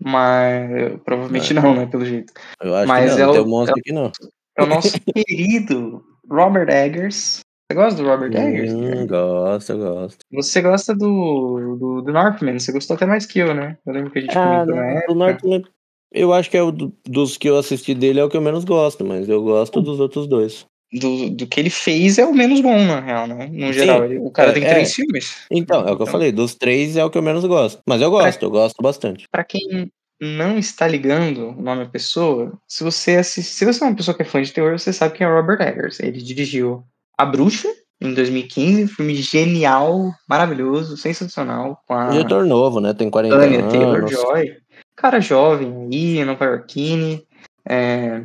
Mas 0.00 1.00
provavelmente 1.04 1.52
não, 1.52 1.74
né? 1.74 1.86
Pelo 1.86 2.04
jeito. 2.04 2.32
Eu 2.60 2.74
acho 2.74 2.88
mas 2.88 3.14
que 3.14 3.20
não, 3.20 3.34
é 3.34 3.40
o, 3.40 3.46
monstro 3.46 3.76
é, 3.76 3.80
aqui 3.80 3.92
não. 3.92 4.12
É 4.56 4.62
o 4.62 4.66
nosso 4.66 4.92
querido 5.12 6.04
Robert 6.28 6.68
Eggers. 6.68 7.40
Você 7.70 7.74
gosta 7.74 8.02
do 8.02 8.08
Robert 8.08 8.34
Eggers? 8.34 8.72
Hum, 8.72 9.06
gosto, 9.06 9.72
eu 9.72 9.78
gosto. 9.78 10.18
Você 10.32 10.62
gosta 10.62 10.94
do, 10.94 11.76
do, 11.78 12.02
do, 12.02 12.12
Northman, 12.12 12.58
você 12.58 12.72
gostou 12.72 12.96
até 12.96 13.04
mais 13.04 13.26
que 13.26 13.40
eu, 13.40 13.52
né? 13.54 13.76
Eu 13.84 13.92
lembro 13.92 14.10
que 14.10 14.18
a 14.18 14.22
gente 14.22 14.38
ah, 14.38 14.64
comentou 14.64 14.76
na 14.76 14.90
época. 14.90 15.14
Northman, 15.14 15.62
eu 16.10 16.32
acho 16.32 16.50
que 16.50 16.56
é 16.56 16.62
o 16.62 16.72
do, 16.72 16.92
dos 17.04 17.36
que 17.36 17.48
eu 17.48 17.58
assisti 17.58 17.94
dele 17.94 18.20
é 18.20 18.24
o 18.24 18.30
que 18.30 18.36
eu 18.38 18.40
menos 18.40 18.64
gosto, 18.64 19.04
mas 19.04 19.28
eu 19.28 19.42
gosto 19.42 19.82
dos 19.82 20.00
outros 20.00 20.26
dois 20.26 20.66
do, 20.92 21.30
do 21.30 21.46
que 21.46 21.60
ele 21.60 21.70
fez 21.70 22.18
é 22.18 22.24
o 22.24 22.32
menos 22.32 22.60
bom, 22.60 22.84
na 22.86 23.00
real, 23.00 23.26
né? 23.26 23.48
No 23.52 23.72
geral, 23.72 24.04
ele, 24.04 24.18
o 24.18 24.30
cara 24.30 24.50
é, 24.50 24.54
tem 24.54 24.62
três 24.64 24.90
é. 24.90 24.94
filmes. 24.94 25.36
Então, 25.50 25.80
é 25.80 25.82
o 25.82 25.84
que 25.84 25.90
eu 25.90 25.94
então 25.94 26.06
falei, 26.06 26.32
dos 26.32 26.54
três 26.54 26.96
é 26.96 27.04
o 27.04 27.10
que 27.10 27.18
eu 27.18 27.22
menos 27.22 27.44
gosto. 27.44 27.80
Mas 27.86 28.00
eu 28.00 28.10
gosto, 28.10 28.38
pra, 28.38 28.46
eu 28.46 28.50
gosto 28.50 28.82
bastante. 28.82 29.28
Pra 29.30 29.44
quem 29.44 29.92
não 30.20 30.58
está 30.58 30.88
ligando 30.88 31.50
o 31.50 31.62
nome 31.62 31.84
da 31.84 31.90
pessoa, 31.90 32.52
se 32.66 32.82
você 32.82 33.16
assiste, 33.16 33.52
se 33.52 33.64
você 33.64 33.84
é 33.84 33.86
uma 33.86 33.96
pessoa 33.96 34.16
que 34.16 34.22
é 34.22 34.24
fã 34.24 34.40
de 34.40 34.52
terror, 34.52 34.78
você 34.78 34.92
sabe 34.92 35.16
quem 35.16 35.26
é 35.26 35.30
Robert 35.30 35.60
Eggers. 35.60 36.00
Ele 36.00 36.22
dirigiu 36.22 36.82
A 37.18 37.26
Bruxa, 37.26 37.68
em 38.00 38.14
2015, 38.14 38.86
filme 38.86 39.14
genial, 39.16 40.12
maravilhoso, 40.28 40.96
sensacional. 40.96 41.82
Com 41.86 41.94
a 41.94 42.08
Diretor 42.10 42.46
novo, 42.46 42.80
né? 42.80 42.94
Tem 42.94 43.10
40 43.10 43.34
Anya 43.34 43.58
anos. 43.58 43.72
Taylor-Joy. 43.72 44.56
Cara 44.96 45.20
jovem 45.20 45.88
aí, 45.92 46.24
Nova 46.24 46.44
Yorkine. 46.44 47.26
É, 47.68 48.22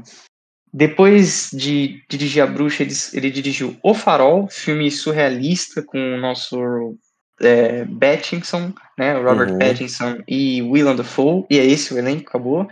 depois 0.73 1.49
de 1.53 2.03
dirigir 2.09 2.41
A 2.41 2.47
Bruxa, 2.47 2.83
ele, 2.83 2.93
ele, 3.13 3.29
dirigiu 3.29 3.75
O 3.83 3.93
Farol, 3.93 4.47
filme 4.49 4.89
surrealista 4.89 5.83
com 5.83 5.99
o 5.99 6.17
nosso 6.17 6.95
é, 7.41 7.85
Pattinson, 7.85 8.73
né, 8.97 9.13
Robert 9.13 9.51
uhum. 9.51 9.59
Pattinson 9.59 10.17
e 10.27 10.61
Willem 10.63 10.95
Dafoe, 10.95 11.45
e 11.49 11.59
é 11.59 11.65
esse 11.65 11.93
o 11.93 11.97
elenco, 11.97 12.29
acabou. 12.29 12.67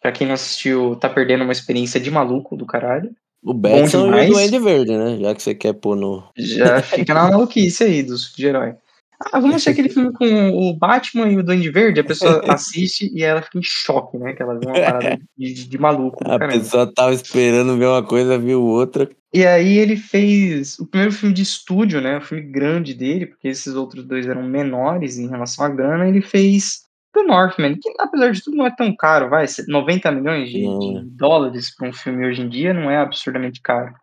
Pra 0.00 0.12
quem 0.12 0.26
não 0.26 0.34
assistiu, 0.34 0.96
tá 0.96 1.08
perdendo 1.08 1.44
uma 1.44 1.52
experiência 1.52 2.00
de 2.00 2.10
maluco 2.10 2.56
do 2.56 2.66
caralho. 2.66 3.14
O 3.42 3.52
Batson 3.52 4.14
e 4.14 4.28
o 4.28 4.32
Duende 4.32 4.58
Verde, 4.58 4.96
né? 4.96 5.18
Já 5.20 5.34
que 5.34 5.42
você 5.42 5.54
quer 5.54 5.72
pôr 5.72 5.96
no... 5.96 6.22
Já 6.36 6.80
fica 6.80 7.12
na 7.12 7.28
maluquice 7.28 7.84
aí 7.84 8.02
dos 8.02 8.32
de 8.32 8.46
herói. 8.46 8.74
Ah, 9.30 9.38
vamos 9.38 9.56
assistir 9.56 9.70
aquele 9.70 9.88
filme 9.88 10.12
com 10.12 10.50
o 10.50 10.74
Batman 10.74 11.28
e 11.28 11.36
o 11.36 11.42
Duende 11.42 11.70
Verde. 11.70 12.00
A 12.00 12.04
pessoa 12.04 12.42
assiste 12.52 13.10
e 13.14 13.22
ela 13.22 13.42
fica 13.42 13.58
em 13.58 13.62
choque, 13.62 14.18
né? 14.18 14.32
Que 14.32 14.42
ela 14.42 14.58
vê 14.58 14.66
uma 14.66 14.74
parada 14.74 15.20
de, 15.36 15.52
de, 15.52 15.68
de 15.68 15.78
maluco. 15.78 16.24
A 16.24 16.38
caramba. 16.38 16.58
pessoa 16.58 16.92
tava 16.92 17.12
esperando 17.12 17.76
ver 17.76 17.86
uma 17.86 18.02
coisa, 18.02 18.38
viu 18.38 18.62
outra. 18.62 19.08
E 19.32 19.46
aí 19.46 19.78
ele 19.78 19.96
fez 19.96 20.78
o 20.78 20.86
primeiro 20.86 21.14
filme 21.14 21.34
de 21.34 21.42
estúdio, 21.42 22.00
né? 22.00 22.18
O 22.18 22.22
filme 22.22 22.42
grande 22.42 22.94
dele, 22.94 23.26
porque 23.26 23.48
esses 23.48 23.74
outros 23.74 24.04
dois 24.04 24.26
eram 24.26 24.42
menores 24.42 25.18
em 25.18 25.28
relação 25.28 25.64
à 25.64 25.68
grana. 25.68 26.08
Ele 26.08 26.20
fez 26.20 26.82
The 27.12 27.22
Northman, 27.22 27.78
que 27.80 27.92
apesar 27.98 28.32
de 28.32 28.42
tudo 28.42 28.56
não 28.56 28.66
é 28.66 28.74
tão 28.74 28.94
caro, 28.96 29.28
vai, 29.28 29.44
90 29.68 30.10
milhões 30.12 30.48
de, 30.48 30.60
de 30.60 31.00
dólares 31.10 31.74
para 31.74 31.88
um 31.88 31.92
filme 31.92 32.26
hoje 32.26 32.42
em 32.42 32.48
dia 32.48 32.72
não 32.72 32.90
é 32.90 32.96
absurdamente 32.98 33.60
caro. 33.60 33.94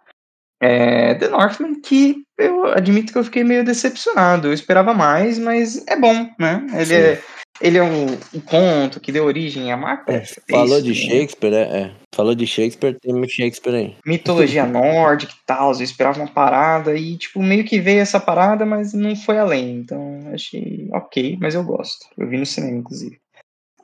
É, 0.61 1.15
The 1.15 1.29
Northman, 1.29 1.81
que 1.81 2.23
eu 2.37 2.65
admito 2.67 3.11
que 3.11 3.17
eu 3.17 3.23
fiquei 3.23 3.43
meio 3.43 3.63
decepcionado. 3.63 4.47
Eu 4.47 4.53
esperava 4.53 4.93
mais, 4.93 5.39
mas 5.39 5.85
é 5.87 5.95
bom, 5.95 6.29
né? 6.37 6.67
Ele 6.73 6.93
é, 6.93 7.23
ele 7.61 7.77
é 7.77 7.83
um, 7.83 8.05
um, 8.33 8.39
conto 8.39 8.99
que 8.99 9.11
deu 9.11 9.25
origem 9.25 9.71
à 9.71 9.77
marca. 9.77 10.11
É, 10.11 10.23
falou 10.49 10.77
isso, 10.77 10.83
de 10.83 10.89
né? 10.89 10.95
Shakespeare, 10.95 11.53
é, 11.53 11.81
é, 11.81 11.91
Falou 12.13 12.33
de 12.33 12.47
Shakespeare, 12.47 12.97
tem 12.99 13.27
Shakespeare 13.27 13.75
aí. 13.75 13.95
Mitologia 14.05 14.65
nórdica 14.67 15.33
e 15.33 15.45
tal, 15.45 15.73
eu 15.73 15.81
esperava 15.81 16.19
uma 16.19 16.27
parada 16.27 16.95
e, 16.95 17.17
tipo, 17.17 17.41
meio 17.41 17.63
que 17.63 17.79
veio 17.79 17.99
essa 17.99 18.19
parada, 18.19 18.65
mas 18.65 18.93
não 18.93 19.15
foi 19.15 19.37
além. 19.37 19.77
Então, 19.77 20.21
achei 20.33 20.87
ok, 20.91 21.37
mas 21.39 21.55
eu 21.55 21.63
gosto. 21.63 22.05
Eu 22.17 22.27
vi 22.27 22.37
no 22.37 22.45
cinema, 22.45 22.77
inclusive. 22.77 23.19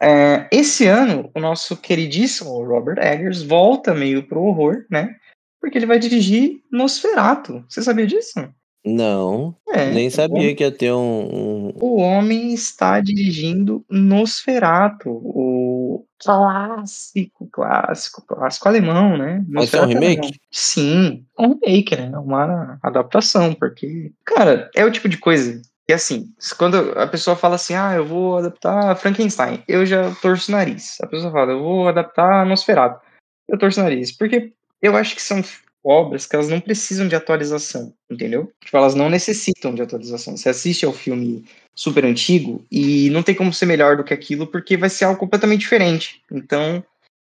É, 0.02 0.48
esse 0.52 0.88
ano, 0.88 1.30
o 1.34 1.40
nosso 1.40 1.78
queridíssimo 1.78 2.64
Robert 2.64 2.98
Eggers 3.00 3.42
volta 3.44 3.94
meio 3.94 4.24
pro 4.24 4.42
horror, 4.42 4.86
né? 4.90 5.16
Porque 5.62 5.78
ele 5.78 5.86
vai 5.86 6.00
dirigir 6.00 6.62
Nosferatu. 6.72 7.64
Você 7.70 7.82
sabia 7.82 8.06
disso? 8.06 8.40
Não, 8.86 9.56
é, 9.68 9.90
nem 9.92 10.12
sabia 10.12 10.54
que 10.54 10.64
ia 10.64 10.72
ter 10.72 10.94
um, 10.94 11.00
um, 11.00 11.74
O 11.82 11.98
homem 11.98 12.54
está 12.54 13.02
dirigindo 13.02 13.84
Nosferatu, 13.90 15.10
o 15.10 16.06
clássico, 16.24 17.50
clássico, 17.52 18.24
clássico 18.28 18.68
alemão, 18.68 19.18
né? 19.18 19.44
Mas 19.50 19.74
é 19.74 19.82
um 19.82 19.88
remake? 19.88 20.20
Alemão. 20.20 20.40
Sim, 20.52 21.26
é 21.38 21.42
um 21.42 21.60
remake, 21.60 21.96
né? 21.96 22.18
Uma 22.18 22.78
adaptação, 22.84 23.56
porque, 23.56 24.12
cara, 24.24 24.70
é 24.76 24.86
o 24.86 24.92
tipo 24.92 25.10
de 25.10 25.18
coisa 25.18 25.62
que, 25.88 25.94
assim, 25.94 26.34
quando 26.58 26.78
a 26.98 27.08
pessoa 27.08 27.36
fala 27.36 27.56
assim, 27.56 27.74
ah, 27.74 27.96
eu 27.96 28.06
vou 28.06 28.38
adaptar 28.38 28.96
Frankenstein, 28.98 29.64
eu 29.68 29.86
já 29.86 30.14
torço 30.22 30.52
o 30.52 30.56
nariz. 30.56 30.98
A 31.02 31.08
pessoa 31.08 31.32
fala, 31.32 31.52
eu 31.54 31.60
vou 31.60 31.88
adaptar 31.88 32.46
Nosferatu, 32.46 33.00
eu 33.48 33.58
torço 33.58 33.80
o 33.80 33.84
nariz, 33.84 34.12
porque 34.12 34.54
eu 34.82 34.96
acho 34.96 35.16
que 35.16 35.22
são 35.22 35.42
obras 35.86 36.26
que 36.26 36.36
elas 36.36 36.50
não 36.50 36.60
precisam 36.60 37.08
de 37.08 37.16
atualização, 37.16 37.94
entendeu? 38.10 38.52
Tipo, 38.64 38.78
elas 38.78 38.96
não 38.96 39.10
necessitam 39.10 39.76
de 39.76 39.82
atualização. 39.82 40.36
Você 40.36 40.50
assiste 40.50 40.86
ao 40.86 40.92
filme 40.92 41.46
super 41.76 42.04
antigo 42.04 42.66
e 42.72 43.10
não 43.12 43.22
tem 43.22 43.36
como 43.36 43.54
ser 43.54 43.68
melhor 43.68 43.98
do 43.98 44.04
que 44.04 44.14
aquilo 44.14 44.48
porque 44.48 44.76
vai 44.76 44.90
ser 44.90 45.06
algo 45.06 45.20
completamente 45.20 45.62
diferente. 45.62 46.22
Então, 46.32 46.84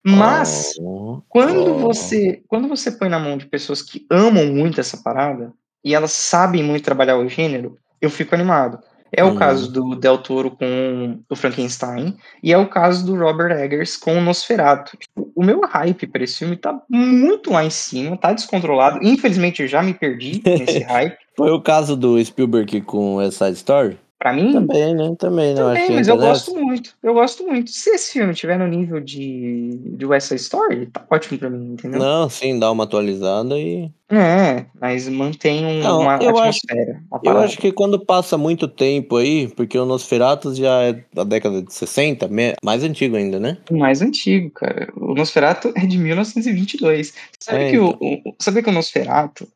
mas 0.03 0.73
oh, 0.79 1.21
quando 1.29 1.75
oh. 1.75 1.79
você 1.79 2.41
quando 2.47 2.67
você 2.67 2.91
põe 2.91 3.07
na 3.07 3.19
mão 3.19 3.37
de 3.37 3.45
pessoas 3.45 3.81
que 3.81 4.05
amam 4.09 4.47
muito 4.47 4.81
essa 4.81 4.97
parada 4.97 5.53
e 5.83 5.93
elas 5.93 6.11
sabem 6.11 6.63
muito 6.63 6.83
trabalhar 6.83 7.17
o 7.17 7.29
gênero, 7.29 7.77
eu 8.01 8.09
fico 8.09 8.35
animado. 8.35 8.79
É 9.11 9.23
o 9.23 9.35
caso 9.35 9.67
uhum. 9.67 9.89
do 9.89 9.95
Del 9.95 10.17
Toro 10.17 10.51
com 10.51 11.19
o 11.29 11.35
Frankenstein 11.35 12.15
e 12.41 12.53
é 12.53 12.57
o 12.57 12.69
caso 12.69 13.05
do 13.05 13.15
Robert 13.15 13.51
Eggers 13.51 13.97
com 13.97 14.17
o 14.17 14.21
Nosferatu. 14.21 14.95
Tipo, 14.97 15.31
o 15.35 15.43
meu 15.43 15.61
hype 15.61 16.07
para 16.07 16.23
esse 16.23 16.39
filme 16.39 16.55
tá 16.55 16.79
muito 16.89 17.51
lá 17.51 17.65
em 17.65 17.69
cima, 17.69 18.15
tá 18.15 18.31
descontrolado. 18.31 18.99
Infelizmente 19.01 19.61
eu 19.61 19.67
já 19.67 19.83
me 19.83 19.93
perdi 19.93 20.41
nesse 20.45 20.79
hype. 20.83 21.17
Foi 21.35 21.51
o 21.51 21.61
caso 21.61 21.97
do 21.97 22.23
Spielberg 22.23 22.81
com 22.81 23.21
essa 23.21 23.49
Story? 23.49 23.97
Pra 24.21 24.33
mim? 24.33 24.53
Também, 24.53 24.93
né? 24.93 25.15
Também, 25.17 25.55
não 25.55 25.73
Também, 25.73 25.89
mas 25.93 26.07
eu 26.07 26.15
gosto 26.15 26.53
muito. 26.53 26.93
Eu 27.01 27.11
gosto 27.11 27.43
muito. 27.43 27.71
Se 27.71 27.89
esse 27.89 28.13
filme 28.13 28.35
tiver 28.35 28.55
no 28.59 28.67
nível 28.67 28.99
de, 28.99 29.79
de 29.83 30.05
West 30.05 30.27
Side 30.27 30.41
Story, 30.41 30.85
tá 30.85 31.03
ótimo 31.09 31.39
pra 31.39 31.49
mim, 31.49 31.73
entendeu? 31.73 31.99
Não, 31.99 32.29
sim, 32.29 32.59
dá 32.59 32.69
uma 32.69 32.83
atualizada 32.83 33.57
e. 33.57 33.89
É, 34.11 34.65
mas 34.79 35.09
mantém 35.09 35.65
um, 35.65 35.79
não, 35.79 36.01
uma 36.01 36.17
eu 36.21 36.37
atmosfera. 36.37 37.01
Acho, 37.11 37.21
eu 37.25 37.37
acho 37.39 37.57
que 37.57 37.71
quando 37.71 38.05
passa 38.05 38.37
muito 38.37 38.67
tempo 38.67 39.17
aí, 39.17 39.47
porque 39.47 39.75
o 39.79 39.85
Nosferatu 39.85 40.53
já 40.53 40.83
é 40.83 41.03
da 41.11 41.23
década 41.23 41.63
de 41.63 41.73
60, 41.73 42.29
mais 42.63 42.83
antigo 42.83 43.15
ainda, 43.15 43.39
né? 43.39 43.57
Mais 43.71 44.03
antigo, 44.03 44.51
cara. 44.51 44.87
O 44.97 45.15
Nosferatu 45.15 45.73
é 45.75 45.87
de 45.87 45.97
1922. 45.97 47.11
Sabe, 47.39 47.57
é, 47.57 47.69
que, 47.71 47.77
então. 47.77 47.97
o, 47.99 48.29
o, 48.29 48.35
sabe 48.37 48.61
que 48.61 48.69
o 48.69 48.73
Nosferatu 48.73 49.47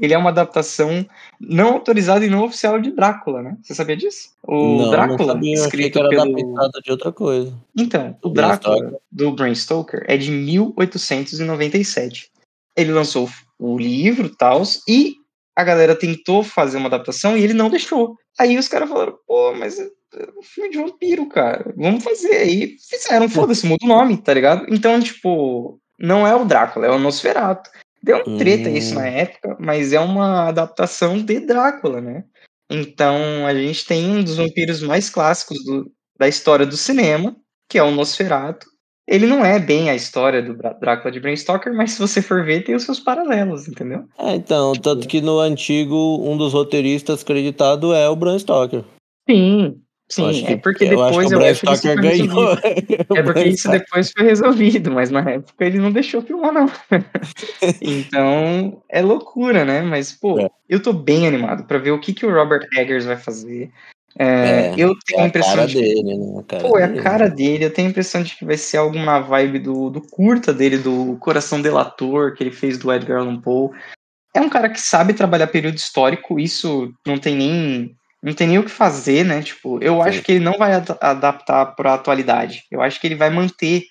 ele 0.00 0.12
é 0.12 0.18
uma 0.18 0.30
adaptação 0.30 1.06
não 1.40 1.74
autorizada 1.74 2.24
e 2.24 2.30
não 2.30 2.44
oficial 2.44 2.80
de 2.80 2.90
Drácula, 2.90 3.42
né? 3.42 3.56
Você 3.62 3.74
sabia 3.74 3.96
disso? 3.96 4.30
O 4.42 4.78
não, 4.78 4.90
Drácula, 4.90 5.18
não 5.18 5.34
sabia, 5.34 5.54
escrito 5.54 5.98
eu 5.98 6.06
era 6.06 6.24
pelo... 6.24 6.54
de 6.82 6.90
outra 6.90 7.12
coisa. 7.12 7.54
Então, 7.76 8.16
o 8.22 8.28
Drácula 8.28 8.98
do 9.10 9.32
Bram 9.32 9.54
Stoker 9.54 10.04
é 10.06 10.16
de 10.16 10.30
1897. 10.30 12.30
Ele 12.76 12.92
lançou 12.92 13.28
o 13.58 13.78
livro, 13.78 14.28
tals, 14.28 14.82
e 14.88 15.14
a 15.56 15.62
galera 15.62 15.94
tentou 15.94 16.42
fazer 16.42 16.76
uma 16.76 16.88
adaptação 16.88 17.36
e 17.36 17.44
ele 17.44 17.54
não 17.54 17.70
deixou. 17.70 18.16
Aí 18.38 18.58
os 18.58 18.66
caras 18.66 18.88
falaram, 18.88 19.16
pô, 19.26 19.54
mas 19.54 19.78
é 19.78 19.88
um 20.36 20.42
filme 20.42 20.70
de 20.70 20.78
vampiro, 20.78 21.28
cara. 21.28 21.72
Vamos 21.76 22.02
fazer. 22.02 22.36
Aí 22.36 22.76
fizeram, 22.88 23.28
foda-se, 23.28 23.66
muda 23.66 23.84
o 23.84 23.88
nome, 23.88 24.16
tá 24.16 24.34
ligado? 24.34 24.66
Então, 24.68 25.00
tipo, 25.00 25.78
não 25.98 26.26
é 26.26 26.34
o 26.34 26.44
Drácula, 26.44 26.86
é 26.86 26.90
o 26.90 26.98
Nosferatu. 26.98 27.70
Deu 28.04 28.22
um 28.26 28.36
treta 28.36 28.68
hum. 28.68 28.76
isso 28.76 28.94
na 28.94 29.06
época, 29.06 29.56
mas 29.58 29.94
é 29.94 29.98
uma 29.98 30.48
adaptação 30.48 31.18
de 31.18 31.40
Drácula, 31.40 32.02
né? 32.02 32.24
Então 32.70 33.46
a 33.46 33.54
gente 33.54 33.86
tem 33.86 34.04
um 34.10 34.22
dos 34.22 34.36
vampiros 34.36 34.82
mais 34.82 35.08
clássicos 35.08 35.64
do, 35.64 35.90
da 36.18 36.28
história 36.28 36.66
do 36.66 36.76
cinema, 36.76 37.34
que 37.66 37.78
é 37.78 37.82
o 37.82 37.90
Nosferatu. 37.90 38.66
Ele 39.08 39.26
não 39.26 39.44
é 39.44 39.58
bem 39.58 39.88
a 39.88 39.94
história 39.94 40.42
do 40.42 40.54
Drácula 40.54 41.10
de 41.10 41.20
Bram 41.20 41.34
Stoker, 41.34 41.74
mas 41.74 41.92
se 41.92 41.98
você 41.98 42.20
for 42.20 42.44
ver, 42.44 42.64
tem 42.64 42.74
os 42.74 42.84
seus 42.84 43.00
paralelos, 43.00 43.68
entendeu? 43.68 44.04
É, 44.18 44.34
então, 44.34 44.72
tanto 44.74 45.08
que 45.08 45.22
no 45.22 45.40
antigo, 45.40 46.20
um 46.22 46.36
dos 46.36 46.52
roteiristas 46.52 47.22
acreditado 47.22 47.94
é 47.94 48.08
o 48.08 48.16
Bram 48.16 48.38
Stoker. 48.38 48.84
Sim, 49.28 49.82
Sim, 50.08 50.46
é 50.46 50.56
porque 50.56 50.86
depois 50.86 51.32
eu 51.32 51.40
acho, 51.40 51.60
que, 51.62 51.66
eu 51.66 51.72
acho 51.72 51.82
que 51.82 51.88
isso 51.88 51.96
ganhou. 51.96 52.58
É 53.16 53.22
porque 53.22 53.44
isso 53.44 53.70
depois 53.70 54.12
foi 54.12 54.26
resolvido, 54.26 54.90
mas 54.90 55.10
na 55.10 55.20
época 55.20 55.64
ele 55.64 55.78
não 55.78 55.90
deixou 55.90 56.20
filmar, 56.20 56.52
não. 56.52 56.66
então, 57.80 58.82
é 58.88 59.00
loucura, 59.00 59.64
né? 59.64 59.80
Mas, 59.80 60.12
pô, 60.12 60.38
é. 60.38 60.50
eu 60.68 60.82
tô 60.82 60.92
bem 60.92 61.26
animado 61.26 61.64
para 61.64 61.78
ver 61.78 61.92
o 61.92 62.00
que, 62.00 62.12
que 62.12 62.26
o 62.26 62.32
Robert 62.32 62.66
Eggers 62.76 63.06
vai 63.06 63.16
fazer. 63.16 63.70
É, 64.16 64.26
é, 64.26 64.74
eu 64.76 64.94
tenho 65.04 65.20
é 65.20 65.24
a 65.24 65.26
impressão 65.26 65.54
cara 65.54 65.66
de 65.66 65.74
dele, 65.74 66.02
né? 66.02 66.44
A 66.48 66.56
pô, 66.60 66.78
é 66.78 66.84
a 66.84 67.02
cara 67.02 67.28
dele. 67.28 67.64
Eu 67.64 67.72
tenho 67.72 67.88
a 67.88 67.90
impressão 67.90 68.22
de 68.22 68.36
que 68.36 68.44
vai 68.44 68.56
ser 68.56 68.76
algo 68.76 68.96
na 68.98 69.18
vibe 69.18 69.58
do, 69.58 69.90
do 69.90 70.00
curta 70.00 70.52
dele, 70.52 70.78
do 70.78 71.16
Coração 71.18 71.60
Delator, 71.60 72.34
que 72.34 72.44
ele 72.44 72.52
fez 72.52 72.78
do 72.78 72.92
Edgar 72.92 73.20
Allan 73.20 73.40
Poe. 73.40 73.70
É 74.34 74.40
um 74.40 74.48
cara 74.48 74.68
que 74.68 74.80
sabe 74.80 75.14
trabalhar 75.14 75.46
período 75.46 75.76
histórico, 75.76 76.38
isso 76.38 76.92
não 77.06 77.18
tem 77.18 77.36
nem 77.36 77.96
não 78.24 78.32
tem 78.32 78.48
nem 78.48 78.58
o 78.58 78.64
que 78.64 78.70
fazer, 78.70 79.22
né? 79.22 79.42
Tipo, 79.42 79.78
eu 79.82 80.00
acho 80.00 80.22
que 80.22 80.32
ele 80.32 80.44
não 80.44 80.56
vai 80.56 80.72
ad 80.72 80.96
adaptar 80.98 81.66
para 81.76 81.90
a 81.90 81.94
atualidade. 81.94 82.64
Eu 82.70 82.80
acho 82.80 82.98
que 82.98 83.06
ele 83.06 83.16
vai 83.16 83.28
manter 83.28 83.82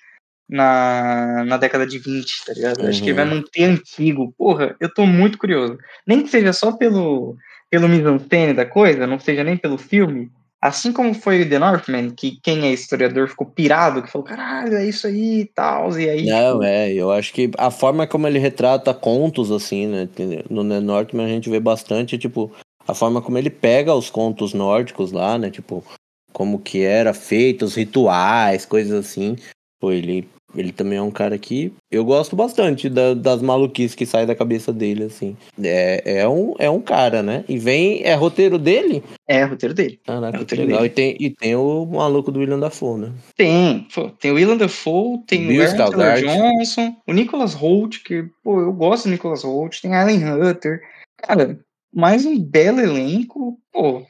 na, 0.50 1.44
na 1.44 1.56
década 1.56 1.86
de 1.86 2.00
20, 2.00 2.44
tá 2.44 2.52
ligado? 2.52 2.82
Uhum. 2.82 2.88
Acho 2.88 3.00
que 3.00 3.10
ele 3.10 3.16
vai 3.16 3.28
uhum. 3.28 3.36
manter 3.36 3.62
antigo. 3.62 4.34
Porra, 4.36 4.74
eu 4.80 4.92
tô 4.92 5.06
muito 5.06 5.38
curioso. 5.38 5.78
Nem 6.04 6.24
que 6.24 6.30
seja 6.30 6.52
só 6.52 6.72
pelo, 6.72 7.36
pelo 7.70 7.88
mise 7.88 8.52
da 8.54 8.66
coisa, 8.66 9.06
não 9.06 9.20
seja 9.20 9.44
nem 9.44 9.56
pelo 9.56 9.78
filme. 9.78 10.28
Assim 10.60 10.92
como 10.92 11.14
foi 11.14 11.42
o 11.42 11.48
The 11.48 11.58
Northman, 11.58 12.10
que 12.10 12.40
quem 12.42 12.66
é 12.66 12.72
historiador 12.72 13.28
ficou 13.28 13.46
pirado, 13.46 14.02
que 14.02 14.10
falou, 14.10 14.26
caralho, 14.26 14.78
é 14.78 14.86
isso 14.86 15.06
aí 15.06 15.42
e 15.42 15.44
tal, 15.44 15.96
e 15.96 16.08
aí... 16.08 16.24
Não, 16.24 16.52
tipo... 16.54 16.64
é, 16.64 16.90
eu 16.90 17.12
acho 17.12 17.34
que 17.34 17.50
a 17.58 17.70
forma 17.70 18.06
como 18.06 18.26
ele 18.26 18.38
retrata 18.38 18.94
contos, 18.94 19.52
assim, 19.52 19.86
né, 19.86 20.08
no 20.48 20.66
The 20.66 20.80
Northman 20.80 21.26
a 21.26 21.28
gente 21.28 21.50
vê 21.50 21.60
bastante, 21.60 22.16
tipo, 22.16 22.50
a 22.86 22.94
forma 22.94 23.22
como 23.22 23.38
ele 23.38 23.50
pega 23.50 23.94
os 23.94 24.10
contos 24.10 24.52
nórdicos 24.52 25.12
lá, 25.12 25.38
né? 25.38 25.50
Tipo, 25.50 25.84
como 26.32 26.58
que 26.58 26.82
era 26.82 27.14
feito, 27.14 27.64
os 27.64 27.74
rituais, 27.74 28.66
coisas 28.66 29.06
assim. 29.06 29.36
Pô, 29.80 29.92
ele, 29.92 30.28
ele 30.54 30.72
também 30.72 30.98
é 30.98 31.02
um 31.02 31.10
cara 31.10 31.38
que 31.38 31.72
eu 31.90 32.04
gosto 32.04 32.34
bastante 32.34 32.88
da, 32.88 33.14
das 33.14 33.40
maluquices 33.40 33.94
que 33.94 34.04
saem 34.04 34.26
da 34.26 34.34
cabeça 34.34 34.72
dele, 34.72 35.04
assim. 35.04 35.36
É, 35.62 36.20
é, 36.20 36.28
um, 36.28 36.54
é 36.58 36.68
um 36.68 36.80
cara, 36.80 37.22
né? 37.22 37.44
E 37.48 37.56
vem. 37.56 38.02
É 38.02 38.14
roteiro 38.14 38.58
dele? 38.58 39.02
É, 39.28 39.44
roteiro 39.44 39.74
dele. 39.74 40.00
Caraca, 40.04 40.36
é 40.36 40.40
roteiro 40.40 40.64
legal. 40.64 40.80
Dele. 40.80 40.92
E, 40.92 40.94
tem, 40.94 41.16
e 41.20 41.30
tem 41.30 41.54
o 41.54 41.86
maluco 41.86 42.32
do 42.32 42.40
William 42.40 42.58
Dafoe, 42.58 43.00
né? 43.00 43.12
Tem. 43.36 43.86
Pô, 43.94 44.10
tem 44.10 44.32
o 44.32 44.34
William 44.34 44.56
Dafoe, 44.56 45.18
tem 45.26 45.46
Bill 45.46 45.62
o 45.62 46.00
Aaron 46.00 46.20
Johnson, 46.20 46.96
o 47.06 47.12
Nicholas 47.12 47.54
Holt, 47.54 48.02
que, 48.04 48.24
pô, 48.42 48.60
eu 48.60 48.72
gosto 48.72 49.04
do 49.04 49.12
Nicholas 49.12 49.44
Holt, 49.44 49.80
tem 49.80 49.94
Alan 49.94 50.50
Hunter. 50.50 50.80
Cara, 51.16 51.58
mais 51.94 52.26
um 52.26 52.38
belo 52.38 52.80
elenco, 52.80 53.58
pô, 53.72 54.04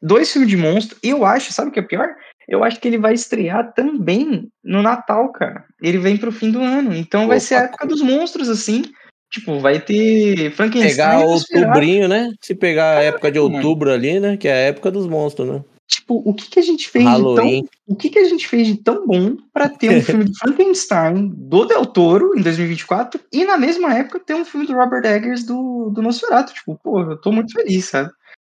dois 0.00 0.32
filmes 0.32 0.50
de 0.50 0.56
monstro. 0.56 0.98
Eu 1.02 1.24
acho, 1.24 1.52
sabe 1.52 1.70
o 1.70 1.72
que 1.72 1.80
é 1.80 1.82
pior? 1.82 2.14
Eu 2.48 2.64
acho 2.64 2.80
que 2.80 2.88
ele 2.88 2.98
vai 2.98 3.12
estrear 3.12 3.72
também 3.74 4.48
no 4.64 4.82
Natal, 4.82 5.30
cara. 5.32 5.64
Ele 5.82 5.98
vem 5.98 6.16
pro 6.16 6.32
fim 6.32 6.50
do 6.50 6.60
ano. 6.60 6.94
Então 6.94 7.22
Opa, 7.22 7.28
vai 7.28 7.40
ser 7.40 7.56
a 7.56 7.62
época 7.64 7.86
dos 7.86 8.00
monstros, 8.00 8.48
assim. 8.48 8.84
Tipo, 9.30 9.60
vai 9.60 9.78
ter 9.78 10.50
Frankenstein. 10.52 10.90
Pegar 10.90 11.20
outubrinho, 11.20 12.08
né? 12.08 12.32
Se 12.40 12.54
pegar 12.54 12.96
a 12.96 13.02
época 13.02 13.30
de 13.30 13.38
outubro 13.38 13.92
ali, 13.92 14.18
né? 14.18 14.38
Que 14.38 14.48
é 14.48 14.52
a 14.52 14.68
época 14.68 14.90
dos 14.90 15.06
monstros, 15.06 15.48
né? 15.48 15.62
Tipo, 15.88 16.22
o 16.22 16.34
que, 16.34 16.50
que 16.50 16.58
a 16.58 16.62
gente 16.62 16.86
fez 16.86 17.06
Halloween. 17.06 17.62
de 17.62 17.68
tão, 17.68 17.70
o 17.86 17.96
que, 17.96 18.10
que 18.10 18.18
a 18.18 18.24
gente 18.28 18.46
fez 18.46 18.66
de 18.66 18.76
tão 18.76 19.06
bom 19.06 19.38
para 19.54 19.70
ter 19.70 19.88
um 19.88 20.02
filme 20.04 20.26
de 20.26 20.38
Frankenstein 20.38 21.32
do 21.34 21.64
Del 21.64 21.86
Toro 21.86 22.38
em 22.38 22.42
2024 22.42 23.18
e 23.32 23.42
na 23.46 23.56
mesma 23.56 23.94
época 23.94 24.20
ter 24.20 24.34
um 24.34 24.44
filme 24.44 24.66
do 24.66 24.74
Robert 24.74 25.06
Eggers 25.06 25.44
do, 25.44 25.88
do 25.88 26.02
Nosferatu? 26.02 26.52
Tipo, 26.52 26.78
pô, 26.84 27.00
eu 27.00 27.16
tô 27.18 27.32
muito 27.32 27.54
feliz, 27.54 27.86
sabe? 27.86 28.10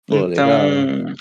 Pô, 0.06 0.28
então, 0.28 1.16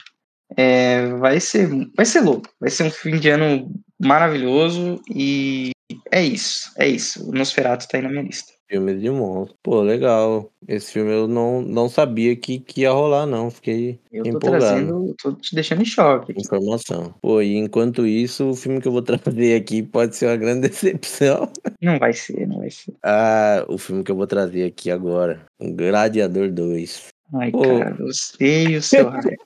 é, 0.57 1.07
vai 1.15 1.39
ser 1.39 1.69
vai 1.97 2.05
ser 2.05 2.23
louco. 2.23 2.49
Vai 2.59 2.71
ser 2.71 2.83
um 2.83 2.91
fim 2.91 3.17
de 3.21 3.29
ano 3.29 3.71
maravilhoso 3.97 5.01
e 5.09 5.71
é 6.11 6.25
isso, 6.25 6.73
é 6.77 6.89
isso. 6.89 7.29
O 7.29 7.33
Nosferatu 7.33 7.87
tá 7.87 7.99
aí 7.99 8.03
na 8.03 8.09
minha 8.09 8.25
lista. 8.25 8.53
Filmes 8.71 9.01
de 9.01 9.11
monstro. 9.11 9.57
Pô, 9.65 9.83
legal. 9.83 10.49
Esse 10.69 10.93
filme 10.93 11.11
eu 11.11 11.27
não, 11.27 11.61
não 11.61 11.89
sabia 11.89 12.37
que, 12.37 12.61
que 12.61 12.83
ia 12.83 12.93
rolar, 12.93 13.27
não. 13.27 13.51
Fiquei 13.51 13.99
Eu 14.13 14.23
tô 14.23 14.29
empolgado. 14.31 14.65
trazendo, 14.65 15.15
tô 15.21 15.33
te 15.33 15.57
deixando 15.57 15.83
em 15.83 15.85
choque. 15.85 16.31
aqui. 16.31 16.41
Informação. 16.41 17.13
Pô, 17.21 17.43
e 17.43 17.57
enquanto 17.57 18.07
isso, 18.07 18.51
o 18.51 18.55
filme 18.55 18.81
que 18.81 18.87
eu 18.87 18.93
vou 18.93 19.03
trazer 19.03 19.57
aqui 19.57 19.83
pode 19.83 20.15
ser 20.15 20.27
uma 20.27 20.37
grande 20.37 20.69
decepção. 20.71 21.51
Não 21.83 21.99
vai 21.99 22.13
ser, 22.13 22.47
não 22.47 22.59
vai 22.59 22.71
ser. 22.71 22.95
Ah, 23.03 23.65
o 23.69 23.77
filme 23.77 24.05
que 24.05 24.13
eu 24.13 24.17
vou 24.17 24.29
trazer 24.29 24.65
aqui 24.67 24.89
agora. 24.89 25.45
Gladiador 25.61 26.53
2. 26.53 27.09
Ai, 27.35 27.51
Pô. 27.51 27.63
cara, 27.63 27.97
você 27.99 28.69
e 28.69 28.77
o 28.77 28.83
seu 28.83 29.11
cara. 29.11 29.37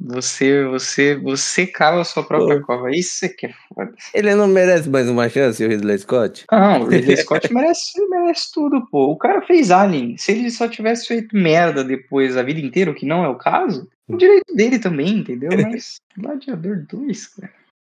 Você, 0.00 0.64
você, 0.64 1.16
você 1.16 1.66
cava 1.66 2.00
a 2.00 2.04
sua 2.04 2.24
própria 2.24 2.58
Pô. 2.60 2.66
cova. 2.66 2.90
Isso 2.90 3.24
é 3.24 3.28
que 3.28 3.46
é 3.46 3.54
foda. 3.68 3.92
Ele 4.12 4.34
não 4.34 4.48
merece 4.48 4.88
mais 4.90 5.08
uma 5.08 5.28
chance, 5.28 5.64
o 5.64 5.68
Ridley 5.68 5.98
Scott? 5.98 6.44
Não, 6.50 6.82
o 6.82 6.86
Ridley 6.86 7.16
Scott 7.22 7.52
merece, 7.54 8.04
merece 8.08 8.50
tudo, 8.52 8.84
pô. 8.90 9.12
O 9.12 9.16
cara 9.16 9.42
fez 9.42 9.70
Alien. 9.70 10.16
Se 10.16 10.32
ele 10.32 10.50
só 10.50 10.66
tivesse 10.66 11.06
feito 11.06 11.36
merda 11.36 11.84
depois 11.84 12.36
a 12.36 12.42
vida 12.42 12.60
inteira, 12.60 12.90
o 12.90 12.94
que 12.94 13.06
não 13.06 13.24
é 13.24 13.28
o 13.28 13.36
caso, 13.38 13.88
o 14.08 14.16
direito 14.16 14.52
dele 14.54 14.78
também, 14.80 15.18
entendeu? 15.18 15.50
Mas 15.62 15.96
Gladiador 16.18 16.84
2, 16.88 17.26
cara. 17.28 17.52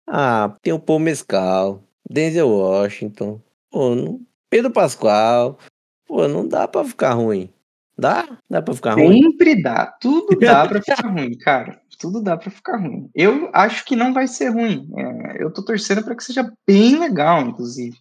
Ah, 0.09 0.57
tem 0.62 0.72
o 0.72 0.78
Paul 0.80 1.01
Mescal, 1.01 1.82
Denzel 2.09 2.49
Washington, 2.49 3.38
pô, 3.70 3.94
não- 3.94 4.20
Pedro 4.49 4.70
Pascoal. 4.70 5.59
Pô, 6.07 6.26
não 6.26 6.49
dá 6.49 6.66
pra 6.66 6.82
ficar 6.82 7.12
ruim. 7.12 7.51
Dá? 7.99 8.38
Dá 8.49 8.62
pra 8.62 8.74
ficar 8.74 8.94
ruim? 8.94 9.22
Sempre 9.22 9.61
dá. 9.61 9.86
Tudo 10.01 10.38
dá 10.38 10.68
pra 10.68 10.80
ficar 10.80 11.09
ruim, 11.09 11.36
cara. 11.36 11.80
Tudo 11.99 12.22
dá 12.22 12.36
pra 12.36 12.51
ficar 12.51 12.76
ruim. 12.76 13.11
Eu 13.12 13.51
acho 13.53 13.84
que 13.84 13.96
não 13.96 14.14
vai 14.14 14.28
ser 14.28 14.51
ruim. 14.51 14.88
É, 14.96 15.42
eu 15.42 15.53
tô 15.53 15.64
torcendo 15.64 16.05
pra 16.05 16.14
que 16.14 16.22
seja 16.22 16.49
bem 16.64 16.96
legal, 16.96 17.42
inclusive. 17.42 17.96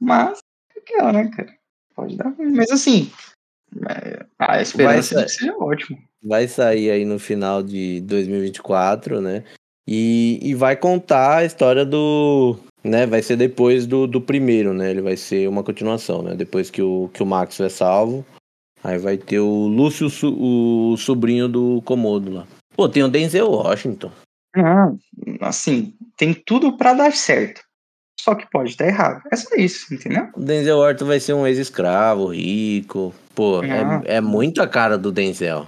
Mas, 0.00 0.40
é 0.74 0.80
aquela, 0.80 1.12
né, 1.12 1.30
cara? 1.30 1.54
Pode 1.94 2.16
dar 2.16 2.30
ruim. 2.30 2.50
Mas 2.56 2.72
assim, 2.72 3.08
é, 3.88 4.26
a 4.36 4.60
esperança 4.60 5.14
Vai 5.14 5.22
é 5.22 5.26
que 5.26 5.32
seja 5.32 5.56
ótimo. 5.56 5.98
Vai 6.22 6.48
sair 6.48 6.90
aí 6.90 7.04
no 7.04 7.18
final 7.20 7.62
de 7.62 8.00
2024, 8.00 9.20
né? 9.20 9.44
E, 9.86 10.40
e 10.42 10.54
vai 10.54 10.76
contar 10.76 11.38
a 11.38 11.44
história 11.44 11.84
do. 11.84 12.58
Né, 12.82 13.04
vai 13.06 13.20
ser 13.22 13.36
depois 13.36 13.86
do, 13.86 14.06
do 14.06 14.20
primeiro, 14.20 14.72
né? 14.72 14.90
Ele 14.90 15.00
vai 15.00 15.16
ser 15.16 15.48
uma 15.48 15.62
continuação, 15.62 16.22
né? 16.22 16.34
Depois 16.34 16.70
que 16.70 16.82
o, 16.82 17.10
que 17.12 17.22
o 17.22 17.26
Max 17.26 17.58
é 17.60 17.68
salvo. 17.68 18.24
Aí 18.82 18.98
vai 18.98 19.16
ter 19.16 19.40
o 19.40 19.66
Lúcio, 19.66 20.08
o 20.24 20.96
sobrinho 20.96 21.48
do 21.48 21.82
Comodo 21.82 22.32
lá. 22.32 22.46
Pô, 22.74 22.88
tem 22.88 23.02
o 23.02 23.08
Denzel 23.08 23.50
Washington. 23.50 24.12
Não, 24.54 24.98
assim, 25.40 25.94
tem 26.16 26.32
tudo 26.32 26.76
pra 26.76 26.94
dar 26.94 27.12
certo. 27.12 27.62
Só 28.20 28.34
que 28.34 28.48
pode 28.50 28.76
dar 28.76 28.86
errado. 28.86 29.22
É 29.32 29.36
só 29.36 29.54
isso, 29.56 29.92
entendeu? 29.94 30.28
O 30.34 30.40
Denzel 30.40 30.78
Washington 30.78 31.04
vai 31.06 31.20
ser 31.20 31.32
um 31.34 31.46
ex-escravo, 31.46 32.28
rico. 32.28 33.14
Pô, 33.34 33.62
é, 33.62 34.16
é 34.16 34.20
muito 34.20 34.62
a 34.62 34.68
cara 34.68 34.96
do 34.96 35.12
Denzel. 35.12 35.66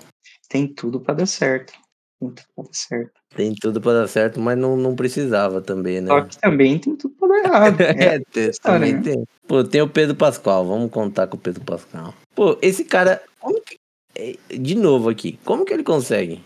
Tem 0.49 0.67
tudo 0.67 1.01
pra 1.01 1.15
dar 1.15 1.27
certo. 1.27 1.73
Tem 2.19 2.31
tudo 2.31 2.43
pra 2.55 2.65
dar 2.65 2.71
certo. 2.73 3.18
Tem 3.37 3.55
tudo 3.55 3.81
pra 3.81 3.93
dar 3.93 4.09
certo, 4.09 4.41
mas 4.41 4.57
não, 4.59 4.77
não 4.77 4.97
precisava 4.97 5.61
também, 5.61 6.01
né? 6.01 6.09
Só 6.09 6.23
que 6.23 6.39
também 6.39 6.79
tem 6.79 6.97
tudo 6.97 7.15
pra 7.19 7.29
dar 7.29 7.39
errado. 7.45 7.77
É, 7.81 8.05
É, 8.17 8.21
tem- 8.33 8.49
história, 8.51 8.79
também 8.81 8.95
né? 8.95 9.03
tem. 9.03 9.25
Pô, 9.47 9.63
tem 9.65 9.81
o 9.83 9.89
Pedro 9.89 10.15
Pascal, 10.17 10.67
vamos 10.67 10.91
contar 10.91 11.27
com 11.27 11.37
o 11.37 11.41
Pedro 11.41 11.63
Pascal. 11.65 12.15
Pô, 12.35 12.57
esse 12.63 12.85
cara, 12.85 13.23
como 13.39 13.61
que. 13.61 13.77
é, 14.17 14.35
De 14.57 14.75
novo 14.75 15.09
aqui, 15.09 15.39
como 15.45 15.65
que 15.65 15.73
ele 15.73 15.83
consegue? 15.85 16.43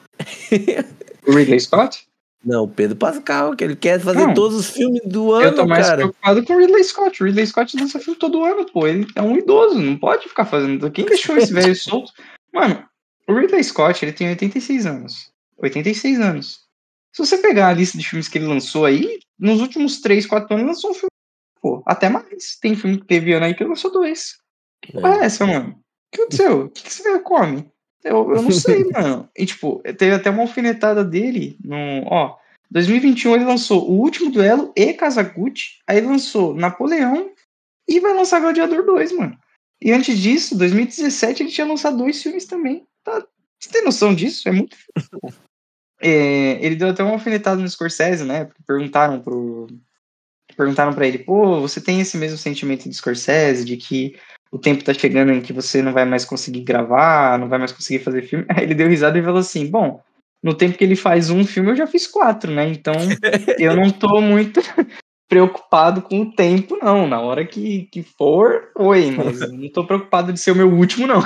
o 1.26 1.32
Ridley 1.32 1.60
Scott? 1.60 2.06
Não, 2.44 2.64
o 2.64 2.68
Pedro 2.68 2.96
Pascal, 2.96 3.54
que 3.54 3.62
ele 3.62 3.76
quer 3.76 4.00
fazer 4.00 4.18
Não. 4.26 4.34
todos 4.34 4.58
os 4.58 4.70
filmes 4.70 5.00
do 5.04 5.40
eu 5.40 5.54
tô 5.54 5.60
ano, 5.60 5.68
mais 5.68 5.86
cara. 5.86 5.96
preocupado 5.98 6.44
com 6.44 6.54
o 6.54 6.58
Ridley 6.58 6.82
Scott. 6.82 7.22
O 7.22 7.26
Ridley 7.26 7.46
Scott 7.46 7.76
lança 7.78 8.00
filme 8.00 8.18
todo 8.18 8.44
ano, 8.44 8.66
pô. 8.66 8.84
Ele 8.86 9.06
é 9.14 9.22
um 9.22 9.36
idoso, 9.38 9.78
não 9.78 9.96
pode 9.96 10.28
ficar 10.28 10.44
fazendo. 10.44 10.90
Quem 10.90 11.04
deixou 11.06 11.36
esse 11.36 11.52
velho 11.52 11.74
solto? 11.76 12.12
Mano, 12.52 12.82
o 13.28 13.34
Ridley 13.34 13.62
Scott, 13.62 14.04
ele 14.04 14.12
tem 14.12 14.28
86 14.30 14.86
anos. 14.86 15.30
86 15.58 16.18
anos. 16.20 16.61
Se 17.12 17.24
você 17.24 17.38
pegar 17.38 17.68
a 17.68 17.72
lista 17.72 17.98
de 17.98 18.08
filmes 18.08 18.28
que 18.28 18.38
ele 18.38 18.46
lançou 18.46 18.86
aí, 18.86 19.20
nos 19.38 19.60
últimos 19.60 20.00
3, 20.00 20.26
4 20.26 20.54
anos, 20.54 20.62
ele 20.62 20.72
lançou 20.72 20.90
um 20.90 20.94
filme. 20.94 21.10
Pô, 21.60 21.82
até 21.86 22.08
mais. 22.08 22.58
Tem 22.60 22.74
filme 22.74 22.98
que 22.98 23.06
teve 23.06 23.32
ano 23.32 23.44
aí 23.44 23.54
que 23.54 23.62
ele 23.62 23.70
lançou 23.70 23.92
dois. 23.92 24.38
Que 24.80 24.92
porra 24.92 25.20
é 25.20 25.24
essa, 25.26 25.46
mano? 25.46 25.70
O 25.70 25.76
que 26.10 26.20
aconteceu? 26.20 26.60
O 26.62 26.70
que, 26.70 26.82
que 26.82 27.02
velho 27.02 27.22
come? 27.22 27.70
Eu, 28.02 28.34
eu 28.34 28.42
não 28.42 28.50
sei, 28.50 28.84
mano. 28.90 29.28
E, 29.36 29.46
tipo, 29.46 29.80
teve 29.96 30.12
até 30.12 30.30
uma 30.30 30.42
alfinetada 30.42 31.04
dele 31.04 31.56
no. 31.62 32.04
Ó, 32.06 32.36
2021 32.70 33.34
ele 33.36 33.44
lançou 33.44 33.88
O 33.88 34.00
Último 34.00 34.30
Duelo 34.30 34.72
e 34.74 34.94
Kazaguchi. 34.94 35.78
Aí 35.86 36.00
lançou 36.00 36.54
Napoleão 36.54 37.30
e 37.86 38.00
vai 38.00 38.14
lançar 38.14 38.40
Gladiador 38.40 38.84
2, 38.84 39.12
mano. 39.12 39.38
E 39.80 39.92
antes 39.92 40.18
disso, 40.18 40.56
2017, 40.56 41.42
ele 41.42 41.50
tinha 41.50 41.66
lançado 41.66 41.98
dois 41.98 42.22
filmes 42.22 42.46
também. 42.46 42.86
Tá, 43.04 43.24
você 43.58 43.70
tem 43.70 43.84
noção 43.84 44.14
disso? 44.14 44.48
É 44.48 44.52
muito. 44.52 44.76
É, 46.02 46.58
ele 46.64 46.74
deu 46.74 46.88
até 46.88 47.02
uma 47.02 47.12
alfinetada 47.12 47.60
no 47.60 47.68
Scorsese, 47.68 48.24
né? 48.24 48.46
Porque 48.46 48.62
perguntaram 48.66 49.20
pro. 49.20 49.68
Perguntaram 50.56 50.92
pra 50.92 51.06
ele, 51.06 51.18
pô, 51.18 51.60
você 51.60 51.80
tem 51.80 52.00
esse 52.00 52.16
mesmo 52.18 52.36
sentimento 52.36 52.86
de 52.86 52.94
Scorsese, 52.94 53.64
de 53.64 53.76
que 53.76 54.16
o 54.50 54.58
tempo 54.58 54.84
tá 54.84 54.92
chegando 54.92 55.32
em 55.32 55.40
que 55.40 55.52
você 55.52 55.80
não 55.80 55.92
vai 55.92 56.04
mais 56.04 56.26
conseguir 56.26 56.60
gravar, 56.60 57.38
não 57.38 57.48
vai 57.48 57.58
mais 57.58 57.72
conseguir 57.72 58.04
fazer 58.04 58.22
filme? 58.22 58.44
Aí 58.50 58.64
ele 58.64 58.74
deu 58.74 58.88
risada 58.88 59.18
e 59.18 59.22
falou 59.22 59.38
assim: 59.38 59.70
bom, 59.70 60.02
no 60.42 60.52
tempo 60.52 60.76
que 60.76 60.84
ele 60.84 60.96
faz 60.96 61.30
um 61.30 61.44
filme, 61.44 61.70
eu 61.70 61.76
já 61.76 61.86
fiz 61.86 62.06
quatro, 62.06 62.50
né? 62.50 62.68
Então 62.68 62.92
eu 63.58 63.74
não 63.74 63.90
tô 63.90 64.20
muito 64.20 64.60
preocupado 65.26 66.02
com 66.02 66.20
o 66.20 66.32
tempo, 66.32 66.76
não. 66.82 67.08
Na 67.08 67.20
hora 67.20 67.46
que, 67.46 67.84
que 67.84 68.02
for, 68.02 68.70
foi, 68.76 69.10
mas 69.12 69.40
não 69.50 69.68
tô 69.70 69.86
preocupado 69.86 70.32
de 70.32 70.40
ser 70.40 70.50
o 70.50 70.56
meu 70.56 70.70
último, 70.70 71.06
não. 71.06 71.22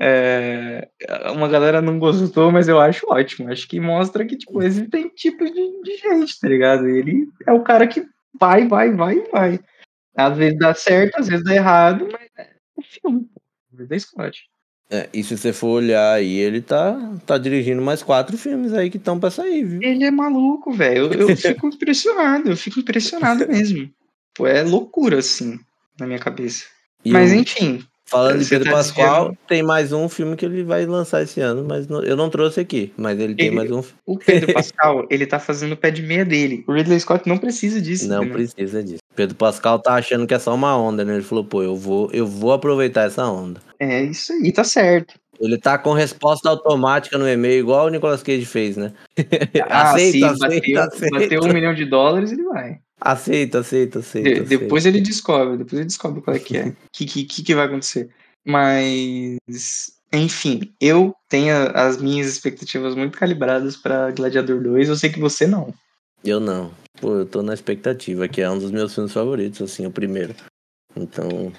É, 0.00 0.88
uma 1.32 1.46
galera 1.46 1.82
não 1.82 1.98
gostou, 1.98 2.50
mas 2.50 2.68
eu 2.68 2.80
acho 2.80 3.06
ótimo. 3.10 3.50
Acho 3.52 3.68
que 3.68 3.78
mostra 3.78 4.24
que, 4.24 4.36
tipo, 4.36 4.62
existem 4.62 5.08
tipos 5.10 5.50
de, 5.52 5.82
de 5.82 5.96
gente, 5.98 6.40
tá 6.40 6.48
ligado? 6.48 6.88
Ele 6.88 7.28
é 7.46 7.52
o 7.52 7.62
cara 7.62 7.86
que 7.86 8.06
vai, 8.38 8.66
vai, 8.66 8.90
vai 8.92 9.20
vai. 9.30 9.60
Às 10.16 10.36
vezes 10.36 10.58
dá 10.58 10.74
certo, 10.74 11.20
às 11.20 11.28
vezes 11.28 11.44
dá 11.44 11.54
errado, 11.54 12.08
mas 12.10 12.28
é 12.38 12.48
um 12.78 12.82
filme. 12.82 13.28
Da 13.72 13.98
Scott. 13.98 14.42
É, 14.90 15.08
e 15.14 15.22
se 15.22 15.36
você 15.36 15.52
for 15.52 15.68
olhar 15.68 16.14
aí, 16.14 16.36
ele 16.36 16.60
tá, 16.60 16.98
tá 17.24 17.38
dirigindo 17.38 17.80
mais 17.80 18.02
quatro 18.02 18.36
filmes 18.36 18.72
aí 18.72 18.90
que 18.90 18.96
estão 18.96 19.20
pra 19.20 19.30
sair, 19.30 19.64
viu? 19.64 19.82
Ele 19.82 20.04
é 20.04 20.10
maluco, 20.10 20.72
velho. 20.72 21.12
Eu, 21.12 21.28
eu 21.28 21.36
fico 21.36 21.68
impressionado, 21.68 22.50
eu 22.50 22.56
fico 22.56 22.80
impressionado 22.80 23.46
mesmo. 23.46 23.88
Pô, 24.34 24.46
é 24.46 24.62
loucura, 24.64 25.18
assim, 25.18 25.60
na 25.98 26.06
minha 26.06 26.18
cabeça. 26.18 26.64
E 27.04 27.12
Mas 27.12 27.30
o- 27.30 27.34
enfim, 27.36 27.84
falando 28.10 28.38
de 28.42 28.48
Pedro 28.48 28.64
tá 28.70 28.76
Pascoal, 28.76 29.36
tem 29.46 29.62
mais 29.62 29.92
um 29.92 30.08
filme 30.08 30.36
que 30.36 30.44
ele 30.44 30.62
vai 30.64 30.84
lançar 30.84 31.22
esse 31.22 31.40
ano, 31.40 31.64
mas 31.66 31.86
não- 31.86 32.02
eu 32.02 32.16
não 32.16 32.28
trouxe 32.28 32.60
aqui, 32.60 32.92
mas 32.96 33.18
ele 33.18 33.34
tem 33.34 33.46
Ele- 33.46 33.56
mais 33.56 33.70
um. 33.70 33.82
o 34.04 34.18
Pedro 34.18 34.52
Pascal, 34.54 35.06
ele 35.08 35.26
tá 35.26 35.38
fazendo 35.38 35.72
o 35.72 35.76
pé 35.76 35.90
de 35.90 36.02
meia 36.02 36.24
dele. 36.24 36.64
O 36.66 36.72
Ridley 36.72 36.98
Scott 37.00 37.28
não 37.28 37.38
precisa 37.38 37.80
disso. 37.80 38.08
Não 38.08 38.18
entendeu? 38.24 38.34
precisa 38.34 38.82
disso. 38.82 38.98
Pedro 39.14 39.36
Pascal 39.36 39.78
tá 39.78 39.94
achando 39.94 40.26
que 40.26 40.34
é 40.34 40.38
só 40.38 40.54
uma 40.54 40.76
onda, 40.76 41.04
né? 41.04 41.14
Ele 41.14 41.22
falou, 41.22 41.44
pô, 41.44 41.62
eu 41.62 41.76
vou, 41.76 42.10
eu 42.12 42.26
vou 42.26 42.52
aproveitar 42.52 43.02
essa 43.06 43.24
onda. 43.26 43.60
É 43.78 44.02
isso 44.02 44.32
aí, 44.32 44.50
tá 44.52 44.64
certo. 44.64 45.14
Ele 45.40 45.56
tá 45.56 45.78
com 45.78 45.92
resposta 45.94 46.50
automática 46.50 47.16
no 47.16 47.26
e-mail, 47.26 47.60
igual 47.60 47.86
o 47.86 47.88
Nicolas 47.88 48.22
Cage 48.22 48.44
fez, 48.44 48.76
né? 48.76 48.92
Ah, 49.70 49.92
aceita, 49.92 50.18
sim, 50.18 50.24
aceita, 50.24 50.38
bateu, 50.48 50.82
aceita. 50.82 51.18
bateu 51.18 51.40
um 51.44 51.52
milhão 51.52 51.74
de 51.74 51.84
dólares, 51.86 52.30
ele 52.32 52.42
vai. 52.44 52.78
Aceita, 53.00 53.60
aceita, 53.60 54.00
aceita. 54.00 54.28
De- 54.28 54.40
aceita. 54.40 54.58
depois 54.58 54.84
ele 54.86 55.00
descobre, 55.00 55.56
depois 55.56 55.74
ele 55.74 55.86
descobre 55.86 56.20
qual 56.20 56.36
é 56.36 56.38
que 56.38 56.56
é. 56.56 56.68
O 56.68 56.76
que, 56.92 57.06
que, 57.06 57.24
que, 57.24 57.42
que 57.42 57.54
vai 57.54 57.66
acontecer. 57.66 58.10
Mas, 58.44 59.38
enfim, 60.12 60.72
eu 60.80 61.14
tenho 61.28 61.54
as 61.74 61.98
minhas 61.98 62.26
expectativas 62.26 62.94
muito 62.94 63.18
calibradas 63.18 63.76
pra 63.76 64.10
Gladiador 64.10 64.62
2. 64.62 64.88
Eu 64.88 64.96
sei 64.96 65.10
que 65.10 65.20
você 65.20 65.46
não. 65.46 65.72
Eu 66.24 66.40
não. 66.40 66.72
Pô, 67.00 67.16
eu 67.16 67.26
tô 67.26 67.42
na 67.42 67.54
expectativa, 67.54 68.28
que 68.28 68.42
é 68.42 68.50
um 68.50 68.58
dos 68.58 68.70
meus 68.70 68.94
filmes 68.94 69.12
favoritos, 69.12 69.62
assim, 69.62 69.86
o 69.86 69.90
primeiro. 69.90 70.34
Então, 70.94 71.52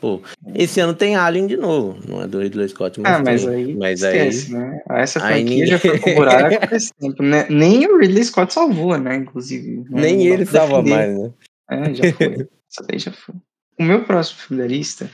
pô, 0.00 0.20
esse 0.54 0.80
ano 0.80 0.94
tem 0.94 1.16
Alien 1.16 1.46
de 1.46 1.56
novo. 1.56 1.98
Não 2.08 2.22
é 2.22 2.26
do 2.26 2.38
Ridley 2.40 2.68
Scott, 2.68 3.00
mas 3.00 3.12
ah, 3.14 3.22
mas 3.24 3.44
tem. 3.44 3.54
aí 3.54 3.74
Mas 3.74 4.02
esquece, 4.02 4.52
né? 4.52 4.80
Essa 4.90 5.24
aí 5.24 5.34
franquia 5.34 5.44
ninguém- 5.44 5.66
já 5.66 5.78
foi 5.78 5.98
pro 5.98 6.14
buraco 6.14 6.66
faz 6.68 6.90
tempo. 6.98 7.22
Né? 7.22 7.46
Nem 7.50 7.86
o 7.86 7.98
Ridley 7.98 8.24
Scott 8.24 8.52
salvou, 8.52 8.96
né? 8.98 9.16
Inclusive. 9.16 9.84
Não 9.90 10.00
Nem 10.00 10.26
ele 10.26 10.46
salva 10.46 10.82
mais, 10.82 11.18
né? 11.18 11.30
É, 11.70 11.94
já 11.94 12.12
foi. 12.14 12.48
Essa 12.70 12.86
daí 12.88 12.98
já 12.98 13.12
foi. 13.12 13.34
O 13.78 13.82
meu 13.82 14.04
próximo 14.04 14.38
filme 14.40 14.62
da 14.62 14.68
lista. 14.68 15.10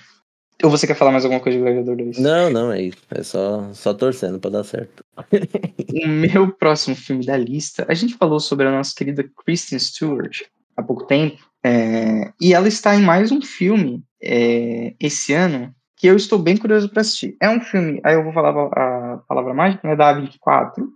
Ou 0.62 0.70
você 0.70 0.86
quer 0.86 0.94
falar 0.94 1.10
mais 1.10 1.24
alguma 1.24 1.40
coisa 1.42 1.58
de 1.58 1.64
Gladiador 1.64 1.96
2? 1.96 2.18
Não, 2.18 2.48
não, 2.48 2.72
é 2.72 2.80
isso. 2.82 2.98
É 3.10 3.22
só, 3.22 3.68
só 3.74 3.92
torcendo 3.92 4.38
pra 4.38 4.50
dar 4.50 4.64
certo. 4.64 5.04
O 6.04 6.08
meu 6.08 6.50
próximo 6.52 6.96
filme 6.96 7.24
da 7.24 7.36
lista, 7.36 7.84
a 7.88 7.94
gente 7.94 8.14
falou 8.14 8.40
sobre 8.40 8.66
a 8.66 8.70
nossa 8.70 8.92
querida 8.96 9.24
Kristen 9.44 9.78
Stewart 9.78 10.42
há 10.76 10.82
pouco 10.82 11.06
tempo, 11.06 11.38
é, 11.64 12.32
e 12.40 12.52
ela 12.52 12.66
está 12.66 12.96
em 12.96 13.00
mais 13.02 13.30
um 13.30 13.40
filme 13.40 14.02
é, 14.24 14.94
esse 14.98 15.32
ano 15.32 15.74
que 15.96 16.06
eu 16.06 16.16
estou 16.16 16.38
bem 16.38 16.56
curioso 16.56 16.88
para 16.88 17.02
assistir. 17.02 17.36
É 17.40 17.48
um 17.48 17.60
filme, 17.60 18.00
aí 18.04 18.14
eu 18.14 18.24
vou 18.24 18.32
falar 18.32 18.50
a, 18.50 19.18
palavra 19.28 19.54
mágica, 19.54 19.86
né, 19.86 19.94
da 19.94 20.14
A24. 20.14 20.86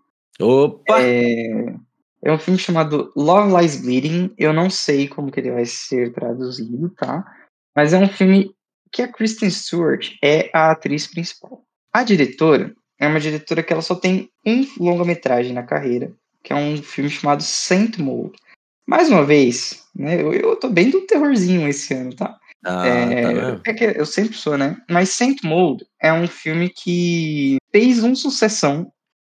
Opa! 0.41 1.01
É, 1.01 1.75
é 2.23 2.33
um 2.33 2.39
filme 2.39 2.59
chamado 2.59 3.13
Love 3.15 3.57
Lies 3.57 3.81
Bleeding. 3.81 4.35
Eu 4.37 4.53
não 4.53 4.69
sei 4.69 5.09
como 5.09 5.31
que 5.31 5.41
ele 5.41 5.53
vai 5.53 5.67
ser 5.67 6.13
traduzido, 6.13 6.91
tá? 6.91 7.25
Mas 7.77 7.93
é 7.93 7.99
um 7.99 8.09
filme 8.09 8.55
que 8.91 9.03
a 9.03 9.09
Kristen 9.09 9.51
Stewart 9.51 10.15
é 10.23 10.51
a 10.53 10.71
atriz 10.71 11.07
principal. 11.07 11.63
A 11.93 12.03
diretora 12.03 12.75
é 12.99 13.07
uma 13.07 13.21
diretora 13.21 13.63
que 13.63 13.73
ela 13.73 13.83
só 13.83 13.95
tem 13.95 14.31
um 14.45 14.67
longa-metragem 14.79 15.53
na 15.53 15.63
carreira, 15.63 16.13
que 16.43 16.53
é 16.53 16.57
um 16.57 16.83
filme 16.83 17.11
chamado 17.11 17.43
Saint 17.43 17.99
Maud. 17.99 18.33
Mais 18.87 19.11
uma 19.11 19.25
vez, 19.25 19.87
né, 19.95 20.21
eu, 20.21 20.33
eu 20.33 20.57
tô 20.57 20.69
bem 20.69 20.91
do 20.91 21.03
terrorzinho 21.03 21.69
esse 21.69 21.95
ano, 21.95 22.15
tá? 22.15 22.39
Ah, 22.65 22.87
é, 22.87 23.57
tá 23.57 23.71
é 23.71 23.75
que 23.75 23.85
eu 23.85 24.07
sempre 24.07 24.37
sou, 24.37 24.59
né? 24.59 24.77
Mas 24.91 25.11
Saint 25.11 25.43
Maud 25.45 25.85
é 26.01 26.13
um 26.13 26.27
filme 26.27 26.69
que 26.69 27.57
fez 27.71 28.03
um 28.03 28.15
sucessão 28.15 28.93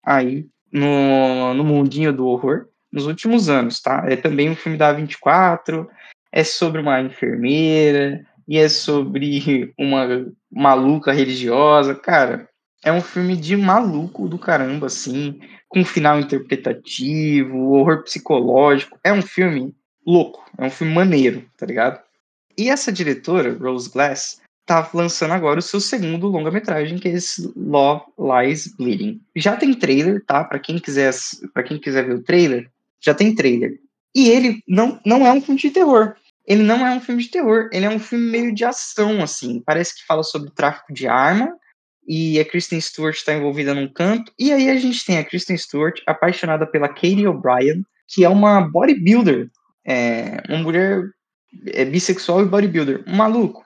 aí 0.04 0.46
no, 0.72 1.54
no 1.54 1.64
mundinho 1.64 2.12
do 2.12 2.26
horror 2.26 2.66
nos 2.92 3.06
últimos 3.06 3.48
anos, 3.48 3.80
tá? 3.80 4.04
É 4.08 4.16
também 4.16 4.50
um 4.50 4.56
filme 4.56 4.78
da 4.78 4.92
24, 4.92 5.88
é 6.32 6.42
sobre 6.42 6.80
uma 6.80 7.00
enfermeira 7.00 8.24
e 8.48 8.58
é 8.58 8.68
sobre 8.68 9.72
uma 9.78 10.26
maluca 10.50 11.12
religiosa. 11.12 11.94
Cara, 11.94 12.48
é 12.84 12.90
um 12.90 13.00
filme 13.00 13.36
de 13.36 13.56
maluco 13.56 14.28
do 14.28 14.38
caramba, 14.38 14.86
assim, 14.86 15.38
com 15.68 15.84
final 15.84 16.18
interpretativo, 16.18 17.72
horror 17.72 18.02
psicológico. 18.02 18.98
É 19.04 19.12
um 19.12 19.22
filme 19.22 19.74
louco, 20.06 20.44
é 20.58 20.64
um 20.64 20.70
filme 20.70 20.92
maneiro, 20.94 21.44
tá 21.56 21.66
ligado? 21.66 22.00
E 22.60 22.68
essa 22.68 22.92
diretora, 22.92 23.56
Rose 23.58 23.88
Glass, 23.88 24.38
tá 24.66 24.86
lançando 24.92 25.32
agora 25.32 25.60
o 25.60 25.62
seu 25.62 25.80
segundo 25.80 26.26
longa-metragem, 26.26 26.98
que 26.98 27.08
é 27.08 27.12
esse 27.12 27.50
Love 27.56 28.04
Lies 28.18 28.76
Bleeding. 28.76 29.18
Já 29.34 29.56
tem 29.56 29.72
trailer, 29.72 30.22
tá? 30.26 30.44
Para 30.44 30.58
quem 30.58 30.78
quiser, 30.78 31.10
para 31.54 31.62
quem 31.62 31.78
quiser 31.78 32.04
ver 32.04 32.16
o 32.16 32.22
trailer, 32.22 32.70
já 33.00 33.14
tem 33.14 33.34
trailer. 33.34 33.80
E 34.14 34.28
ele 34.28 34.62
não, 34.68 35.00
não 35.06 35.26
é 35.26 35.32
um 35.32 35.40
filme 35.40 35.58
de 35.58 35.70
terror. 35.70 36.14
Ele 36.46 36.62
não 36.62 36.86
é 36.86 36.90
um 36.90 37.00
filme 37.00 37.22
de 37.22 37.30
terror, 37.30 37.70
ele 37.72 37.86
é 37.86 37.88
um 37.88 37.98
filme 37.98 38.30
meio 38.30 38.54
de 38.54 38.62
ação, 38.62 39.22
assim. 39.22 39.62
Parece 39.64 39.94
que 39.94 40.04
fala 40.04 40.22
sobre 40.22 40.50
tráfico 40.50 40.92
de 40.92 41.08
arma, 41.08 41.56
e 42.06 42.38
a 42.38 42.44
Kristen 42.44 42.78
Stewart 42.78 43.16
está 43.16 43.32
envolvida 43.32 43.72
num 43.72 43.90
canto. 43.90 44.30
E 44.38 44.52
aí 44.52 44.68
a 44.68 44.76
gente 44.76 45.02
tem 45.06 45.16
a 45.16 45.24
Kristen 45.24 45.56
Stewart 45.56 45.98
apaixonada 46.06 46.66
pela 46.66 46.88
Katie 46.88 47.26
O'Brien, 47.26 47.82
que 48.06 48.22
é 48.22 48.28
uma 48.28 48.60
bodybuilder, 48.60 49.48
é, 49.82 50.42
uma 50.46 50.58
mulher 50.58 51.10
é, 51.66 51.84
bissexual 51.84 52.42
e 52.42 52.48
bodybuilder. 52.48 53.04
Maluco. 53.06 53.64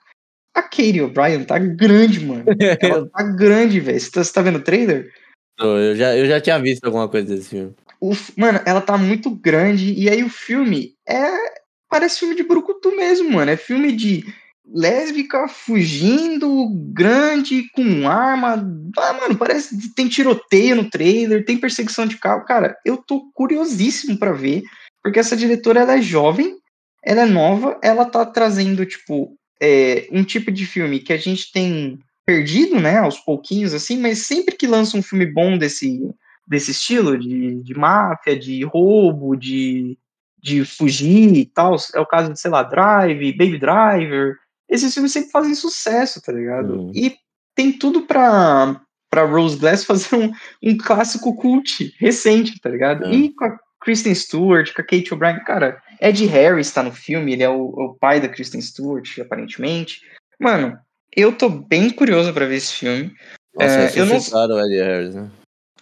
A 0.54 0.62
Katie 0.62 1.02
O'Brien 1.02 1.44
tá 1.44 1.58
grande, 1.58 2.24
mano. 2.24 2.44
Ela 2.80 3.08
tá 3.08 3.22
grande, 3.22 3.80
velho. 3.80 3.98
Você, 3.98 4.10
tá, 4.10 4.22
você 4.22 4.32
tá 4.32 4.42
vendo 4.42 4.58
o 4.58 4.62
trailer? 4.62 5.12
Eu 5.58 5.96
já, 5.96 6.16
eu 6.16 6.26
já 6.26 6.40
tinha 6.40 6.58
visto 6.58 6.84
alguma 6.84 7.08
coisa 7.08 7.34
desse 7.34 7.50
filme. 7.50 7.74
O, 8.00 8.12
mano, 8.36 8.60
ela 8.66 8.80
tá 8.80 8.98
muito 8.98 9.30
grande. 9.30 9.92
E 9.94 10.08
aí 10.08 10.22
o 10.22 10.28
filme 10.28 10.94
é. 11.08 11.64
Parece 11.88 12.18
filme 12.18 12.34
de 12.34 12.42
Brucutu 12.42 12.94
mesmo, 12.96 13.30
mano. 13.30 13.50
É 13.50 13.56
filme 13.56 13.92
de 13.92 14.24
lésbica 14.66 15.46
fugindo, 15.46 16.68
grande, 16.92 17.68
com 17.72 18.08
arma. 18.08 18.66
Ah, 18.98 19.12
mano, 19.12 19.36
parece 19.36 19.76
que 19.78 19.94
tem 19.94 20.08
tiroteio 20.08 20.76
no 20.76 20.90
trailer, 20.90 21.44
tem 21.44 21.58
perseguição 21.58 22.06
de 22.06 22.18
carro. 22.18 22.44
Cara, 22.44 22.76
eu 22.84 22.96
tô 22.96 23.30
curiosíssimo 23.32 24.18
para 24.18 24.32
ver, 24.32 24.62
porque 25.02 25.18
essa 25.18 25.36
diretora 25.36 25.80
ela 25.80 25.98
é 25.98 26.02
jovem, 26.02 26.56
ela 27.04 27.22
é 27.22 27.26
nova, 27.26 27.78
ela 27.82 28.04
tá 28.04 28.24
trazendo, 28.24 28.84
tipo, 28.86 29.36
é, 29.60 30.08
um 30.10 30.24
tipo 30.24 30.50
de 30.50 30.66
filme 30.66 30.98
que 30.98 31.12
a 31.12 31.16
gente 31.16 31.52
tem 31.52 31.98
perdido, 32.26 32.80
né, 32.80 32.98
aos 32.98 33.18
pouquinhos, 33.18 33.74
assim, 33.74 33.98
mas 33.98 34.26
sempre 34.26 34.56
que 34.56 34.66
lança 34.66 34.96
um 34.96 35.02
filme 35.02 35.26
bom 35.26 35.58
desse, 35.58 36.00
desse 36.46 36.70
estilo, 36.70 37.18
de, 37.18 37.62
de 37.62 37.74
máfia, 37.74 38.38
de 38.38 38.64
roubo, 38.64 39.36
de, 39.36 39.98
de 40.42 40.64
fugir 40.64 41.36
e 41.36 41.44
tal, 41.44 41.76
é 41.94 42.00
o 42.00 42.06
caso 42.06 42.32
de, 42.32 42.40
sei 42.40 42.50
lá, 42.50 42.62
Drive, 42.62 43.36
Baby 43.36 43.58
Driver, 43.58 44.36
esses 44.68 44.92
filmes 44.92 45.12
sempre 45.12 45.30
fazem 45.30 45.54
sucesso, 45.54 46.22
tá 46.22 46.32
ligado? 46.32 46.74
Uhum. 46.74 46.92
E 46.94 47.14
tem 47.54 47.72
tudo 47.72 48.02
pra, 48.02 48.80
pra 49.10 49.24
Rose 49.24 49.56
Glass 49.56 49.84
fazer 49.84 50.16
um, 50.16 50.32
um 50.62 50.76
clássico 50.76 51.36
cult 51.36 51.94
recente, 51.98 52.58
tá 52.60 52.70
ligado? 52.70 53.04
Uhum. 53.04 53.12
E 53.12 53.34
com 53.34 53.44
a 53.44 53.56
Kristen 53.80 54.14
Stewart, 54.14 54.72
com 54.74 54.80
a 54.80 54.84
Kate 54.84 55.12
O'Brien, 55.12 55.44
cara, 55.44 55.80
Ed 56.00 56.24
Harris 56.26 56.72
tá 56.72 56.82
no 56.82 56.92
filme, 56.92 57.32
ele 57.32 57.42
é 57.42 57.48
o, 57.48 57.66
o 57.66 57.94
pai 57.94 58.20
da 58.20 58.28
Kristen 58.28 58.60
Stewart, 58.60 59.18
aparentemente. 59.18 60.00
Mano, 60.38 60.78
eu 61.14 61.32
tô 61.32 61.48
bem 61.48 61.90
curioso 61.90 62.32
para 62.32 62.46
ver 62.46 62.56
esse 62.56 62.74
filme. 62.74 63.12
Nossa, 63.54 63.74
é, 63.74 63.92
eu 63.96 64.06
não... 64.06 64.16
o 64.16 64.66
Ed 64.66 64.76
Harris, 64.76 65.14
né? 65.14 65.30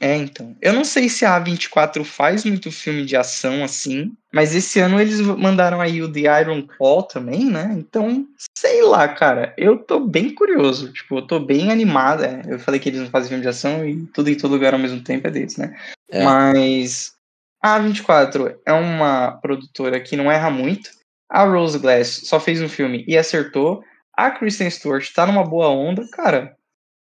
É, 0.02 0.16
então. 0.16 0.56
Eu 0.60 0.72
não 0.72 0.84
sei 0.84 1.08
se 1.08 1.24
a 1.24 1.40
A24 1.40 2.02
faz 2.02 2.44
muito 2.44 2.72
filme 2.72 3.04
de 3.04 3.16
ação 3.16 3.62
assim, 3.62 4.12
mas 4.32 4.52
esse 4.52 4.80
ano 4.80 5.00
eles 5.00 5.20
mandaram 5.20 5.80
aí 5.80 6.02
o 6.02 6.10
The 6.10 6.40
Iron 6.40 6.66
Claw 6.66 7.04
também, 7.04 7.44
né? 7.44 7.72
Então, 7.78 8.26
sei 8.58 8.82
lá, 8.82 9.06
cara. 9.06 9.54
Eu 9.56 9.78
tô 9.78 10.00
bem 10.00 10.34
curioso. 10.34 10.92
Tipo, 10.92 11.18
eu 11.18 11.22
tô 11.22 11.38
bem 11.38 11.70
animado. 11.70 12.24
É, 12.24 12.42
eu 12.48 12.58
falei 12.58 12.80
que 12.80 12.88
eles 12.88 13.00
não 13.00 13.10
fazem 13.10 13.28
filme 13.28 13.42
de 13.42 13.48
ação 13.48 13.86
e 13.86 14.04
tudo 14.06 14.28
em 14.28 14.34
todo 14.34 14.50
lugar 14.50 14.72
ao 14.74 14.80
mesmo 14.80 15.00
tempo 15.00 15.28
é 15.28 15.30
deles, 15.30 15.56
né? 15.56 15.78
É. 16.10 16.24
Mas 16.24 17.14
a 17.62 17.78
A24 17.78 18.56
é 18.66 18.72
uma 18.72 19.38
produtora 19.40 20.00
que 20.00 20.16
não 20.16 20.30
erra 20.30 20.50
muito. 20.50 20.90
A 21.30 21.44
Rose 21.44 21.78
Glass 21.78 22.22
só 22.24 22.40
fez 22.40 22.60
um 22.60 22.68
filme 22.68 23.04
e 23.06 23.16
acertou. 23.16 23.82
A 24.14 24.30
Kristen 24.30 24.68
Stewart 24.68 25.08
tá 25.12 25.24
numa 25.24 25.44
boa 25.44 25.68
onda. 25.68 26.04
Cara, 26.10 26.56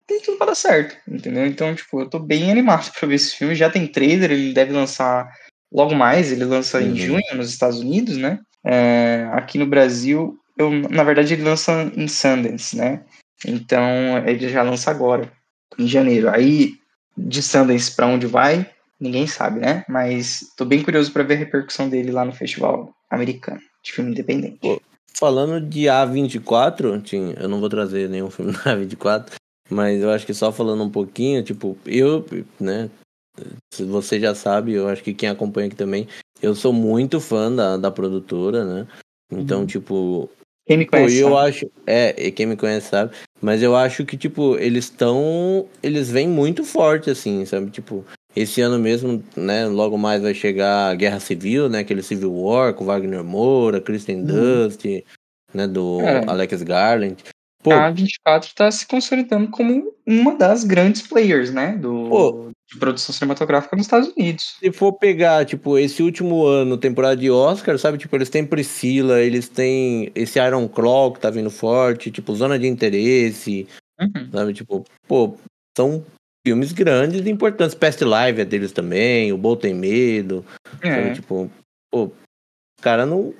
tem 0.07 0.21
tudo 0.21 0.37
para 0.37 0.47
dar 0.47 0.55
certo, 0.55 0.95
entendeu? 1.07 1.45
Então, 1.45 1.75
tipo, 1.75 1.99
eu 1.99 2.09
tô 2.09 2.19
bem 2.19 2.51
animado 2.51 2.91
para 2.97 3.07
ver 3.07 3.15
esse 3.15 3.35
filme. 3.35 3.53
Já 3.53 3.69
tem 3.69 3.85
trailer, 3.85 4.31
ele 4.31 4.53
deve 4.53 4.71
lançar 4.71 5.29
logo 5.71 5.93
mais, 5.93 6.31
ele 6.31 6.45
lança 6.45 6.79
uhum. 6.79 6.87
em 6.87 6.95
junho 6.95 7.35
nos 7.35 7.49
Estados 7.49 7.79
Unidos, 7.79 8.15
né? 8.15 8.39
É, 8.63 9.27
aqui 9.33 9.57
no 9.57 9.67
Brasil, 9.67 10.39
eu, 10.57 10.71
na 10.71 11.03
verdade, 11.03 11.33
ele 11.33 11.43
lança 11.43 11.91
em 11.95 12.07
Sundance, 12.07 12.77
né? 12.77 13.03
Então, 13.45 13.83
ele 14.25 14.47
já 14.47 14.63
lança 14.63 14.89
agora, 14.89 15.31
em 15.77 15.87
janeiro. 15.87 16.29
Aí, 16.29 16.75
de 17.17 17.43
Sundance 17.43 17.93
para 17.93 18.07
onde 18.07 18.25
vai, 18.25 18.69
ninguém 18.99 19.27
sabe, 19.27 19.59
né? 19.59 19.83
Mas 19.87 20.41
tô 20.57 20.65
bem 20.65 20.83
curioso 20.83 21.11
para 21.11 21.23
ver 21.23 21.35
a 21.35 21.37
repercussão 21.37 21.89
dele 21.89 22.11
lá 22.11 22.25
no 22.25 22.31
festival 22.31 22.93
americano 23.09 23.61
de 23.83 23.91
filme 23.91 24.11
independente. 24.11 24.59
Pô, 24.59 24.81
falando 25.13 25.61
de 25.61 25.81
A24, 25.81 27.01
Tim, 27.01 27.33
eu 27.37 27.47
não 27.47 27.59
vou 27.59 27.69
trazer 27.69 28.09
nenhum 28.09 28.29
filme 28.31 28.51
da 28.51 28.75
A24, 28.75 29.33
mas 29.69 30.01
eu 30.01 30.11
acho 30.11 30.25
que 30.25 30.33
só 30.33 30.51
falando 30.51 30.83
um 30.83 30.89
pouquinho, 30.89 31.43
tipo, 31.43 31.77
eu, 31.85 32.25
né? 32.59 32.89
Você 33.73 34.19
já 34.19 34.33
sabe, 34.33 34.73
eu 34.73 34.87
acho 34.87 35.03
que 35.03 35.13
quem 35.13 35.27
acompanha 35.27 35.67
aqui 35.67 35.75
também, 35.75 36.07
eu 36.41 36.55
sou 36.55 36.71
muito 36.71 37.19
fã 37.19 37.51
da, 37.51 37.75
da 37.75 37.91
produtora, 37.91 38.63
né? 38.63 38.87
Então, 39.31 39.61
uhum. 39.61 39.65
tipo. 39.65 40.29
Quem 40.65 40.77
me 40.77 40.85
conhece. 40.85 41.17
eu 41.17 41.29
sabe. 41.29 41.49
acho. 41.49 41.71
É, 41.85 42.31
quem 42.31 42.45
me 42.45 42.55
conhece 42.55 42.89
sabe. 42.89 43.13
Mas 43.41 43.61
eu 43.61 43.75
acho 43.75 44.05
que, 44.05 44.17
tipo, 44.17 44.55
eles 44.57 44.85
estão. 44.85 45.67
Eles 45.81 46.09
vêm 46.09 46.27
muito 46.27 46.63
forte, 46.63 47.09
assim, 47.09 47.45
sabe? 47.45 47.69
Tipo, 47.69 48.05
esse 48.35 48.61
ano 48.61 48.77
mesmo, 48.77 49.23
né? 49.35 49.65
Logo 49.65 49.97
mais 49.97 50.21
vai 50.21 50.33
chegar 50.33 50.89
a 50.91 50.95
Guerra 50.95 51.19
Civil, 51.19 51.69
né? 51.69 51.79
Aquele 51.79 52.03
Civil 52.03 52.33
War 52.33 52.73
com 52.73 52.85
Wagner 52.85 53.23
Moura, 53.23 53.79
Kristen 53.79 54.17
uhum. 54.17 54.25
Dust, 54.25 54.85
né? 55.53 55.67
Do 55.67 56.01
é. 56.01 56.23
Alex 56.27 56.61
Garland. 56.63 57.23
Pô, 57.63 57.71
a 57.71 57.89
24 57.89 58.47
está 58.47 58.69
se 58.69 58.85
consolidando 58.85 59.49
como 59.49 59.91
uma 60.05 60.35
das 60.35 60.63
grandes 60.63 61.01
players, 61.01 61.51
né? 61.51 61.75
Do, 61.75 62.09
pô, 62.09 62.51
de 62.71 62.77
produção 62.77 63.13
cinematográfica 63.13 63.75
nos 63.75 63.87
Estados 63.87 64.13
Unidos. 64.15 64.57
Se 64.59 64.71
for 64.71 64.93
pegar, 64.93 65.45
tipo, 65.45 65.77
esse 65.79 66.03
último 66.03 66.45
ano, 66.45 66.77
temporada 66.77 67.17
de 67.17 67.31
Oscar, 67.31 67.79
sabe? 67.79 67.97
Tipo, 67.97 68.15
eles 68.15 68.29
têm 68.29 68.45
Priscila, 68.45 69.19
eles 69.19 69.49
têm 69.49 70.11
esse 70.13 70.37
Iron 70.39 70.67
Claw 70.67 71.11
que 71.11 71.19
tá 71.19 71.31
vindo 71.31 71.49
forte, 71.49 72.11
tipo, 72.11 72.35
Zona 72.35 72.59
de 72.59 72.67
Interesse, 72.67 73.67
uhum. 73.99 74.29
sabe? 74.31 74.53
Tipo, 74.53 74.83
pô, 75.07 75.35
são 75.75 76.05
filmes 76.45 76.71
grandes 76.71 77.25
e 77.25 77.29
importantes. 77.29 77.73
Past 77.73 78.03
Live 78.03 78.41
é 78.41 78.45
deles 78.45 78.71
também, 78.71 79.33
O 79.33 79.37
Bol 79.37 79.57
Tem 79.57 79.73
Medo, 79.73 80.45
é. 80.81 80.95
sabe? 80.95 81.15
Tipo, 81.15 81.51
pô, 81.91 82.11
cara 82.81 83.05
não 83.05 83.33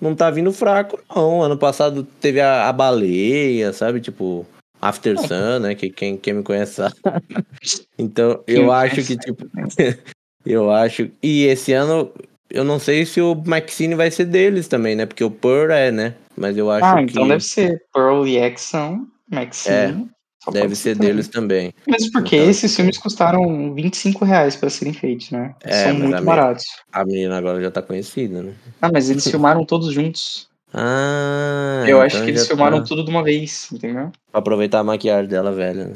não 0.00 0.14
tá 0.14 0.30
vindo 0.30 0.50
fraco, 0.50 0.98
não. 1.14 1.42
Ano 1.42 1.58
passado 1.58 2.02
teve 2.20 2.40
a, 2.40 2.68
a 2.68 2.72
baleia, 2.72 3.72
sabe? 3.72 4.00
Tipo, 4.00 4.46
After 4.80 5.18
Sun, 5.18 5.58
né? 5.60 5.74
Que 5.74 5.90
quem, 5.90 6.16
quem 6.16 6.34
me 6.34 6.42
conhece 6.42 6.74
sabe. 6.76 6.94
então, 7.98 8.42
eu 8.46 8.72
acho 8.72 9.04
que, 9.04 9.16
tipo. 9.18 9.46
eu 10.46 10.70
acho. 10.70 11.10
E 11.22 11.44
esse 11.44 11.74
ano, 11.74 12.10
eu 12.48 12.64
não 12.64 12.78
sei 12.78 13.04
se 13.04 13.20
o 13.20 13.34
Maxine 13.34 13.94
vai 13.94 14.10
ser 14.10 14.24
deles 14.24 14.68
também, 14.68 14.96
né? 14.96 15.04
Porque 15.04 15.22
o 15.22 15.30
Pearl 15.30 15.70
é, 15.70 15.90
né? 15.90 16.14
Mas 16.34 16.56
eu 16.56 16.70
acho 16.70 16.86
ah, 16.86 16.94
que. 16.94 17.00
Ah, 17.00 17.02
então 17.02 17.28
deve 17.28 17.44
ser 17.44 17.84
Pearl 17.92 18.26
e 18.26 18.38
Exxon, 18.38 19.06
Maxine. 19.30 19.74
É. 19.74 20.19
Deve 20.50 20.74
ser 20.74 20.96
deles 20.96 21.28
também. 21.28 21.72
Mas 21.86 22.10
porque 22.10 22.36
então, 22.36 22.50
esses 22.50 22.74
filmes 22.74 22.96
custaram 22.96 23.74
25 23.74 24.24
reais 24.24 24.56
pra 24.56 24.70
serem 24.70 24.94
feitos, 24.94 25.30
né? 25.30 25.54
É, 25.62 25.84
São 25.84 25.94
muito 25.94 26.16
a 26.16 26.20
baratos. 26.22 26.64
A 26.92 27.04
menina 27.04 27.36
agora 27.36 27.60
já 27.60 27.70
tá 27.70 27.82
conhecida, 27.82 28.42
né? 28.42 28.54
Ah, 28.80 28.90
mas 28.92 29.10
eles 29.10 29.24
filmaram 29.28 29.64
todos 29.64 29.92
juntos. 29.92 30.48
Ah, 30.72 31.80
Eu 31.80 31.96
então 31.96 32.00
acho 32.02 32.22
que 32.24 32.30
eles 32.30 32.46
filmaram 32.46 32.78
tá... 32.78 32.84
tudo 32.84 33.04
de 33.04 33.10
uma 33.10 33.22
vez, 33.22 33.68
entendeu? 33.72 34.10
Pra 34.30 34.38
aproveitar 34.38 34.78
a 34.78 34.84
maquiagem 34.84 35.28
dela 35.28 35.52
velha, 35.52 35.86
né? 35.88 35.94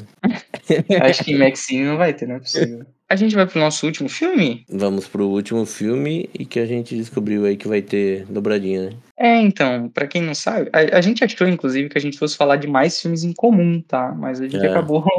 acho 1.01 1.23
que 1.23 1.31
em 1.31 1.37
Maxine 1.39 1.85
não 1.85 1.97
vai 1.97 2.13
ter, 2.13 2.27
não 2.27 2.35
é 2.35 2.39
possível. 2.39 2.85
a 3.09 3.15
gente 3.15 3.35
vai 3.35 3.45
pro 3.45 3.59
nosso 3.59 3.85
último 3.85 4.09
filme? 4.09 4.65
Vamos 4.69 5.07
pro 5.07 5.27
último 5.27 5.65
filme 5.65 6.29
e 6.33 6.45
que 6.45 6.59
a 6.59 6.65
gente 6.65 6.95
descobriu 6.95 7.45
aí 7.45 7.55
que 7.55 7.67
vai 7.67 7.81
ter 7.81 8.25
dobradinha, 8.25 8.89
né? 8.89 8.97
É, 9.17 9.39
então, 9.39 9.89
para 9.89 10.07
quem 10.07 10.21
não 10.21 10.33
sabe, 10.33 10.69
a, 10.73 10.97
a, 10.97 11.01
gente 11.01 11.23
achou, 11.23 11.47
inclusive, 11.47 11.89
que 11.89 11.97
a 11.97 12.01
gente 12.01 12.17
fosse 12.17 12.35
falar 12.35 12.57
de 12.57 12.67
mais 12.67 12.99
filmes 12.99 13.23
em 13.23 13.33
comum, 13.33 13.81
tá? 13.81 14.11
Mas 14.11 14.41
a 14.41 14.47
gente 14.47 14.65
é. 14.65 14.69
acabou. 14.69 15.05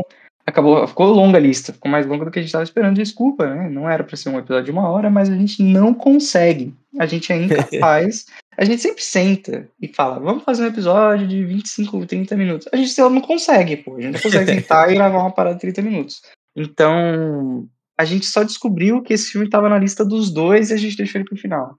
Acabou, 0.49 0.87
ficou 0.87 1.09
longa 1.09 1.39
a 1.39 1.41
lista, 1.41 1.73
ficou 1.73 1.91
mais 1.91 2.07
longa 2.07 2.25
do 2.25 2.31
que 2.31 2.39
a 2.39 2.43
gente 2.43 2.51
estava 2.51 2.63
esperando, 2.63 2.95
desculpa, 2.95 3.53
né? 3.53 3.69
Não 3.69 3.91
era 3.91 4.05
para 4.05 4.17
ser 4.17 4.29
um 4.29 4.39
episódio 4.39 4.67
de 4.67 4.71
uma 4.71 4.89
hora, 4.89 5.11
mas 5.11 5.29
a 5.29 5.35
gente 5.35 5.61
não 5.61 5.93
consegue. 5.93 6.73
A 7.01 7.05
gente 7.05 7.33
é 7.33 7.37
incapaz. 7.37 8.27
a 8.57 8.65
gente 8.65 8.81
sempre 8.81 9.03
senta 9.03 9.69
e 9.83 9.89
fala, 9.89 10.21
vamos 10.21 10.45
fazer 10.45 10.63
um 10.63 10.69
episódio 10.69 11.27
de 11.27 11.45
25, 11.45 12.07
30 12.07 12.37
minutos. 12.37 12.69
A 12.73 12.77
gente 12.77 12.97
não 12.97 13.21
consegue, 13.21 13.79
pô. 13.79 13.97
A 13.97 14.01
gente 14.01 14.15
não 14.15 14.21
consegue 14.21 14.53
sentar 14.53 14.89
e 14.89 14.95
gravar 14.95 15.19
uma 15.19 15.33
parada 15.33 15.57
de 15.57 15.63
30 15.63 15.83
minutos. 15.83 16.23
Então, 16.55 17.69
a 17.99 18.05
gente 18.05 18.27
só 18.27 18.43
descobriu 18.43 19.03
que 19.03 19.13
esse 19.13 19.31
filme 19.31 19.47
estava 19.47 19.69
na 19.69 19.79
lista 19.79 20.05
dos 20.05 20.31
dois 20.33 20.71
e 20.71 20.75
a 20.75 20.77
gente 20.77 20.97
deixou 20.97 21.21
ele 21.21 21.29
pro 21.29 21.37
final. 21.37 21.75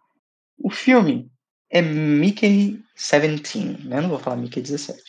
O 0.58 0.70
filme 0.70 1.28
é 1.70 1.82
Mickey 1.82 2.80
17, 2.96 3.86
né? 3.86 4.02
Não 4.02 4.10
vou 4.10 4.20
falar 4.20 4.38
Mickey 4.38 4.62
17. 4.62 5.00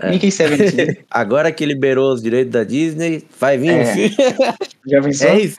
É. 0.00 0.10
Mickey 0.10 0.28
17. 0.28 1.06
Agora 1.10 1.50
que 1.50 1.64
liberou 1.64 2.12
os 2.12 2.22
direitos 2.22 2.52
da 2.52 2.64
Disney, 2.64 3.24
vai 3.38 3.56
vir 3.56 3.70
é. 3.70 3.82
um 3.82 3.86
filme. 3.86 4.16
Já 4.86 5.02
pensou? 5.02 5.28
É 5.28 5.40
isso. 5.40 5.58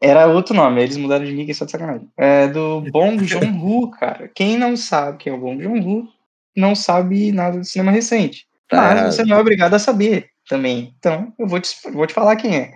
Era 0.00 0.26
outro 0.26 0.54
nome, 0.54 0.82
eles 0.82 0.96
mudaram 0.96 1.24
de 1.24 1.32
Mickey 1.32 1.54
só 1.54 1.64
de 1.64 1.70
sacanagem. 1.70 2.08
É 2.16 2.48
do 2.48 2.80
Bong 2.90 3.24
Joon-ho, 3.24 3.90
cara. 3.92 4.28
Quem 4.34 4.58
não 4.58 4.76
sabe 4.76 5.18
quem 5.18 5.32
é 5.32 5.36
o 5.36 5.40
Bong 5.40 5.62
Joon-ho, 5.62 6.08
não 6.56 6.74
sabe 6.74 7.32
nada 7.32 7.58
do 7.58 7.64
cinema 7.64 7.92
recente. 7.92 8.46
Mas 8.70 9.00
ah. 9.00 9.12
você 9.12 9.24
não 9.24 9.36
é 9.36 9.40
obrigado 9.40 9.74
a 9.74 9.78
saber 9.78 10.26
também. 10.48 10.92
Então, 10.98 11.32
eu 11.38 11.46
vou 11.46 11.60
te, 11.60 11.74
vou 11.92 12.06
te 12.06 12.14
falar 12.14 12.36
quem 12.36 12.56
é. 12.56 12.72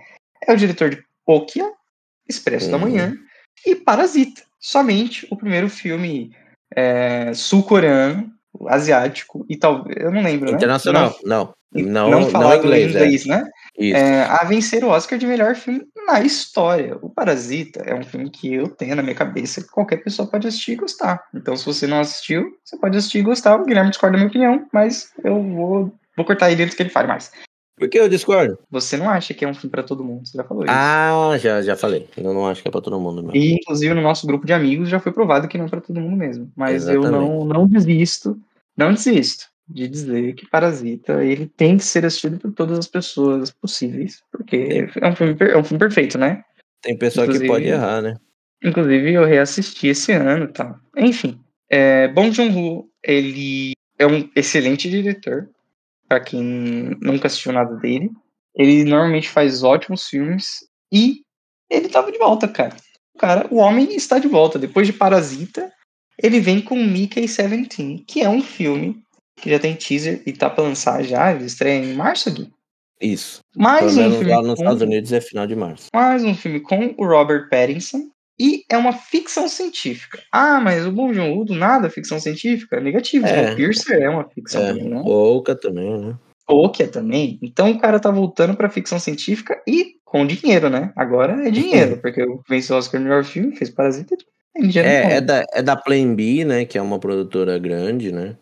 É 0.47 0.53
o 0.53 0.57
diretor 0.57 0.89
de 0.89 1.03
Okja, 1.27 1.69
Expresso 2.27 2.65
uhum. 2.65 2.71
da 2.71 2.77
Manhã 2.77 3.17
e 3.65 3.75
Parasita. 3.75 4.41
Somente 4.59 5.27
o 5.31 5.37
primeiro 5.37 5.69
filme 5.69 6.31
é, 6.75 7.33
sul-coreano, 7.33 8.29
asiático 8.67 9.45
e 9.49 9.55
talvez. 9.55 9.97
Eu 9.97 10.11
não 10.11 10.23
lembro. 10.23 10.49
Né? 10.49 10.57
Internacional, 10.57 11.09
né? 11.09 11.15
não. 11.23 11.57
Não, 11.69 12.09
não, 12.09 12.31
não 12.31 12.55
inglês, 12.55 12.91
inglês 12.91 13.25
é. 13.25 13.29
né? 13.29 13.49
É, 13.77 14.21
a 14.23 14.43
vencer 14.45 14.83
o 14.85 14.87
Oscar 14.87 15.19
de 15.19 15.27
melhor 15.27 15.53
filme 15.53 15.85
na 16.07 16.21
história. 16.21 16.97
O 17.01 17.09
Parasita 17.09 17.81
é 17.81 17.93
um 17.93 18.03
filme 18.03 18.29
que 18.29 18.53
eu 18.53 18.69
tenho 18.69 18.95
na 18.95 19.03
minha 19.03 19.13
cabeça 19.13 19.61
que 19.61 19.67
qualquer 19.67 19.97
pessoa 19.97 20.29
pode 20.29 20.47
assistir 20.47 20.71
e 20.71 20.77
gostar. 20.77 21.21
Então, 21.35 21.57
se 21.57 21.65
você 21.65 21.85
não 21.85 21.99
assistiu, 21.99 22.49
você 22.63 22.77
pode 22.77 22.97
assistir 22.97 23.19
e 23.19 23.23
gostar. 23.23 23.59
O 23.59 23.65
Guilherme 23.65 23.89
discorda 23.89 24.13
da 24.13 24.23
minha 24.23 24.29
opinião, 24.29 24.65
mas 24.71 25.11
eu 25.23 25.43
vou, 25.43 25.93
vou 26.15 26.25
cortar 26.25 26.51
ele 26.51 26.63
antes 26.63 26.73
que 26.73 26.83
ele 26.83 26.89
fale 26.89 27.09
mais. 27.09 27.31
Por 27.77 27.87
que 27.87 27.99
eu 27.99 28.09
discordo? 28.09 28.57
Você 28.71 28.97
não 28.97 29.07
acha 29.07 29.35
que 29.35 29.45
é 29.45 29.47
um 29.47 29.53
filme 29.53 29.69
para 29.69 29.83
todo 29.83 30.03
mundo, 30.03 30.27
você 30.27 30.35
já 30.35 30.43
falou 30.43 30.63
isso. 30.63 30.73
Ah, 30.75 31.37
já, 31.39 31.61
já 31.61 31.75
falei. 31.75 32.07
Eu 32.17 32.33
não 32.33 32.47
acho 32.47 32.61
que 32.61 32.67
é 32.67 32.71
para 32.71 32.81
todo 32.81 32.99
mundo 32.99 33.21
mesmo. 33.21 33.37
E, 33.37 33.53
inclusive, 33.53 33.93
no 33.93 34.01
nosso 34.01 34.25
grupo 34.25 34.47
de 34.47 34.53
amigos 34.53 34.89
já 34.89 34.99
foi 34.99 35.11
provado 35.11 35.47
que 35.47 35.59
não 35.59 35.65
é 35.65 35.69
para 35.69 35.81
todo 35.81 35.99
mundo 35.99 36.17
mesmo. 36.17 36.51
Mas 36.55 36.87
Exatamente. 36.87 37.05
eu 37.05 37.11
não, 37.11 37.45
não 37.45 37.67
desisto, 37.67 38.39
não 38.75 38.91
desisto 38.91 39.45
de 39.69 39.87
dizer 39.87 40.33
que 40.33 40.49
Parasita 40.49 41.23
ele 41.23 41.45
tem 41.45 41.77
que 41.77 41.83
ser 41.83 42.05
assistido 42.05 42.39
por 42.39 42.51
todas 42.51 42.79
as 42.79 42.87
pessoas 42.87 43.51
possíveis, 43.51 44.23
porque 44.31 44.87
é 44.95 45.07
um 45.07 45.15
filme, 45.15 45.35
é 45.39 45.57
um 45.57 45.63
filme 45.63 45.79
perfeito, 45.79 46.17
né? 46.17 46.43
Tem 46.81 46.97
pessoa 46.97 47.25
inclusive, 47.25 47.45
que 47.45 47.51
pode 47.51 47.67
errar, 47.67 48.01
né? 48.01 48.15
Inclusive, 48.63 49.13
eu 49.13 49.25
reassisti 49.25 49.87
esse 49.87 50.11
ano 50.13 50.45
e 50.45 50.47
tá? 50.47 50.65
tal. 50.65 50.79
Enfim, 50.97 51.39
é, 51.69 52.07
Bong 52.07 52.31
Joon-ho, 52.31 52.89
ele 53.03 53.73
é 53.99 54.07
um 54.07 54.29
excelente 54.35 54.89
diretor, 54.89 55.49
para 56.07 56.19
quem 56.19 56.41
nunca 57.01 57.27
assistiu 57.27 57.51
nada 57.51 57.75
dele. 57.75 58.09
Ele 58.55 58.83
normalmente 58.83 59.29
faz 59.29 59.63
ótimos 59.63 60.07
filmes 60.07 60.65
e 60.91 61.21
ele 61.69 61.89
tava 61.89 62.11
de 62.11 62.17
volta, 62.17 62.47
cara. 62.47 62.75
O 63.13 63.19
cara, 63.19 63.47
o 63.51 63.57
homem 63.57 63.95
está 63.95 64.19
de 64.19 64.27
volta. 64.27 64.57
Depois 64.57 64.87
de 64.87 64.93
Parasita, 64.93 65.71
ele 66.21 66.39
vem 66.39 66.61
com 66.61 66.75
Mickey 66.75 67.21
17, 67.21 68.03
que 68.07 68.21
é 68.21 68.29
um 68.29 68.41
filme 68.41 69.01
que 69.39 69.49
já 69.49 69.59
tem 69.59 69.75
teaser 69.75 70.23
e 70.25 70.33
tá 70.33 70.49
pra 70.49 70.63
lançar 70.63 71.03
já. 71.03 71.31
Ele 71.31 71.45
estreia 71.45 71.83
em 71.83 71.93
março, 71.93 72.31
Gui? 72.31 72.51
Isso. 72.99 73.41
Mais 73.55 73.95
Pelo 73.95 74.07
um 74.07 74.11
filme 74.11 74.31
lá 74.31 74.41
nos 74.41 74.55
com... 74.55 74.63
Estados 74.63 74.81
Unidos 74.81 75.11
é 75.13 75.21
final 75.21 75.45
de 75.45 75.55
março. 75.55 75.87
Mais 75.93 76.23
um 76.23 76.33
filme 76.33 76.59
com 76.59 76.95
o 76.97 77.05
Robert 77.05 77.47
Pattinson, 77.49 78.09
e 78.39 78.63
é 78.69 78.77
uma 78.77 78.93
ficção 78.93 79.47
científica. 79.47 80.21
Ah, 80.31 80.59
mas 80.59 80.85
o 80.85 80.91
Bong 80.91 81.13
Joon-ho 81.13 81.43
do 81.43 81.55
nada 81.55 81.89
ficção 81.89 82.19
científica? 82.19 82.79
Negativo. 82.79 83.25
É. 83.25 83.51
O 83.51 83.55
Piercer 83.55 84.01
é 84.01 84.09
uma 84.09 84.27
ficção 84.29 84.61
é. 84.61 84.67
também, 84.67 84.89
né? 84.89 85.03
Também, 85.61 85.99
né? 85.99 86.15
Oka 86.47 86.87
também. 86.87 87.39
Então 87.41 87.71
o 87.71 87.79
cara 87.79 87.99
tá 87.99 88.09
voltando 88.09 88.55
pra 88.55 88.69
ficção 88.69 88.99
científica 88.99 89.61
e 89.67 89.97
com 90.05 90.25
dinheiro, 90.25 90.69
né? 90.69 90.93
Agora 90.95 91.47
é 91.47 91.51
dinheiro, 91.51 91.97
porque 91.97 92.25
venceu 92.47 92.75
o 92.75 92.79
Oscar 92.79 93.01
no 93.01 93.07
melhor 93.07 93.23
filme, 93.25 93.55
fez 93.55 93.69
Parasita. 93.69 94.15
É, 94.55 95.17
é, 95.17 95.21
da, 95.21 95.45
é 95.53 95.61
da 95.61 95.75
Plan 95.75 96.15
B, 96.15 96.45
né? 96.45 96.65
Que 96.65 96.77
é 96.77 96.81
uma 96.81 96.99
produtora 96.99 97.59
grande, 97.59 98.11
né? 98.11 98.35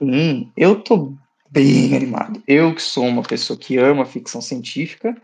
Sim, 0.00 0.50
eu 0.56 0.76
tô 0.76 1.14
bem 1.50 1.94
animado. 1.96 2.42
Eu 2.46 2.74
que 2.74 2.82
sou 2.82 3.04
uma 3.04 3.22
pessoa 3.22 3.58
que 3.58 3.76
ama 3.76 4.06
ficção 4.06 4.40
científica, 4.40 5.16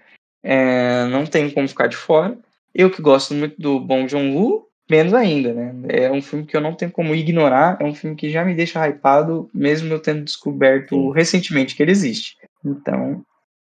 é, 0.42 1.06
não 1.06 1.24
tenho 1.24 1.52
como 1.52 1.68
ficar 1.68 1.86
de 1.86 1.96
fora. 1.96 2.36
Eu 2.74 2.90
que 2.90 3.00
gosto 3.00 3.32
muito 3.34 3.60
do 3.60 3.78
Bong 3.78 4.08
Joon-ho, 4.08 4.66
menos 4.90 5.14
ainda, 5.14 5.52
né? 5.52 5.74
É 5.88 6.10
um 6.10 6.20
filme 6.20 6.44
que 6.44 6.56
eu 6.56 6.60
não 6.60 6.74
tenho 6.74 6.90
como 6.90 7.14
ignorar, 7.14 7.78
é 7.80 7.84
um 7.84 7.94
filme 7.94 8.16
que 8.16 8.30
já 8.30 8.44
me 8.44 8.54
deixa 8.54 8.86
hypado, 8.86 9.48
mesmo 9.54 9.92
eu 9.92 10.00
tendo 10.00 10.24
descoberto 10.24 10.94
Sim. 10.94 11.12
recentemente 11.12 11.74
que 11.74 11.82
ele 11.82 11.92
existe. 11.92 12.36
Então... 12.64 13.24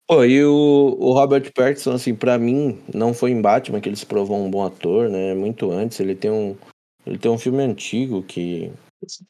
Pô, 0.08 0.26
e 0.26 0.44
o, 0.44 0.98
o 1.00 1.14
Robert 1.14 1.52
Pattinson, 1.54 1.94
assim, 1.94 2.16
para 2.16 2.38
mim, 2.38 2.80
não 2.94 3.14
foi 3.14 3.30
em 3.30 3.42
Batman 3.42 3.80
que 3.80 3.88
ele 3.88 3.96
se 3.96 4.08
provou 4.08 4.44
um 4.44 4.50
bom 4.50 4.66
ator, 4.66 5.08
né? 5.08 5.36
Muito 5.36 5.72
antes, 5.72 6.00
ele 6.00 6.16
tem 6.16 6.32
um, 6.32 6.56
ele 7.06 7.18
tem 7.18 7.30
um 7.30 7.38
filme 7.38 7.62
antigo 7.62 8.24
que... 8.24 8.72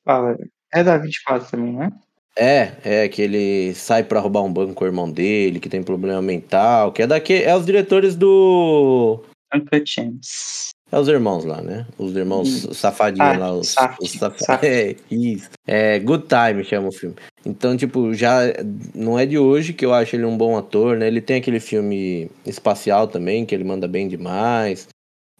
Fala, 0.05 0.37
é 0.73 0.83
da 0.83 0.97
24 0.97 1.51
também, 1.51 1.73
né? 1.73 1.91
É, 2.37 2.71
é, 2.85 3.09
que 3.09 3.21
ele 3.21 3.73
sai 3.73 4.03
para 4.03 4.21
roubar 4.21 4.41
um 4.43 4.53
banco 4.53 4.73
com 4.73 4.85
o 4.85 4.87
irmão 4.87 5.11
dele, 5.11 5.59
que 5.59 5.67
tem 5.67 5.83
problema 5.83 6.21
mental, 6.21 6.93
que 6.93 7.01
é 7.01 7.07
daqui, 7.07 7.43
é 7.43 7.53
os 7.53 7.65
diretores 7.65 8.15
do 8.15 9.21
Uncut 9.53 9.89
Chance. 9.89 10.71
É 10.91 10.97
os 10.97 11.07
irmãos 11.07 11.45
lá, 11.45 11.61
né? 11.61 11.85
Os 11.99 12.15
irmãos 12.15 12.65
hum. 12.65 12.73
safadinhos 12.73 13.37
lá. 13.37 13.53
Os, 13.53 13.69
saf, 13.69 13.97
os 14.01 14.11
saf... 14.11 14.37
É, 14.65 14.95
isso. 15.11 15.49
É, 15.67 15.99
Good 15.99 16.25
Time 16.27 16.63
chama 16.63 16.87
o 16.87 16.91
filme. 16.91 17.15
Então, 17.45 17.77
tipo, 17.77 18.13
já 18.13 18.41
não 18.95 19.17
é 19.17 19.25
de 19.25 19.37
hoje 19.37 19.71
que 19.71 19.85
eu 19.85 19.93
acho 19.93 20.15
ele 20.15 20.25
um 20.25 20.37
bom 20.37 20.57
ator, 20.57 20.97
né? 20.97 21.07
Ele 21.07 21.21
tem 21.21 21.37
aquele 21.37 21.59
filme 21.59 22.29
espacial 22.45 23.07
também, 23.07 23.45
que 23.45 23.53
ele 23.53 23.63
manda 23.63 23.87
bem 23.87 24.07
demais. 24.07 24.87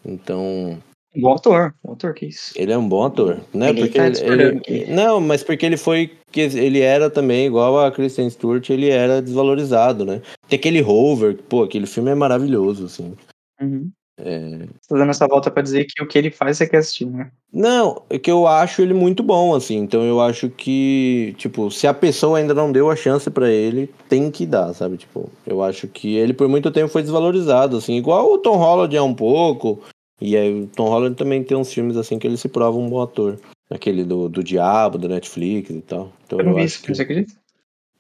Então. 0.06 0.78
Bom 1.16 1.34
ator, 1.34 1.74
bom 1.84 1.94
ator, 1.94 2.14
que 2.14 2.28
isso. 2.28 2.54
Ele 2.56 2.72
é 2.72 2.78
um 2.78 2.88
bom 2.88 3.04
ator, 3.04 3.42
né? 3.52 3.70
Ele 3.70 3.82
porque 3.82 3.98
tá 3.98 4.06
ele, 4.06 4.62
ele... 4.68 4.94
Não, 4.94 5.20
mas 5.20 5.44
porque 5.44 5.66
ele 5.66 5.78
foi. 5.78 6.12
que 6.32 6.42
Ele 6.42 6.82
era 6.82 7.10
também, 7.10 7.48
igual 7.48 7.84
a 7.84 7.92
Kristen 7.92 8.30
Stewart, 8.30 8.70
ele 8.70 8.90
era 8.90 9.20
desvalorizado, 9.20 10.06
né? 10.06 10.22
Tem 10.48 10.60
aquele 10.60 10.80
Rover, 10.80 11.36
pô, 11.50 11.64
aquele 11.64 11.88
filme 11.88 12.12
é 12.12 12.16
maravilhoso, 12.16 12.86
assim. 12.86 13.16
Uhum. 13.60 13.90
É... 14.22 14.68
Tô 14.88 14.96
dando 14.96 15.10
essa 15.12 15.28
volta 15.28 15.50
para 15.50 15.64
dizer 15.64 15.86
que 15.86 16.04
o 16.04 16.08
que 16.08 16.18
ele 16.18 16.30
faz 16.30 16.58
você 16.58 16.68
quer 16.68 16.78
assistir, 16.78 17.06
né? 17.06 17.32
Não, 17.52 18.04
é 18.10 18.20
que 18.20 18.30
eu 18.30 18.46
acho 18.46 18.82
ele 18.82 18.94
muito 18.94 19.24
bom, 19.24 19.56
assim. 19.56 19.78
Então 19.78 20.04
eu 20.04 20.20
acho 20.20 20.50
que, 20.50 21.34
tipo, 21.38 21.72
se 21.72 21.88
a 21.88 21.94
pessoa 21.94 22.38
ainda 22.38 22.54
não 22.54 22.72
deu 22.72 22.90
a 22.90 22.96
chance 22.96 23.30
para 23.30 23.50
ele, 23.50 23.90
tem 24.08 24.30
que 24.30 24.46
dar, 24.46 24.74
sabe? 24.74 24.98
Tipo, 24.98 25.30
eu 25.48 25.64
acho 25.64 25.88
que 25.88 26.16
ele 26.16 26.34
por 26.34 26.48
muito 26.48 26.72
tempo 26.72 26.92
foi 26.92 27.02
desvalorizado, 27.02 27.78
assim. 27.78 27.96
Igual 27.96 28.34
o 28.34 28.38
Tom 28.38 28.58
Holland 28.58 28.96
é 28.96 29.02
um 29.02 29.14
pouco. 29.14 29.82
E 30.22 30.36
aí 30.36 30.64
o 30.64 30.68
Tom 30.68 30.90
Holland 30.90 31.16
também 31.16 31.44
tem 31.44 31.58
uns 31.58 31.74
filmes, 31.74 31.96
assim, 31.96 32.20
que 32.20 32.28
ele 32.28 32.38
se 32.38 32.50
prova 32.50 32.78
um 32.78 32.90
bom 32.90 33.02
ator. 33.02 33.40
Aquele 33.70 34.04
do, 34.04 34.28
do 34.28 34.44
Diabo, 34.44 34.98
do 34.98 35.08
Netflix 35.08 35.70
e 35.70 35.82
tal. 35.82 36.12
Então, 36.26 36.40
eu 36.40 36.46
não 36.46 36.52
eu 36.54 36.58
vi 36.58 36.66
isso, 36.66 36.82
que... 36.82 36.94
você 36.94 37.04
acredita? 37.04 37.34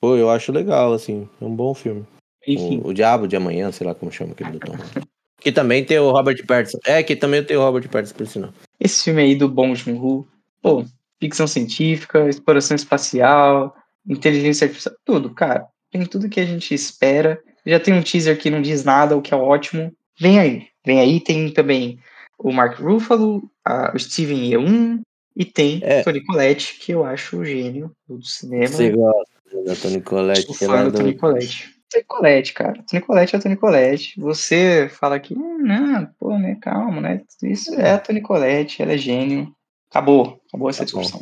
Pô, 0.01 0.15
eu 0.15 0.29
acho 0.29 0.51
legal, 0.51 0.93
assim. 0.93 1.29
É 1.39 1.45
um 1.45 1.55
bom 1.55 1.73
filme. 1.73 2.05
Enfim. 2.47 2.81
O, 2.83 2.89
o 2.89 2.93
Diabo 2.93 3.27
de 3.27 3.35
Amanhã, 3.35 3.71
sei 3.71 3.85
lá 3.85 3.93
como 3.93 4.11
chama 4.11 4.31
aquele 4.31 4.51
do 4.51 4.59
Tom 4.59 4.73
Holland. 4.73 5.08
Que 5.39 5.51
também 5.51 5.83
tem 5.83 5.99
o 5.99 6.11
Robert 6.11 6.45
Pattinson. 6.45 6.79
É, 6.85 7.01
que 7.01 7.15
também 7.15 7.43
tem 7.43 7.57
o 7.57 7.61
Robert 7.61 7.87
Pattinson, 7.89 8.15
por 8.15 8.27
sinal. 8.27 8.53
Esse 8.79 9.03
filme 9.03 9.21
aí 9.21 9.35
do 9.35 9.47
Bong 9.47 9.75
Joon-ho, 9.75 10.27
pô, 10.61 10.85
ficção 11.19 11.47
científica, 11.47 12.27
exploração 12.27 12.75
espacial, 12.75 13.75
inteligência 14.07 14.65
artificial, 14.65 14.95
tudo, 15.05 15.33
cara. 15.33 15.65
Tem 15.91 16.05
tudo 16.05 16.29
que 16.29 16.39
a 16.39 16.45
gente 16.45 16.73
espera. 16.73 17.41
Já 17.65 17.79
tem 17.79 17.93
um 17.93 18.01
teaser 18.01 18.37
que 18.37 18.49
não 18.49 18.61
diz 18.61 18.83
nada, 18.83 19.17
o 19.17 19.21
que 19.21 19.33
é 19.33 19.37
ótimo. 19.37 19.91
Vem 20.19 20.39
aí, 20.39 20.67
vem 20.85 20.99
aí. 20.99 21.19
Tem 21.19 21.51
também 21.51 21.99
o 22.37 22.51
Mark 22.51 22.79
Ruffalo, 22.79 23.49
a, 23.65 23.91
o 23.95 23.99
Steven 23.99 24.49
Yeun 24.49 25.01
e 25.35 25.45
tem 25.45 25.79
é. 25.83 26.03
Tony 26.03 26.23
Collette, 26.23 26.75
que 26.79 26.91
eu 26.91 27.05
acho 27.05 27.37
o 27.37 27.45
gênio 27.45 27.91
do 28.07 28.23
cinema. 28.25 28.67
Você 28.67 28.91
gosta 28.91 29.63
da 29.65 29.75
Tony 29.75 30.01
Collette? 30.01 30.45
Sou 30.53 30.55
fã 30.55 30.89
da 30.89 30.91
Tony 30.91 31.15
Collette. 31.15 31.78
Nicolete, 31.95 32.53
cara. 32.53 32.83
Nicolete 32.93 33.35
é 33.35 33.39
a 33.43 33.49
Nicolete. 33.49 34.19
Você 34.19 34.89
fala 34.89 35.19
que, 35.19 35.33
hum, 35.33 35.57
não, 35.59 36.05
pô, 36.19 36.37
né, 36.37 36.57
calma, 36.61 37.01
né? 37.01 37.21
Isso 37.43 37.73
é 37.75 37.91
a 37.91 37.99
Tonicolete, 37.99 38.81
ela 38.81 38.93
é 38.93 38.97
gênio. 38.97 39.53
Acabou, 39.89 40.39
acabou 40.47 40.69
essa 40.69 40.79
tá 40.79 40.85
discussão. 40.85 41.21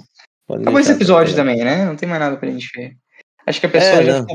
Acabou 0.49 0.79
esse 0.79 0.91
episódio 0.91 1.35
também, 1.35 1.63
né? 1.63 1.85
Não 1.85 1.95
tem 1.95 2.07
mais 2.07 2.21
nada 2.21 2.37
pra 2.37 2.49
gente 2.49 2.69
ver. 2.75 2.95
Acho 3.45 3.59
que 3.59 3.65
a 3.65 3.69
pessoa 3.69 4.01
é, 4.01 4.05
já. 4.05 4.25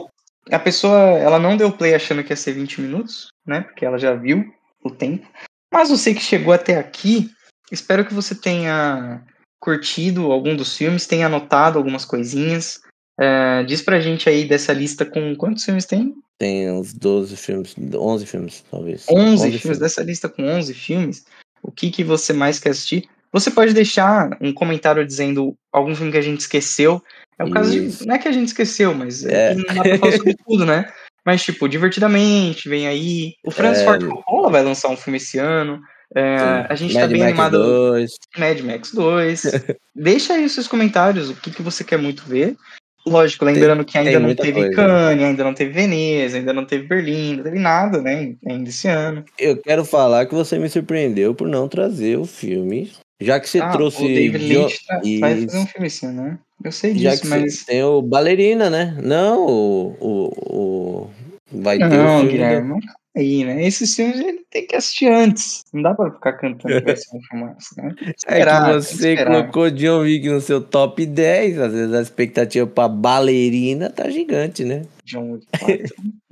A 0.50 0.58
pessoa, 0.58 0.98
ela 1.18 1.38
não 1.38 1.56
deu 1.56 1.72
play 1.72 1.94
achando 1.94 2.24
que 2.24 2.32
ia 2.32 2.36
ser 2.36 2.52
20 2.52 2.80
minutos, 2.80 3.28
né? 3.46 3.62
Porque 3.62 3.84
ela 3.84 3.98
já 3.98 4.14
viu. 4.14 4.44
o 4.84 4.90
tempo. 4.90 5.26
Mas 5.72 5.88
você 5.88 6.12
que 6.12 6.20
chegou 6.20 6.52
até 6.52 6.78
aqui, 6.78 7.30
espero 7.70 8.04
que 8.04 8.12
você 8.12 8.34
tenha 8.34 9.24
curtido 9.60 10.32
algum 10.32 10.56
dos 10.56 10.76
filmes, 10.76 11.06
tenha 11.06 11.26
anotado 11.26 11.78
algumas 11.78 12.04
coisinhas. 12.04 12.80
É, 13.18 13.62
diz 13.62 13.80
pra 13.80 14.00
gente 14.00 14.28
aí 14.28 14.44
dessa 14.44 14.72
lista 14.72 15.06
com 15.06 15.36
quantos 15.36 15.64
filmes 15.64 15.86
tem? 15.86 16.14
Tem 16.38 16.70
uns 16.70 16.92
12 16.92 17.36
filmes, 17.36 17.74
11 17.78 18.26
filmes, 18.26 18.64
talvez. 18.70 19.06
11, 19.08 19.20
11 19.20 19.42
filmes, 19.42 19.60
filmes, 19.62 19.78
dessa 19.78 20.02
lista 20.02 20.28
com 20.28 20.44
11 20.44 20.74
filmes. 20.74 21.24
O 21.62 21.70
que, 21.70 21.90
que 21.90 22.02
você 22.02 22.32
mais 22.32 22.58
quer 22.58 22.70
assistir? 22.70 23.08
Você 23.32 23.50
pode 23.50 23.72
deixar 23.72 24.36
um 24.40 24.52
comentário 24.52 25.06
dizendo 25.06 25.56
algum 25.72 25.94
filme 25.94 26.12
que 26.12 26.18
a 26.18 26.22
gente 26.22 26.40
esqueceu. 26.40 27.02
É 27.38 27.44
o 27.44 27.46
Isso. 27.46 27.54
caso 27.54 27.70
de. 27.70 28.06
Não 28.06 28.14
é 28.14 28.18
que 28.18 28.28
a 28.28 28.32
gente 28.32 28.48
esqueceu, 28.48 28.94
mas 28.94 29.24
é, 29.24 29.52
é. 29.52 29.54
não 29.54 29.74
dá 29.74 29.82
pra 29.82 29.98
falar 29.98 30.12
sobre 30.12 30.36
tudo, 30.46 30.66
né? 30.66 30.92
Mas, 31.24 31.42
tipo, 31.42 31.68
divertidamente, 31.68 32.68
vem 32.68 32.86
aí. 32.86 33.34
O 33.44 33.50
Francis 33.50 33.82
é... 33.82 33.84
Ford 33.84 34.04
Coppola 34.06 34.50
vai 34.50 34.62
lançar 34.62 34.88
um 34.88 34.96
filme 34.96 35.18
esse 35.18 35.38
ano. 35.38 35.80
É, 36.14 36.66
a 36.68 36.74
gente 36.74 36.92
Mad 36.92 37.02
tá 37.02 37.08
bem 37.08 37.20
Max 37.20 37.30
animado. 37.30 37.58
2. 37.58 38.10
Mad 38.36 38.60
Max 38.60 38.92
2. 38.92 39.42
Deixa 39.94 40.34
aí 40.34 40.44
os 40.44 40.52
seus 40.52 40.68
comentários, 40.68 41.30
o 41.30 41.34
que, 41.34 41.50
que 41.50 41.62
você 41.62 41.82
quer 41.82 41.96
muito 41.96 42.24
ver. 42.24 42.56
Lógico, 43.06 43.44
lembrando 43.44 43.84
tem, 43.84 43.86
que 43.86 43.98
ainda 43.98 44.20
não 44.20 44.34
teve 44.34 44.52
coisa. 44.52 44.76
Cannes, 44.76 45.24
ainda 45.24 45.44
não 45.44 45.54
teve 45.54 45.72
Veneza, 45.72 46.36
ainda 46.36 46.52
não 46.52 46.64
teve 46.64 46.86
Berlim, 46.86 47.36
não 47.36 47.44
teve 47.44 47.58
nada, 47.58 48.00
né? 48.00 48.34
Ainda 48.46 48.68
esse 48.68 48.86
ano. 48.88 49.24
Eu 49.38 49.56
quero 49.56 49.84
falar 49.84 50.26
que 50.26 50.34
você 50.34 50.58
me 50.58 50.68
surpreendeu 50.68 51.34
por 51.34 51.48
não 51.48 51.68
trazer 51.68 52.16
o 52.16 52.24
filme. 52.24 52.92
Já 53.20 53.38
que 53.40 53.48
você 53.48 53.60
ah, 53.60 53.70
trouxe. 53.70 54.04
O 54.04 54.08
David 54.08 54.44
Lynch 54.44 54.86
tá, 54.86 55.00
vai 55.20 55.46
fazer 55.46 55.58
um 55.58 55.66
filme 55.66 55.86
esse 55.86 56.06
ano, 56.06 56.22
né? 56.22 56.38
Eu 56.64 56.72
sei 56.72 56.92
disso, 56.92 57.04
Já 57.04 57.16
que 57.16 57.26
mas. 57.26 57.64
Tem 57.64 57.82
o 57.82 58.02
Ballerina, 58.02 58.70
né? 58.70 58.96
Não, 59.02 59.46
o. 59.46 59.96
o, 60.00 60.32
o... 60.56 61.10
Vai 61.52 61.78
não, 61.78 61.88
ter 61.90 61.98
o 61.98 62.06
filme. 62.06 62.30
Guilherme, 62.30 62.80
da 62.80 62.92
aí, 63.16 63.44
né? 63.44 63.64
Esses 63.64 63.94
filmes 63.94 64.18
ele 64.18 64.44
tem 64.50 64.66
que 64.66 64.76
assistir 64.76 65.08
antes. 65.08 65.64
Não 65.72 65.82
dá 65.82 65.94
pra 65.94 66.10
ficar 66.10 66.32
cantando 66.34 66.74
que 66.74 66.84
vai 66.84 66.96
ser 66.96 67.16
um 67.16 67.22
filmaço, 67.22 67.74
né? 67.76 67.94
Esperar, 68.16 68.70
é 68.70 68.74
que 68.74 68.80
você 68.80 69.24
colocou 69.24 69.70
John 69.70 70.00
Wick 70.00 70.28
no 70.28 70.40
seu 70.40 70.60
top 70.60 71.04
10, 71.04 71.58
às 71.58 71.72
vezes 71.72 71.94
a 71.94 72.02
expectativa 72.02 72.66
pra 72.66 72.88
ballerina 72.88 73.90
tá 73.90 74.08
gigante, 74.08 74.64
né? 74.64 74.82
John 75.04 75.32
Wick 75.32 75.46
4. 75.58 75.84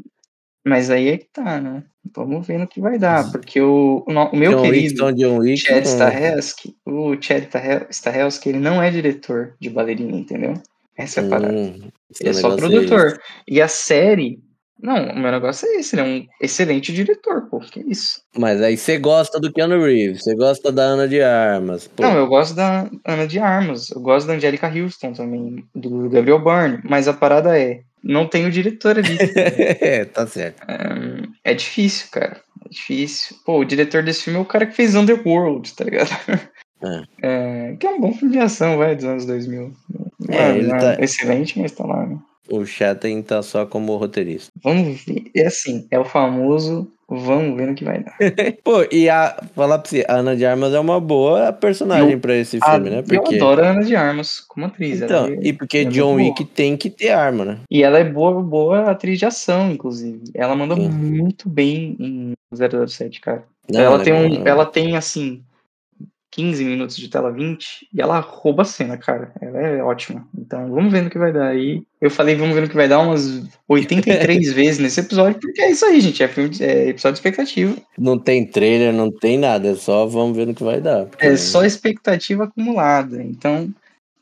Mas 0.67 0.91
aí 0.91 1.09
é 1.09 1.17
que 1.17 1.27
tá, 1.33 1.61
né? 1.61 1.83
Vamos 2.15 2.47
ver 2.47 2.59
no 2.59 2.67
que 2.67 2.81
vai 2.81 2.99
dar, 2.99 3.31
porque 3.31 3.61
o, 3.61 4.05
o, 4.07 4.37
meu 4.37 4.53
John 4.53 4.63
querido 4.63 5.07
Wick, 5.07 5.19
John 5.19 5.39
Wick, 5.39 5.57
Chad 5.59 5.85
Stahelski, 5.85 6.77
o 6.85 7.17
Chad 7.21 7.45
Stahelski, 7.91 8.49
ele 8.51 8.59
não 8.59 8.83
é 8.83 8.91
diretor 8.91 9.55
de 9.59 9.71
ballerina, 9.71 10.17
entendeu? 10.17 10.55
Essa 10.97 11.21
é 11.21 11.25
a 11.25 11.29
parada. 11.29 11.55
Hum, 11.55 11.91
ele 12.21 12.31
é 12.31 12.33
só 12.33 12.55
produtor. 12.57 13.19
E 13.49 13.61
a 13.61 13.69
série 13.69 14.43
não, 14.83 15.11
o 15.11 15.19
meu 15.19 15.31
negócio 15.31 15.69
é 15.69 15.77
esse, 15.77 15.95
ele 15.95 16.03
é 16.03 16.05
um 16.05 16.27
excelente 16.41 16.93
diretor, 16.93 17.43
pô, 17.49 17.61
que 17.61 17.81
isso. 17.81 18.23
Mas 18.37 18.63
aí 18.63 18.77
você 18.77 18.99
gosta 18.99 19.39
do 19.39 19.53
Keanu 19.53 19.85
Reeves, 19.85 20.23
você 20.23 20.35
gosta 20.35 20.73
da 20.73 20.83
Ana 20.83 21.07
de 21.07 21.21
Armas. 21.21 21.87
Pô. 21.89 22.03
Não, 22.03 22.17
eu 22.17 22.27
gosto 22.27 22.55
da 22.55 22.89
Ana 23.05 23.27
de 23.27 23.39
Armas, 23.39 23.91
eu 23.91 24.01
gosto 24.01 24.27
da 24.27 24.35
Angelica 24.35 24.69
Houston 24.69 25.13
também, 25.13 25.65
do 25.75 26.09
Gabriel 26.09 26.39
Byrne, 26.39 26.81
mas 26.85 27.09
a 27.09 27.13
parada 27.13 27.59
é, 27.59 27.81
não 28.03 28.27
tem 28.27 28.47
o 28.47 28.51
diretor 28.51 28.99
ali. 28.99 29.19
é, 29.37 30.05
tá 30.07 30.27
certo. 30.27 30.63
É, 30.67 31.51
é, 31.53 31.55
difícil, 31.55 32.09
cara, 32.11 32.41
é 32.65 32.69
difícil. 32.71 33.37
Pô, 33.45 33.59
o 33.59 33.65
diretor 33.65 34.03
desse 34.03 34.25
filme 34.25 34.39
é 34.39 34.43
o 34.43 34.47
cara 34.47 34.67
que 34.67 34.75
fez 34.75 34.95
Underworld, 34.95 35.75
tá 35.75 35.85
ligado? 35.85 36.11
É. 36.83 37.03
É, 37.23 37.77
que 37.79 37.87
é 37.87 37.91
um 37.91 38.01
bom 38.01 38.15
filme 38.15 38.33
de 38.33 38.39
ação, 38.39 38.79
vai, 38.79 38.97
dos 38.97 39.05
anos 39.05 39.27
2000. 39.27 39.73
É, 40.31 40.37
é, 40.37 40.57
ele 40.57 40.71
tá... 40.71 40.97
excelente, 40.99 41.59
mas 41.61 41.73
tá 41.73 41.85
lá, 41.85 42.07
né? 42.07 42.19
O 42.51 42.67
Chatham 42.67 43.23
tá 43.23 43.43
só 43.43 43.65
como 43.65 43.97
roteirista. 43.97 44.51
Vamos 44.63 45.05
ver. 45.05 45.31
É 45.35 45.47
assim, 45.47 45.87
é 45.91 45.99
o 45.99 46.05
famoso. 46.05 46.91
Vamos 47.13 47.57
ver 47.57 47.67
no 47.67 47.75
que 47.75 47.85
vai 47.85 48.05
dar. 48.05 48.17
Pô, 48.63 48.87
e 48.91 49.09
a. 49.09 49.43
Falar 49.57 49.79
pra 49.79 49.91
você, 49.91 50.05
a 50.09 50.15
Ana 50.17 50.37
de 50.37 50.47
Armas 50.47 50.73
é 50.73 50.79
uma 50.79 51.01
boa 51.01 51.53
personagem 51.53 52.13
eu, 52.13 52.21
pra 52.21 52.37
esse 52.37 52.61
filme, 52.61 52.89
a, 52.89 52.93
né? 52.93 53.03
Porque... 53.03 53.35
Eu 53.35 53.39
adoro 53.39 53.65
a 53.65 53.71
Ana 53.71 53.85
de 53.85 53.97
Armas 53.97 54.39
como 54.39 54.67
atriz. 54.67 55.03
Então, 55.03 55.27
é, 55.27 55.39
e 55.43 55.53
porque 55.53 55.85
John 55.87 56.15
Wick 56.15 56.45
tem 56.45 56.77
que 56.77 56.89
ter 56.89 57.11
arma, 57.11 57.45
né? 57.45 57.59
E 57.69 57.83
ela 57.83 57.99
é 57.99 58.05
boa, 58.05 58.41
boa 58.41 58.91
atriz 58.91 59.19
de 59.19 59.27
ação, 59.27 59.73
inclusive. 59.73 60.23
Ela 60.33 60.55
manda 60.55 60.77
Sim. 60.77 60.89
muito 60.89 61.49
bem 61.49 61.97
em 61.99 62.33
007, 62.55 63.21
cara. 63.21 63.45
Não, 63.69 63.81
ela, 63.81 64.03
tem 64.05 64.13
um, 64.13 64.47
ela 64.47 64.67
tem, 64.67 64.97
assim, 64.97 65.43
15 66.31 66.65
minutos 66.65 66.97
de 66.97 67.09
tela 67.09 67.33
20 67.33 67.89
e 67.93 68.01
ela 68.01 68.21
rouba 68.21 68.63
a 68.63 68.65
cena, 68.65 68.97
cara. 68.97 69.33
Ela 69.41 69.59
é 69.59 69.83
ótima. 69.83 70.27
Então 70.37 70.71
vamos 70.71 70.93
ver 70.93 71.03
no 71.03 71.11
que 71.11 71.19
vai 71.19 71.33
dar 71.33 71.49
aí. 71.49 71.83
Eu 72.01 72.11
falei 72.11 72.37
vamos 72.37 72.55
ver 72.55 72.63
no 72.63 72.69
que 72.69 72.77
vai 72.77 72.89
dar 72.89 73.01
umas 73.01 73.43
83 73.69 74.53
vezes 74.55 74.79
nesse 74.79 75.01
episódio, 75.01 75.41
porque 75.41 75.61
é 75.61 75.71
isso 75.71 75.85
aí, 75.85 76.01
gente. 76.01 76.23
É, 76.23 76.29
filme 76.29 76.51
é 76.61 76.89
episódio 76.89 77.15
de 77.15 77.19
expectativa. 77.19 77.77
Não 77.99 78.19
tem 78.19 78.47
trailer, 78.47 78.93
não 78.93 79.11
tem 79.11 79.39
nada. 79.39 79.69
É 79.69 79.75
só 79.75 80.07
vamos 80.07 80.37
ver 80.37 80.47
no 80.47 80.55
que 80.55 80.63
vai 80.63 80.81
dar. 80.81 81.07
Porque... 81.07 81.27
É 81.27 81.37
só 81.37 81.65
expectativa 81.65 82.45
acumulada. 82.45 83.23
Então 83.23 83.73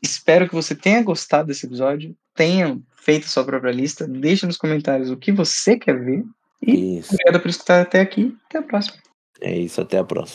espero 0.03 0.49
que 0.49 0.55
você 0.55 0.75
tenha 0.75 1.03
gostado 1.03 1.49
desse 1.49 1.67
episódio, 1.67 2.15
tenha 2.35 2.79
feito 2.97 3.25
a 3.25 3.29
sua 3.29 3.45
própria 3.45 3.73
lista. 3.73 4.07
Deixe 4.07 4.47
nos 4.47 4.57
comentários 4.57 5.11
o 5.11 5.17
que 5.17 5.31
você 5.31 5.77
quer 5.77 5.99
ver. 5.99 6.25
E 6.63 6.99
isso. 6.99 7.13
obrigado 7.13 7.43
por 7.43 7.49
escutar 7.49 7.83
até 7.83 8.01
aqui. 8.01 8.35
Até 8.49 8.59
a 8.59 8.63
próxima. 8.63 8.97
É 9.41 9.57
isso, 9.57 9.81
até 9.81 9.99
a 9.99 10.05
próxima. 10.05 10.27